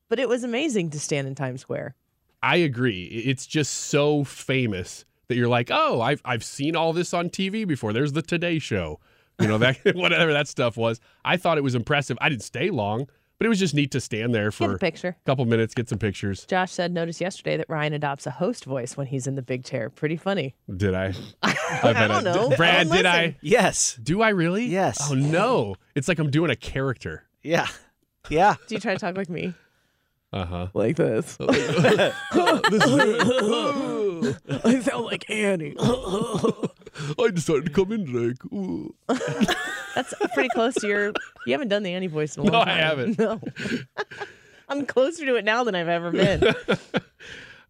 but 0.08 0.18
it 0.18 0.28
was 0.28 0.44
amazing 0.44 0.90
to 0.90 1.00
stand 1.00 1.26
in 1.28 1.34
Times 1.34 1.60
Square. 1.60 1.94
I 2.42 2.56
agree. 2.56 3.04
It's 3.04 3.46
just 3.46 3.72
so 3.72 4.24
famous 4.24 5.04
that 5.28 5.36
you're 5.36 5.48
like, 5.48 5.68
oh, 5.70 6.00
I've 6.00 6.22
I've 6.24 6.44
seen 6.44 6.76
all 6.76 6.92
this 6.92 7.12
on 7.12 7.28
TV 7.28 7.66
before. 7.66 7.92
There's 7.92 8.12
the 8.12 8.22
Today 8.22 8.58
Show, 8.58 9.00
you 9.40 9.48
know 9.48 9.58
that 9.58 9.78
whatever 9.96 10.32
that 10.32 10.48
stuff 10.48 10.76
was. 10.76 11.00
I 11.24 11.36
thought 11.36 11.58
it 11.58 11.64
was 11.64 11.74
impressive. 11.74 12.16
I 12.20 12.28
didn't 12.28 12.44
stay 12.44 12.70
long, 12.70 13.08
but 13.38 13.46
it 13.46 13.48
was 13.48 13.58
just 13.58 13.74
neat 13.74 13.90
to 13.92 14.00
stand 14.00 14.34
there 14.34 14.50
for 14.50 14.74
a 14.74 14.78
picture. 14.78 15.16
a 15.20 15.24
couple 15.26 15.44
minutes, 15.44 15.74
get 15.74 15.88
some 15.88 15.98
pictures. 15.98 16.44
Josh 16.46 16.72
said, 16.72 16.92
notice 16.92 17.20
yesterday 17.20 17.56
that 17.56 17.68
Ryan 17.68 17.92
adopts 17.92 18.26
a 18.26 18.30
host 18.30 18.64
voice 18.64 18.96
when 18.96 19.06
he's 19.06 19.26
in 19.26 19.34
the 19.34 19.42
big 19.42 19.64
chair. 19.64 19.90
Pretty 19.90 20.16
funny. 20.16 20.54
Did 20.74 20.94
I? 20.94 21.12
I 21.42 21.92
don't 22.08 22.24
know. 22.24 22.50
Brad, 22.56 22.88
Don't 22.88 22.96
did 22.96 23.06
I? 23.06 23.36
Yes. 23.40 23.98
Do 24.02 24.22
I 24.22 24.30
really? 24.30 24.66
Yes. 24.66 25.08
Oh 25.10 25.14
no! 25.14 25.76
It's 25.94 26.08
like 26.08 26.18
I'm 26.18 26.30
doing 26.30 26.50
a 26.50 26.56
character. 26.56 27.24
Yeah. 27.42 27.66
Yeah. 28.28 28.56
Do 28.66 28.74
you 28.74 28.80
try 28.80 28.94
to 28.94 29.00
talk 29.00 29.16
like 29.16 29.28
me? 29.28 29.54
Uh 30.32 30.44
huh. 30.44 30.66
Like 30.74 30.96
this. 30.96 31.36
I 31.40 32.12
sound 34.82 35.04
like 35.04 35.30
Annie. 35.30 35.76
I 35.78 37.30
decided 37.32 37.66
to 37.66 37.70
come 37.70 37.92
in 37.92 38.06
today. 38.06 38.34
Ooh. 39.96 40.02
That's 40.02 40.14
pretty 40.34 40.48
close 40.50 40.74
to 40.76 40.86
your. 40.86 41.12
You 41.46 41.52
haven't 41.52 41.68
done 41.68 41.82
the 41.82 41.92
Annie 41.92 42.06
voice 42.06 42.36
in 42.36 42.42
a 42.46 42.50
long 42.50 42.52
No, 42.66 42.72
I 42.72 42.76
haven't. 42.76 43.18
No. 43.18 43.40
I'm 44.68 44.84
closer 44.84 45.24
to 45.26 45.36
it 45.36 45.44
now 45.44 45.62
than 45.64 45.74
I've 45.74 45.88
ever 45.88 46.10
been. 46.10 46.42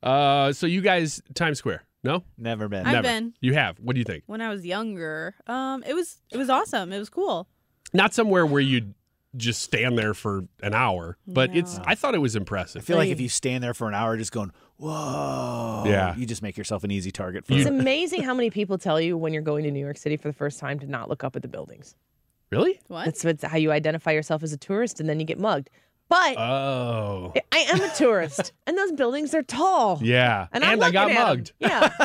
Uh, 0.02 0.52
so 0.52 0.66
you 0.66 0.82
guys, 0.82 1.20
Times 1.34 1.58
Square? 1.58 1.82
No, 2.04 2.22
never 2.38 2.68
been. 2.68 2.86
I've 2.86 2.92
Never. 2.92 3.02
been. 3.08 3.32
You 3.40 3.54
have. 3.54 3.78
What 3.80 3.94
do 3.94 3.98
you 3.98 4.04
think? 4.04 4.22
When 4.26 4.40
I 4.40 4.50
was 4.50 4.64
younger, 4.64 5.34
um, 5.48 5.82
it 5.84 5.94
was 5.94 6.18
it 6.30 6.36
was 6.36 6.48
awesome. 6.48 6.92
It 6.92 6.98
was 6.98 7.08
cool. 7.10 7.48
Not 7.92 8.14
somewhere 8.14 8.46
where 8.46 8.60
you 8.60 8.94
just 9.36 9.62
stand 9.62 9.98
there 9.98 10.14
for 10.14 10.44
an 10.62 10.74
hour, 10.74 11.16
but 11.26 11.56
it's. 11.56 11.80
I 11.84 11.96
thought 11.96 12.14
it 12.14 12.18
was 12.20 12.36
impressive. 12.36 12.82
I 12.82 12.84
feel 12.84 12.98
like 12.98 13.08
if 13.08 13.20
you 13.20 13.28
stand 13.28 13.64
there 13.64 13.74
for 13.74 13.88
an 13.88 13.94
hour 13.94 14.16
just 14.16 14.30
going, 14.30 14.52
whoa, 14.76 15.82
Yeah. 15.86 16.14
you 16.14 16.26
just 16.26 16.42
make 16.42 16.56
yourself 16.56 16.84
an 16.84 16.90
easy 16.92 17.10
target 17.10 17.44
for 17.44 17.54
It's 17.54 17.66
amazing 17.66 18.22
how 18.22 18.34
many 18.34 18.50
people 18.50 18.78
tell 18.78 19.00
you 19.00 19.16
when 19.16 19.32
you're 19.32 19.42
going 19.42 19.64
to 19.64 19.70
New 19.72 19.80
York 19.80 19.96
City 19.96 20.16
for 20.16 20.28
the 20.28 20.34
first 20.34 20.60
time 20.60 20.78
to 20.80 20.86
not 20.86 21.08
look 21.08 21.24
up 21.24 21.34
at 21.34 21.42
the 21.42 21.48
buildings. 21.48 21.96
Really? 22.50 22.80
What? 22.88 23.04
That's 23.06 23.24
what's 23.24 23.42
how 23.44 23.56
you 23.56 23.72
identify 23.72 24.12
yourself 24.12 24.42
as 24.42 24.52
a 24.52 24.56
tourist, 24.56 25.00
and 25.00 25.08
then 25.08 25.18
you 25.20 25.26
get 25.26 25.38
mugged. 25.38 25.68
But 26.08 26.38
Oh. 26.38 27.32
I 27.50 27.58
am 27.72 27.80
a 27.82 27.92
tourist, 27.96 28.52
and 28.66 28.78
those 28.78 28.92
buildings 28.92 29.34
are 29.34 29.42
tall. 29.42 29.98
Yeah. 30.02 30.46
And, 30.52 30.62
And, 30.62 30.72
I'm 30.84 30.92
got 30.92 31.08
looking 31.08 31.16
at 31.16 31.22
'em. 31.22 31.28
mugged. 31.28 31.52
Yeah. 31.58 31.90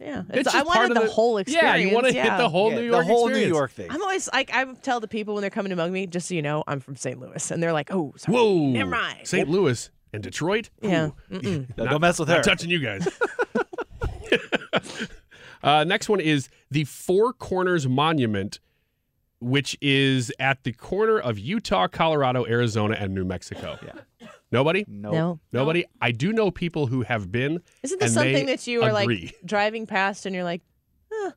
Yeah. 0.00 0.22
It's 0.30 0.38
It's- 0.38 0.54
I 0.54 0.60
just 0.60 0.66
part 0.66 0.78
wanted 0.78 0.96
of 0.96 1.02
the, 1.02 1.08
the- 1.08 1.12
whole 1.12 1.36
experience. 1.36 1.68
Yeah, 1.80 1.86
you 1.88 1.94
wanna 1.94 2.12
hit 2.12 2.36
the 2.38 2.48
whole 2.48 2.70
New 2.70 2.80
York 2.80 3.04
the 3.06 3.12
whole 3.12 3.28
experience. 3.28 3.94
I'm 3.94 4.00
always 4.00 4.28
like, 4.32 4.50
I 4.54 4.64
tell 4.82 5.00
the 5.00 5.08
people 5.08 5.34
when 5.34 5.42
they're 5.42 5.50
coming 5.50 5.68
to 5.68 5.76
mug 5.76 5.92
me, 5.92 6.06
just 6.06 6.28
so 6.28 6.34
you 6.34 6.40
know, 6.40 6.64
I'm 6.66 6.80
from 6.80 6.96
St. 6.96 7.20
Louis, 7.20 7.50
and 7.50 7.62
they're 7.62 7.74
like, 7.74 7.92
oh, 7.92 8.14
sorry. 8.16 8.34
Whoa. 8.38 8.68
never 8.70 8.90
mind. 8.90 9.26
St. 9.26 9.46
Louis 9.50 9.90
and 10.14 10.22
Detroit? 10.22 10.70
Yeah. 10.80 11.10
Don't 11.76 12.00
mess 12.00 12.18
with 12.18 12.28
not 12.28 12.38
her. 12.38 12.42
touching 12.42 12.70
you 12.70 12.78
guys. 12.78 13.06
uh, 15.62 15.84
next 15.84 16.08
one 16.08 16.20
is 16.20 16.48
the 16.70 16.84
Four 16.84 17.32
Corners 17.34 17.86
Monument, 17.86 18.60
which 19.40 19.76
is 19.80 20.32
at 20.38 20.64
the 20.64 20.72
corner 20.72 21.18
of 21.18 21.38
Utah, 21.38 21.88
Colorado, 21.88 22.46
Arizona, 22.46 22.96
and 22.98 23.14
New 23.14 23.24
Mexico. 23.24 23.78
Yeah. 23.84 24.28
Nobody? 24.50 24.84
No. 24.88 25.10
No. 25.12 25.40
Nobody? 25.52 25.84
I 26.00 26.10
do 26.10 26.32
know 26.32 26.50
people 26.50 26.86
who 26.86 27.02
have 27.02 27.30
been. 27.30 27.60
Isn't 27.82 28.00
this 28.00 28.10
and 28.10 28.14
something 28.14 28.46
they 28.46 28.52
that 28.52 28.66
you 28.66 28.82
are 28.82 29.00
agree. 29.02 29.26
like 29.26 29.36
driving 29.44 29.86
past 29.86 30.26
and 30.26 30.34
you're 30.34 30.44
like, 30.44 30.62
huh, 31.12 31.32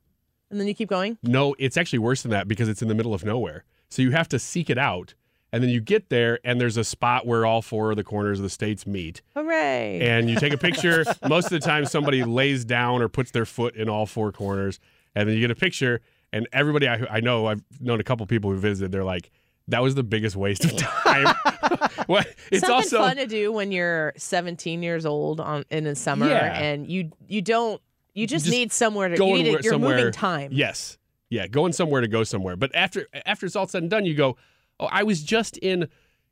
and 0.49 0.59
then 0.59 0.67
you 0.67 0.73
keep 0.73 0.89
going? 0.89 1.17
No, 1.23 1.55
it's 1.59 1.77
actually 1.77 1.99
worse 1.99 2.21
than 2.21 2.31
that 2.31 2.47
because 2.47 2.69
it's 2.69 2.81
in 2.81 2.87
the 2.87 2.95
middle 2.95 3.13
of 3.13 3.23
nowhere. 3.23 3.65
So 3.89 4.01
you 4.01 4.11
have 4.11 4.29
to 4.29 4.39
seek 4.39 4.69
it 4.69 4.77
out. 4.77 5.13
And 5.53 5.61
then 5.61 5.69
you 5.69 5.81
get 5.81 6.07
there, 6.07 6.39
and 6.45 6.61
there's 6.61 6.77
a 6.77 6.83
spot 6.85 7.27
where 7.27 7.45
all 7.45 7.61
four 7.61 7.91
of 7.91 7.97
the 7.97 8.05
corners 8.05 8.39
of 8.39 8.43
the 8.43 8.49
states 8.49 8.87
meet. 8.87 9.21
Hooray. 9.35 9.99
And 9.99 10.29
you 10.29 10.37
take 10.37 10.53
a 10.53 10.57
picture. 10.69 11.03
Most 11.27 11.45
of 11.45 11.49
the 11.51 11.59
time, 11.59 11.85
somebody 11.85 12.23
lays 12.23 12.63
down 12.63 13.01
or 13.01 13.09
puts 13.09 13.31
their 13.31 13.45
foot 13.45 13.75
in 13.75 13.89
all 13.89 14.05
four 14.05 14.31
corners. 14.31 14.79
And 15.13 15.27
then 15.27 15.35
you 15.35 15.41
get 15.41 15.51
a 15.51 15.55
picture. 15.55 15.99
And 16.33 16.47
everybody 16.53 16.87
I, 16.87 17.05
I 17.09 17.19
know, 17.19 17.47
I've 17.47 17.61
known 17.79 17.99
a 17.99 18.03
couple 18.03 18.25
people 18.25 18.51
who 18.51 18.57
visited, 18.57 18.91
they're 18.91 19.03
like, 19.03 19.31
that 19.67 19.81
was 19.83 19.95
the 19.95 20.03
biggest 20.03 20.35
waste 20.35 20.65
of 20.65 20.75
time. 20.77 21.35
what? 22.07 22.27
It's 22.51 22.61
Something 22.61 22.75
also. 22.75 22.97
fun 22.99 23.17
to 23.17 23.27
do 23.27 23.51
when 23.51 23.71
you're 23.71 24.13
17 24.17 24.81
years 24.83 25.05
old 25.05 25.39
on 25.39 25.65
in 25.69 25.83
the 25.83 25.95
summer, 25.95 26.27
Yeah. 26.27 26.57
and 26.59 26.89
you 26.89 27.11
you 27.27 27.41
don't 27.41 27.81
you 28.13 28.27
just, 28.27 28.45
just 28.45 28.55
need 28.55 28.71
somewhere 28.71 29.07
to 29.09 29.15
you 29.25 29.35
it, 29.35 29.63
you're 29.63 29.73
somewhere- 29.73 29.97
moving 29.97 30.11
time. 30.11 30.49
Yes. 30.53 30.97
Yeah, 31.29 31.47
going 31.47 31.71
somewhere 31.73 32.01
to 32.01 32.07
go 32.09 32.23
somewhere. 32.25 32.55
But 32.57 32.75
after 32.75 33.07
after 33.25 33.45
it's 33.45 33.55
all 33.55 33.67
said 33.67 33.83
and 33.83 33.89
done, 33.91 34.05
you 34.05 34.15
go, 34.15 34.35
oh, 34.81 34.87
I 34.91 35.03
was 35.03 35.23
just 35.23 35.57
in 35.57 35.87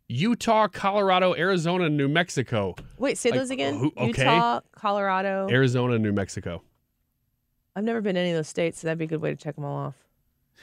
Utah, 0.08 0.68
Colorado, 0.68 1.36
Arizona, 1.36 1.88
New 1.90 2.08
Mexico. 2.08 2.76
Wait, 2.98 3.18
say 3.18 3.30
Like, 3.30 3.40
those 3.40 3.52
again. 3.52 3.92
okay. 3.96 4.08
Utah, 4.24 4.62
Colorado. 4.72 5.48
Arizona, 5.50 6.00
New 6.00 6.12
Mexico. 6.12 6.64
I've 7.76 7.84
never 7.84 8.02
been 8.02 8.16
to 8.16 8.22
any 8.22 8.32
of 8.32 8.36
those 8.36 8.48
states, 8.48 8.80
so 8.80 8.88
that'd 8.88 8.98
be 8.98 9.06
a 9.06 9.08
good 9.08 9.22
way 9.22 9.30
to 9.30 9.36
check 9.36 9.56
them 9.56 9.66
all 9.66 9.78
off. 9.78 9.96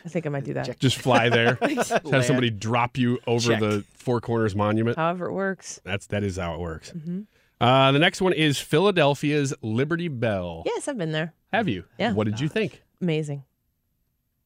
I 0.04 0.08
think 0.08 0.26
I 0.26 0.28
might 0.28 0.44
do 0.44 0.52
that. 0.54 0.78
Just 0.78 0.98
fly 0.98 1.28
there. 1.30 1.54
Just 1.62 1.90
have 1.90 2.24
somebody 2.24 2.50
drop 2.50 2.98
you 2.98 3.18
over 3.26 3.52
Check. 3.52 3.60
the 3.60 3.84
Four 3.94 4.20
Corners 4.20 4.54
Monument. 4.54 4.96
However 4.96 5.26
it 5.26 5.32
works. 5.32 5.80
That's 5.84 6.06
that 6.08 6.22
is 6.22 6.36
how 6.36 6.54
it 6.54 6.60
works. 6.60 6.92
Mhm. 6.92 7.26
Uh, 7.60 7.90
the 7.92 7.98
next 7.98 8.20
one 8.20 8.34
is 8.34 8.58
Philadelphia's 8.58 9.54
Liberty 9.62 10.08
Bell. 10.08 10.62
Yes, 10.66 10.88
I've 10.88 10.98
been 10.98 11.12
there. 11.12 11.32
Have 11.52 11.68
you? 11.68 11.84
Yeah. 11.98 12.12
What 12.12 12.24
did 12.24 12.38
you 12.38 12.48
think? 12.48 12.82
Amazing. 13.00 13.44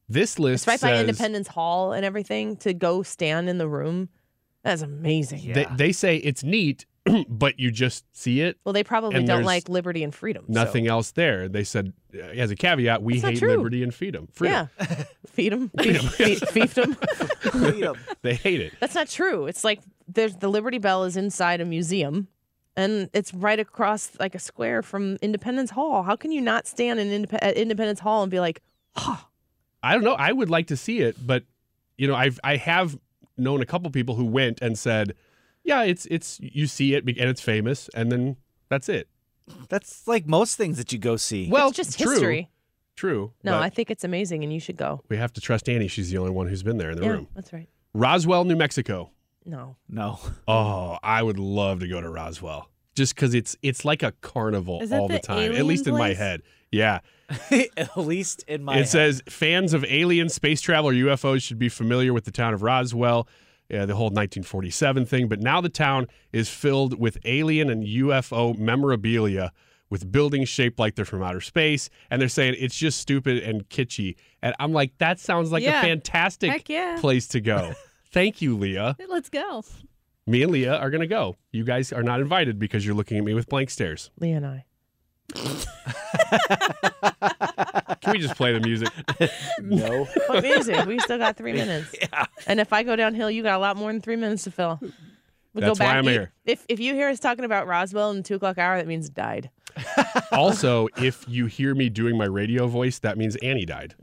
This 0.07 0.39
list 0.39 0.63
It's 0.63 0.67
right 0.67 0.79
by 0.81 0.95
says 0.95 1.09
Independence 1.09 1.47
Hall 1.49 1.91
and 1.93 2.05
everything. 2.05 2.55
To 2.57 2.73
go 2.73 3.03
stand 3.03 3.49
in 3.49 3.57
the 3.57 3.67
room, 3.67 4.07
that's 4.63 4.81
amazing. 4.81 5.51
they, 5.53 5.65
they 5.75 5.91
say 5.91 6.17
it's 6.17 6.43
neat, 6.43 6.85
but 7.29 7.59
you 7.59 7.71
just 7.71 8.05
see 8.15 8.41
it. 8.41 8.57
well, 8.63 8.73
they 8.73 8.83
probably 8.83 9.23
don't 9.23 9.43
like 9.43 9.67
liberty 9.69 10.03
and 10.03 10.13
freedom. 10.13 10.45
so- 10.47 10.53
Nothing 10.53 10.87
else 10.87 11.11
there. 11.11 11.47
They 11.49 11.63
said, 11.63 11.93
uh, 12.15 12.19
as 12.19 12.51
a 12.51 12.55
caveat, 12.55 13.01
we 13.01 13.19
That's 13.19 13.31
hate 13.33 13.39
true. 13.39 13.49
liberty 13.49 13.81
and 13.83 13.93
freedom. 13.93 14.27
Freedom. 14.33 14.69
Yeah. 14.79 14.85
Feed 15.27 15.51
them. 15.53 15.69
Feed, 15.79 15.99
feed, 16.01 16.39
fiefdom. 16.39 16.97
They 18.21 18.35
hate 18.35 18.61
it. 18.61 18.73
That's 18.79 18.93
not 18.95 19.07
true. 19.07 19.47
It's 19.47 19.63
like 19.63 19.79
there's 20.07 20.35
the 20.35 20.47
Liberty 20.49 20.77
Bell 20.77 21.05
is 21.05 21.17
inside 21.17 21.59
a 21.61 21.65
museum, 21.65 22.27
and 22.75 23.09
it's 23.13 23.33
right 23.33 23.59
across 23.59 24.11
like 24.19 24.35
a 24.35 24.39
square 24.39 24.81
from 24.83 25.17
Independence 25.21 25.71
Hall. 25.71 26.03
How 26.03 26.15
can 26.15 26.31
you 26.31 26.41
not 26.41 26.67
stand 26.67 26.99
in 26.99 27.23
Indep- 27.25 27.39
at 27.41 27.55
Independence 27.57 27.99
Hall 28.01 28.21
and 28.23 28.29
be 28.31 28.39
like, 28.39 28.61
I 28.95 29.93
don't 29.93 30.03
know. 30.03 30.13
I 30.13 30.31
would 30.31 30.49
like 30.49 30.67
to 30.67 30.77
see 30.77 30.99
it, 30.99 31.15
but 31.25 31.43
you 31.97 32.07
know, 32.07 32.15
I've 32.15 32.39
I 32.43 32.57
have 32.57 32.97
known 33.37 33.61
a 33.61 33.65
couple 33.65 33.89
people 33.89 34.15
who 34.15 34.25
went 34.25 34.61
and 34.61 34.77
said, 34.77 35.15
"Yeah, 35.63 35.83
it's 35.83 36.05
it's 36.07 36.39
you 36.41 36.67
see 36.67 36.93
it 36.95 37.05
and 37.05 37.29
it's 37.29 37.41
famous, 37.41 37.89
and 37.95 38.11
then 38.11 38.37
that's 38.69 38.89
it." 38.89 39.07
That's 39.69 40.07
like 40.07 40.27
most 40.27 40.55
things 40.55 40.77
that 40.77 40.91
you 40.93 40.99
go 40.99 41.17
see. 41.17 41.49
Well, 41.49 41.69
it's 41.69 41.77
just 41.77 41.99
true, 41.99 42.11
history? 42.11 42.49
True. 42.95 43.33
No, 43.43 43.59
I 43.59 43.69
think 43.69 43.89
it's 43.89 44.03
amazing, 44.03 44.43
and 44.43 44.53
you 44.53 44.59
should 44.59 44.77
go. 44.77 45.01
we 45.09 45.17
have 45.17 45.33
to 45.33 45.41
trust 45.41 45.67
Annie. 45.67 45.87
She's 45.87 46.11
the 46.11 46.17
only 46.17 46.31
one 46.31 46.47
who's 46.47 46.63
been 46.63 46.77
there 46.77 46.91
in 46.91 46.97
the 46.97 47.03
yeah, 47.03 47.11
room. 47.11 47.27
that's 47.35 47.51
right. 47.51 47.67
Roswell, 47.93 48.45
New 48.45 48.55
Mexico. 48.55 49.11
No, 49.43 49.75
No. 49.89 50.19
Oh, 50.47 50.97
I 51.01 51.23
would 51.23 51.39
love 51.39 51.79
to 51.79 51.87
go 51.87 51.99
to 51.99 52.07
Roswell. 52.07 52.69
Just 52.95 53.15
because 53.15 53.33
it's 53.33 53.55
it's 53.63 53.83
like 53.83 54.03
a 54.03 54.11
carnival 54.21 54.81
all 54.93 55.07
the, 55.07 55.15
the 55.15 55.19
time, 55.19 55.37
at 55.39 55.45
alien 55.51 55.67
least 55.67 55.87
in 55.87 55.97
my 55.97 56.13
head. 56.13 56.43
Yeah, 56.71 56.99
At 57.77 57.97
least 57.97 58.43
in 58.47 58.63
my 58.63 58.73
it 58.73 58.77
head. 58.79 58.87
says 58.89 59.23
fans 59.27 59.73
of 59.73 59.83
alien, 59.85 60.29
space 60.29 60.61
travel, 60.61 60.89
or 60.89 60.93
UFOs 60.93 61.41
should 61.41 61.59
be 61.59 61.69
familiar 61.69 62.13
with 62.13 62.25
the 62.25 62.31
town 62.31 62.53
of 62.53 62.61
Roswell, 62.63 63.27
yeah, 63.71 63.85
the 63.85 63.95
whole 63.95 64.07
1947 64.07 65.05
thing. 65.05 65.27
But 65.27 65.39
now 65.39 65.61
the 65.61 65.69
town 65.69 66.07
is 66.33 66.49
filled 66.49 66.99
with 66.99 67.17
alien 67.25 67.69
and 67.69 67.83
UFO 67.83 68.57
memorabilia 68.57 69.51
with 69.89 70.11
buildings 70.11 70.49
shaped 70.49 70.79
like 70.79 70.95
they're 70.95 71.05
from 71.05 71.23
outer 71.23 71.41
space. 71.41 71.89
And 72.09 72.21
they're 72.21 72.29
saying 72.29 72.55
it's 72.59 72.75
just 72.75 72.99
stupid 72.99 73.43
and 73.43 73.67
kitschy. 73.69 74.15
And 74.41 74.53
I'm 74.59 74.73
like, 74.73 74.97
that 74.99 75.19
sounds 75.19 75.51
like 75.51 75.63
Yeah. 75.63 75.79
a 75.79 75.83
fantastic 75.83 76.67
yeah. 76.69 76.97
place 76.99 77.27
to 77.29 77.41
go. 77.41 77.73
Thank 78.11 78.41
you, 78.41 78.57
Leah. 78.57 78.95
Let's 79.07 79.29
go. 79.29 79.63
Me 80.27 80.43
and 80.43 80.51
Leah 80.51 80.75
are 80.75 80.89
going 80.89 81.01
to 81.01 81.07
go. 81.07 81.35
You 81.51 81.63
guys 81.63 81.91
are 81.91 82.03
not 82.03 82.19
invited 82.19 82.59
because 82.59 82.85
you're 82.85 82.95
looking 82.95 83.17
at 83.17 83.23
me 83.23 83.33
with 83.33 83.47
blank 83.49 83.69
stares. 83.69 84.11
Leah 84.19 84.37
and 84.37 84.45
I. 84.45 84.65
Can 88.01 88.13
we 88.13 88.19
just 88.19 88.35
play 88.35 88.53
the 88.53 88.59
music? 88.59 88.89
no. 89.61 90.05
What 90.27 90.43
music? 90.43 90.85
We 90.85 90.99
still 90.99 91.17
got 91.17 91.37
three 91.37 91.53
minutes. 91.53 91.95
Yeah. 92.01 92.25
And 92.47 92.59
if 92.59 92.73
I 92.73 92.83
go 92.83 92.95
downhill, 92.95 93.29
you 93.29 93.43
got 93.43 93.55
a 93.55 93.59
lot 93.59 93.77
more 93.77 93.91
than 93.91 94.01
three 94.01 94.15
minutes 94.15 94.43
to 94.45 94.51
fill. 94.51 94.79
We'll 94.81 95.61
That's 95.61 95.79
go 95.79 95.85
why 95.85 95.91
back. 95.91 95.97
I'm 95.97 96.05
here. 96.05 96.31
If 96.45 96.65
if 96.67 96.79
you 96.79 96.93
hear 96.93 97.09
us 97.09 97.19
talking 97.19 97.45
about 97.45 97.67
Roswell 97.67 98.09
in 98.11 98.17
the 98.17 98.23
two 98.23 98.35
o'clock 98.35 98.57
hour, 98.57 98.77
that 98.77 98.87
means 98.87 99.07
it 99.07 99.13
died. 99.13 99.49
also, 100.31 100.87
if 100.97 101.25
you 101.27 101.45
hear 101.45 101.75
me 101.75 101.89
doing 101.89 102.17
my 102.17 102.25
radio 102.25 102.67
voice, 102.67 102.99
that 102.99 103.17
means 103.17 103.35
Annie 103.37 103.65
died. 103.65 103.95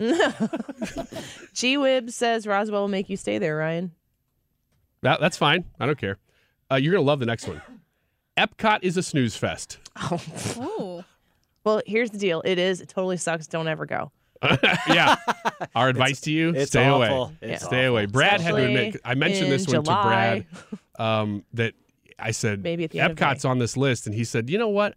G 1.52 1.76
Wib 1.76 2.10
says 2.10 2.46
Roswell 2.46 2.82
will 2.82 2.88
make 2.88 3.08
you 3.10 3.16
stay 3.16 3.38
there, 3.38 3.56
Ryan. 3.56 3.92
That, 5.02 5.20
that's 5.20 5.36
fine. 5.36 5.64
I 5.80 5.86
don't 5.86 5.98
care. 5.98 6.18
Uh, 6.70 6.76
you're 6.76 6.92
going 6.92 7.02
to 7.02 7.06
love 7.06 7.20
the 7.20 7.26
next 7.26 7.46
one. 7.48 7.60
Epcot 8.36 8.80
is 8.82 8.96
a 8.96 9.02
snooze 9.02 9.36
fest. 9.36 9.78
Oh. 9.96 10.20
Well, 11.64 11.82
here's 11.86 12.10
the 12.10 12.18
deal. 12.18 12.42
It 12.44 12.58
is. 12.58 12.80
It 12.80 12.88
totally 12.88 13.16
sucks. 13.16 13.46
Don't 13.46 13.68
ever 13.68 13.86
go. 13.86 14.12
yeah. 14.88 15.16
Our 15.74 15.88
advice 15.88 16.20
to 16.22 16.32
you: 16.32 16.50
it's 16.50 16.70
stay 16.70 16.86
away. 16.86 17.30
It's 17.42 17.64
stay 17.64 17.86
away. 17.86 18.06
Brad 18.06 18.40
had 18.40 18.52
to 18.52 18.56
Especially 18.56 18.86
admit. 18.86 19.00
I 19.04 19.14
mentioned 19.14 19.50
this 19.50 19.66
in 19.66 19.74
one 19.74 19.84
July. 19.84 20.46
to 20.52 20.56
Brad. 20.56 20.78
Um, 20.98 21.44
that 21.52 21.74
I 22.18 22.32
said 22.32 22.64
Maybe 22.64 22.82
at 22.82 22.90
the 22.90 22.98
end 22.98 23.12
of 23.12 23.18
Epcot's 23.18 23.44
on 23.44 23.60
this 23.60 23.76
list, 23.76 24.06
and 24.06 24.14
he 24.16 24.24
said, 24.24 24.50
"You 24.50 24.58
know 24.58 24.68
what? 24.68 24.96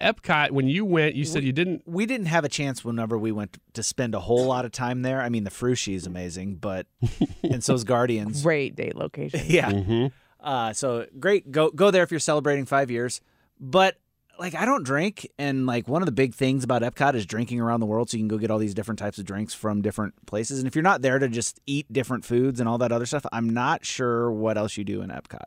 Epcot. 0.00 0.52
When 0.52 0.68
you 0.68 0.84
went, 0.84 1.16
you 1.16 1.24
said 1.24 1.42
you 1.42 1.52
didn't. 1.52 1.82
We 1.86 2.06
didn't 2.06 2.26
have 2.26 2.44
a 2.44 2.48
chance 2.48 2.84
whenever 2.84 3.18
we 3.18 3.32
went 3.32 3.58
to 3.72 3.82
spend 3.82 4.14
a 4.14 4.20
whole 4.20 4.44
lot 4.44 4.64
of 4.64 4.72
time 4.72 5.02
there. 5.02 5.20
I 5.20 5.28
mean, 5.28 5.44
the 5.44 5.50
Frushi 5.50 5.94
is 5.94 6.06
amazing, 6.06 6.56
but 6.56 6.86
and 7.42 7.64
so 7.64 7.72
so's 7.74 7.84
Guardians. 7.84 8.42
Great 8.42 8.76
date 8.76 8.94
location. 8.94 9.40
Yeah. 9.46 9.70
Mm-hmm. 9.72 10.06
Uh, 10.40 10.72
so 10.72 11.06
great. 11.18 11.50
Go 11.50 11.70
go 11.70 11.90
there 11.90 12.02
if 12.02 12.10
you're 12.10 12.20
celebrating 12.20 12.64
five 12.64 12.90
years. 12.90 13.20
But 13.58 13.96
like 14.38 14.54
I 14.54 14.64
don't 14.64 14.84
drink, 14.84 15.28
and 15.38 15.66
like 15.66 15.88
one 15.88 16.02
of 16.02 16.06
the 16.06 16.12
big 16.12 16.34
things 16.34 16.64
about 16.64 16.82
Epcot 16.82 17.14
is 17.14 17.26
drinking 17.26 17.60
around 17.60 17.80
the 17.80 17.86
world, 17.86 18.10
so 18.10 18.16
you 18.16 18.22
can 18.22 18.28
go 18.28 18.38
get 18.38 18.50
all 18.50 18.58
these 18.58 18.74
different 18.74 18.98
types 18.98 19.18
of 19.18 19.24
drinks 19.24 19.54
from 19.54 19.82
different 19.82 20.14
places. 20.26 20.58
And 20.58 20.66
if 20.68 20.74
you're 20.74 20.82
not 20.82 21.02
there 21.02 21.18
to 21.18 21.28
just 21.28 21.60
eat 21.66 21.92
different 21.92 22.24
foods 22.24 22.60
and 22.60 22.68
all 22.68 22.78
that 22.78 22.92
other 22.92 23.06
stuff, 23.06 23.26
I'm 23.32 23.50
not 23.50 23.84
sure 23.84 24.30
what 24.30 24.56
else 24.56 24.76
you 24.76 24.84
do 24.84 25.02
in 25.02 25.10
Epcot. 25.10 25.44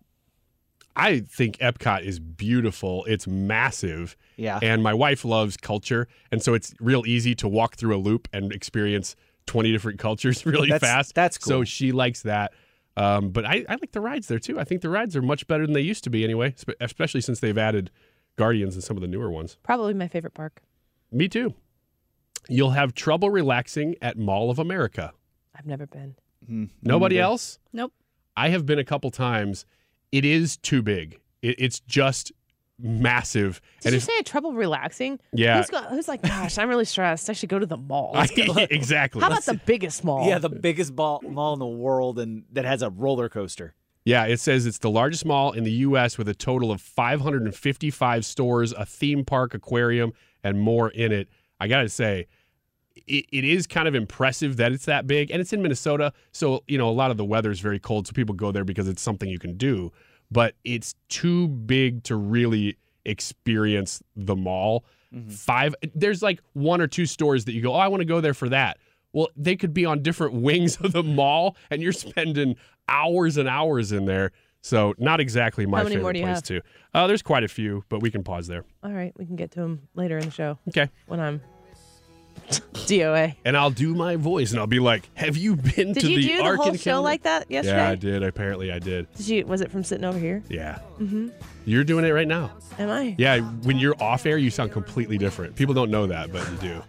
I 0.96 1.22
think 1.22 1.58
Epcot 1.60 2.04
is 2.04 2.20
beautiful. 2.20 3.06
It's 3.06 3.26
massive. 3.26 4.18
Yeah. 4.36 4.60
And 4.62 4.84
my 4.84 4.94
wife 4.94 5.24
loves 5.24 5.56
culture. 5.56 6.10
And 6.34 6.44
so 6.44 6.54
it's 6.54 6.74
real 6.82 7.04
easy 7.08 7.34
to 7.36 7.48
walk 7.48 7.76
through 7.78 7.96
a 7.96 7.98
loop 8.00 8.28
and 8.34 8.52
experience 8.52 9.16
20 9.46 9.72
different 9.72 10.00
cultures 10.08 10.46
really 10.46 10.70
That's- 10.70 10.82
fast. 10.92 11.16
that's 11.16 11.38
cool. 11.38 11.50
So 11.50 11.64
she 11.64 11.94
likes 11.94 12.24
that. 12.24 12.52
Um, 12.98 13.30
but 13.30 13.46
I, 13.46 13.64
I 13.70 13.76
like 13.76 13.94
the 13.94 14.02
rides 14.02 14.28
there 14.28 14.38
too. 14.38 14.60
I 14.60 14.66
think 14.66 14.82
the 14.82 14.90
rides 14.90 15.16
are 15.16 15.22
much 15.22 15.48
better 15.48 15.66
than 15.66 15.72
they 15.74 15.80
used 15.82 16.04
to 16.04 16.10
be 16.10 16.26
anyway, 16.26 16.54
especially 16.82 17.22
since 17.22 17.40
they've 17.40 17.58
added 17.58 17.90
Guardians 18.38 18.76
and 18.76 18.84
some 18.84 18.98
of 18.98 19.02
the 19.02 19.08
newer 19.08 19.30
ones. 19.30 19.58
Probably 19.64 19.94
my 19.94 20.08
favorite 20.08 20.34
park. 20.34 20.62
Me 21.12 21.28
too. 21.28 21.54
You'll 22.50 22.72
have 22.72 22.94
trouble 22.94 23.30
relaxing 23.30 23.96
at 24.02 24.18
Mall 24.18 24.50
of 24.50 24.60
America. 24.60 25.14
I've 25.56 25.66
never 25.66 25.86
been. 25.86 26.16
Hmm. 26.46 26.66
Nobody 26.82 27.20
else? 27.20 27.60
Nope. 27.72 27.94
I 28.36 28.50
have 28.50 28.66
been 28.66 28.80
a 28.80 28.84
couple 28.84 29.12
times. 29.12 29.66
It 30.12 30.26
is 30.26 30.58
too 30.58 30.82
big. 30.82 31.20
It, 31.42 31.56
it's 31.60 31.80
just 31.82 32.32
massive. 32.80 33.62
Did 33.82 33.88
and 33.88 33.94
you 33.94 33.98
if- 33.98 34.04
say 34.04 34.14
I 34.18 34.22
trouble 34.24 34.54
relaxing? 34.54 35.20
Yeah. 35.34 35.58
Who's, 35.58 35.70
got, 35.70 35.90
who's 35.92 36.08
like, 36.08 36.22
gosh, 36.24 36.58
I'm 36.58 36.68
really 36.70 36.86
stressed. 36.86 37.30
I 37.30 37.34
should 37.34 37.50
go 37.50 37.60
to 37.60 37.66
the 37.66 37.78
mall. 37.78 38.12
I- 38.16 38.28
exactly. 38.72 39.22
How 39.22 39.28
about 39.28 39.44
the 39.44 39.60
biggest 39.66 40.04
mall? 40.04 40.28
Yeah, 40.28 40.40
the 40.40 40.50
biggest 40.50 40.96
ball, 40.96 41.22
mall 41.24 41.54
in 41.54 41.60
the 41.60 41.68
world, 41.68 42.18
and 42.18 42.44
that 42.54 42.66
has 42.66 42.82
a 42.82 42.90
roller 42.90 43.30
coaster. 43.30 43.76
Yeah, 44.04 44.26
it 44.26 44.40
says 44.40 44.66
it's 44.66 44.80
the 44.80 44.90
largest 44.90 45.26
mall 45.26 45.52
in 45.52 45.64
the 45.64 45.72
U.S. 45.72 46.18
with 46.18 46.28
a 46.28 46.34
total 46.34 46.72
of 46.72 46.82
555 46.82 48.26
stores, 48.26 48.72
a 48.74 48.86
theme 48.86 49.24
park, 49.24 49.54
aquarium, 49.54 50.14
and 50.44 50.60
more 50.60 50.90
in 50.90 51.12
it. 51.12 51.30
I 51.60 51.68
got 51.68 51.84
to 51.84 51.90
say, 51.90 52.28
it, 52.96 53.26
it 53.32 53.44
is 53.44 53.68
kind 53.68 53.88
of 53.88 53.94
impressive 53.94 54.58
that 54.58 54.72
it's 54.72 54.86
that 54.86 55.06
big, 55.06 55.30
and 55.30 55.40
it's 55.40 55.54
in 55.54 55.62
Minnesota. 55.62 56.14
So, 56.32 56.64
you 56.68 56.78
know, 56.78 56.90
a 56.90 56.92
lot 56.92 57.12
of 57.12 57.18
the 57.18 57.26
weather 57.26 57.52
is 57.52 57.60
very 57.60 57.80
cold, 57.80 58.08
so 58.08 58.14
people 58.14 58.34
go 58.34 58.52
there 58.52 58.64
because 58.64 58.88
it's 58.88 59.02
something 59.02 59.30
you 59.30 59.40
can 59.40 59.56
do. 59.56 59.92
But 60.32 60.56
it's 60.64 60.96
too 61.10 61.48
big 61.48 62.04
to 62.06 62.16
really 62.16 62.78
experience 63.06 64.02
the 64.16 64.36
mall. 64.36 64.86
Mm-hmm. 65.14 65.30
Five, 65.30 65.76
there's 65.94 66.24
like 66.24 66.42
one 66.54 66.82
or 66.82 66.88
two 66.88 67.06
stores 67.06 67.46
that 67.46 67.54
you 67.54 67.62
go, 67.62 67.74
oh, 67.74 67.78
I 67.78 67.88
want 67.88 68.02
to 68.02 68.06
go 68.06 68.22
there 68.22 68.34
for 68.34 68.50
that. 68.50 68.78
Well, 69.14 69.30
they 69.36 69.56
could 69.56 69.74
be 69.74 69.86
on 69.86 70.02
different 70.02 70.34
wings 70.42 70.78
of 70.78 70.92
the 70.94 71.04
mall, 71.04 71.56
and 71.70 71.82
you're 71.82 71.92
spending 71.92 72.56
hours 72.88 73.38
and 73.38 73.48
hours 73.50 73.92
in 73.92 74.06
there. 74.06 74.32
So, 74.64 74.94
not 75.00 75.20
exactly 75.20 75.66
my 75.66 75.78
How 75.80 75.84
many 75.84 75.96
favorite 75.96 76.04
more 76.04 76.14
do 76.14 76.20
you 76.20 76.26
place 76.26 76.36
have? 76.38 76.44
too. 76.44 76.62
Uh, 76.94 77.08
there's 77.08 77.24
quite 77.24 77.44
a 77.44 77.48
few, 77.48 77.84
but 77.90 78.02
we 78.02 78.12
can 78.12 78.24
pause 78.24 78.46
there. 78.48 78.64
All 78.84 78.92
right, 78.92 79.12
we 79.18 79.26
can 79.26 79.36
get 79.36 79.50
to 79.52 79.60
them 79.62 79.88
later 79.96 80.18
in 80.20 80.26
the 80.26 80.32
show. 80.32 80.60
Okay. 80.70 80.88
When 81.08 81.20
I'm 81.20 81.42
DOA. 82.74 83.36
And 83.46 83.56
I'll 83.58 83.70
do 83.72 83.94
my 83.96 84.16
voice, 84.18 84.52
and 84.52 84.60
I'll 84.60 84.68
be 84.68 84.80
like, 84.80 85.10
"Have 85.16 85.38
you 85.38 85.56
been 85.56 85.94
Did 85.94 86.02
to 86.02 86.12
you 86.12 86.16
the 86.22 86.28
do 86.28 86.38
the 86.38 86.44
Ark 86.44 86.58
whole 86.58 86.74
show 86.74 86.78
Calendar?" 86.92 87.04
like 87.04 87.24
that 87.24 87.50
yesterday? 87.50 87.78
Yeah, 87.78 87.90
I 87.90 87.96
did. 87.96 88.24
Apparently, 88.24 88.72
I 88.72 88.80
did. 88.80 89.08
Did 89.16 89.28
you? 89.28 89.46
Was 89.46 89.62
it 89.62 89.72
from 89.72 89.84
sitting 89.84 90.06
over 90.06 90.20
here? 90.20 90.44
Yeah, 90.50 90.80
Mm-hmm. 91.00 91.30
you're 91.66 91.84
doing 91.84 92.06
it 92.06 92.10
right 92.12 92.28
now. 92.28 92.52
Am 92.78 92.90
I? 92.90 93.16
Yeah, 93.18 93.40
when 93.40 93.78
you're 93.78 93.96
off 94.02 94.26
air, 94.26 94.38
you 94.38 94.50
sound 94.50 94.72
completely 94.72 95.18
different. 95.18 95.56
People 95.56 95.74
don't 95.74 95.92
know 95.92 96.08
that, 96.08 96.32
but 96.32 96.48
you 96.52 96.58
do. 96.58 96.84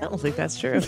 I 0.00 0.04
don't 0.06 0.20
think 0.20 0.36
that's 0.36 0.58
true. 0.58 0.80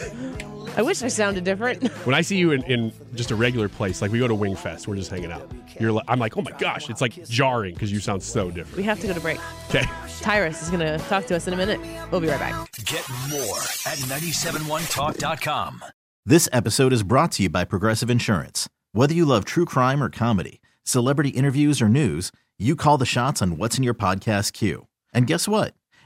I 0.77 0.81
wish 0.83 1.03
I 1.03 1.09
sounded 1.09 1.45
different. 1.45 1.87
When 2.07 2.15
I 2.15 2.23
see 2.23 2.37
you 2.39 2.51
in, 2.53 2.63
in 2.65 2.93
just 3.15 3.31
a 3.31 3.37
regular 3.37 3.69
place, 3.69 4.01
like 4.03 4.11
we 4.11 4.19
go 4.19 4.27
to 4.27 4.35
Wing 4.35 4.57
Fest, 4.57 4.89
we're 4.89 4.97
just 4.97 5.11
hanging 5.11 5.31
out. 5.31 5.51
You're, 5.79 5.93
li- 5.93 6.03
I'm 6.09 6.19
like, 6.19 6.37
oh 6.37 6.43
my 6.43 6.51
gosh, 6.53 6.89
it's 6.91 7.01
like 7.01 7.29
jarring 7.29 7.75
because 7.75 7.93
you 7.93 8.01
sound 8.01 8.23
so 8.23 8.51
different. 8.51 8.77
we 8.77 8.83
have 8.85 8.99
to 9.01 9.07
go 9.07 9.13
to 9.13 9.21
break. 9.21 9.39
Okay. 9.69 9.85
Tyrus 10.21 10.63
is 10.63 10.71
going 10.71 10.81
to 10.81 10.99
talk 11.09 11.27
to 11.27 11.37
us 11.37 11.47
in 11.47 11.55
a 11.55 11.57
minute. 11.57 11.79
We'll 12.11 12.21
be 12.21 12.29
right 12.29 12.41
back. 12.41 12.73
Get 12.87 13.09
more 13.31 13.57
at 13.87 13.99
971talk.com. 13.99 15.85
This 16.25 16.49
episode 16.53 16.93
is 16.93 17.03
brought 17.03 17.33
to 17.33 17.43
you 17.45 17.49
by 17.51 17.65
Progressive 17.65 18.09
Insurance. 18.11 18.69
Whether 18.93 19.15
you 19.15 19.25
love 19.25 19.45
true 19.45 19.65
crime 19.65 20.03
or 20.03 20.09
comedy, 20.09 20.61
celebrity 20.85 21.31
interviews 21.31 21.81
or 21.83 21.89
news, 21.89 22.33
you 22.59 22.75
call 22.77 22.99
the 22.99 23.07
shots 23.07 23.43
on 23.43 23.57
what's 23.59 23.77
in 23.77 23.85
your 23.85 23.95
podcast 23.95 24.53
queue. 24.53 24.87
And 25.13 25.27
guess 25.27 25.47
what? 25.47 25.75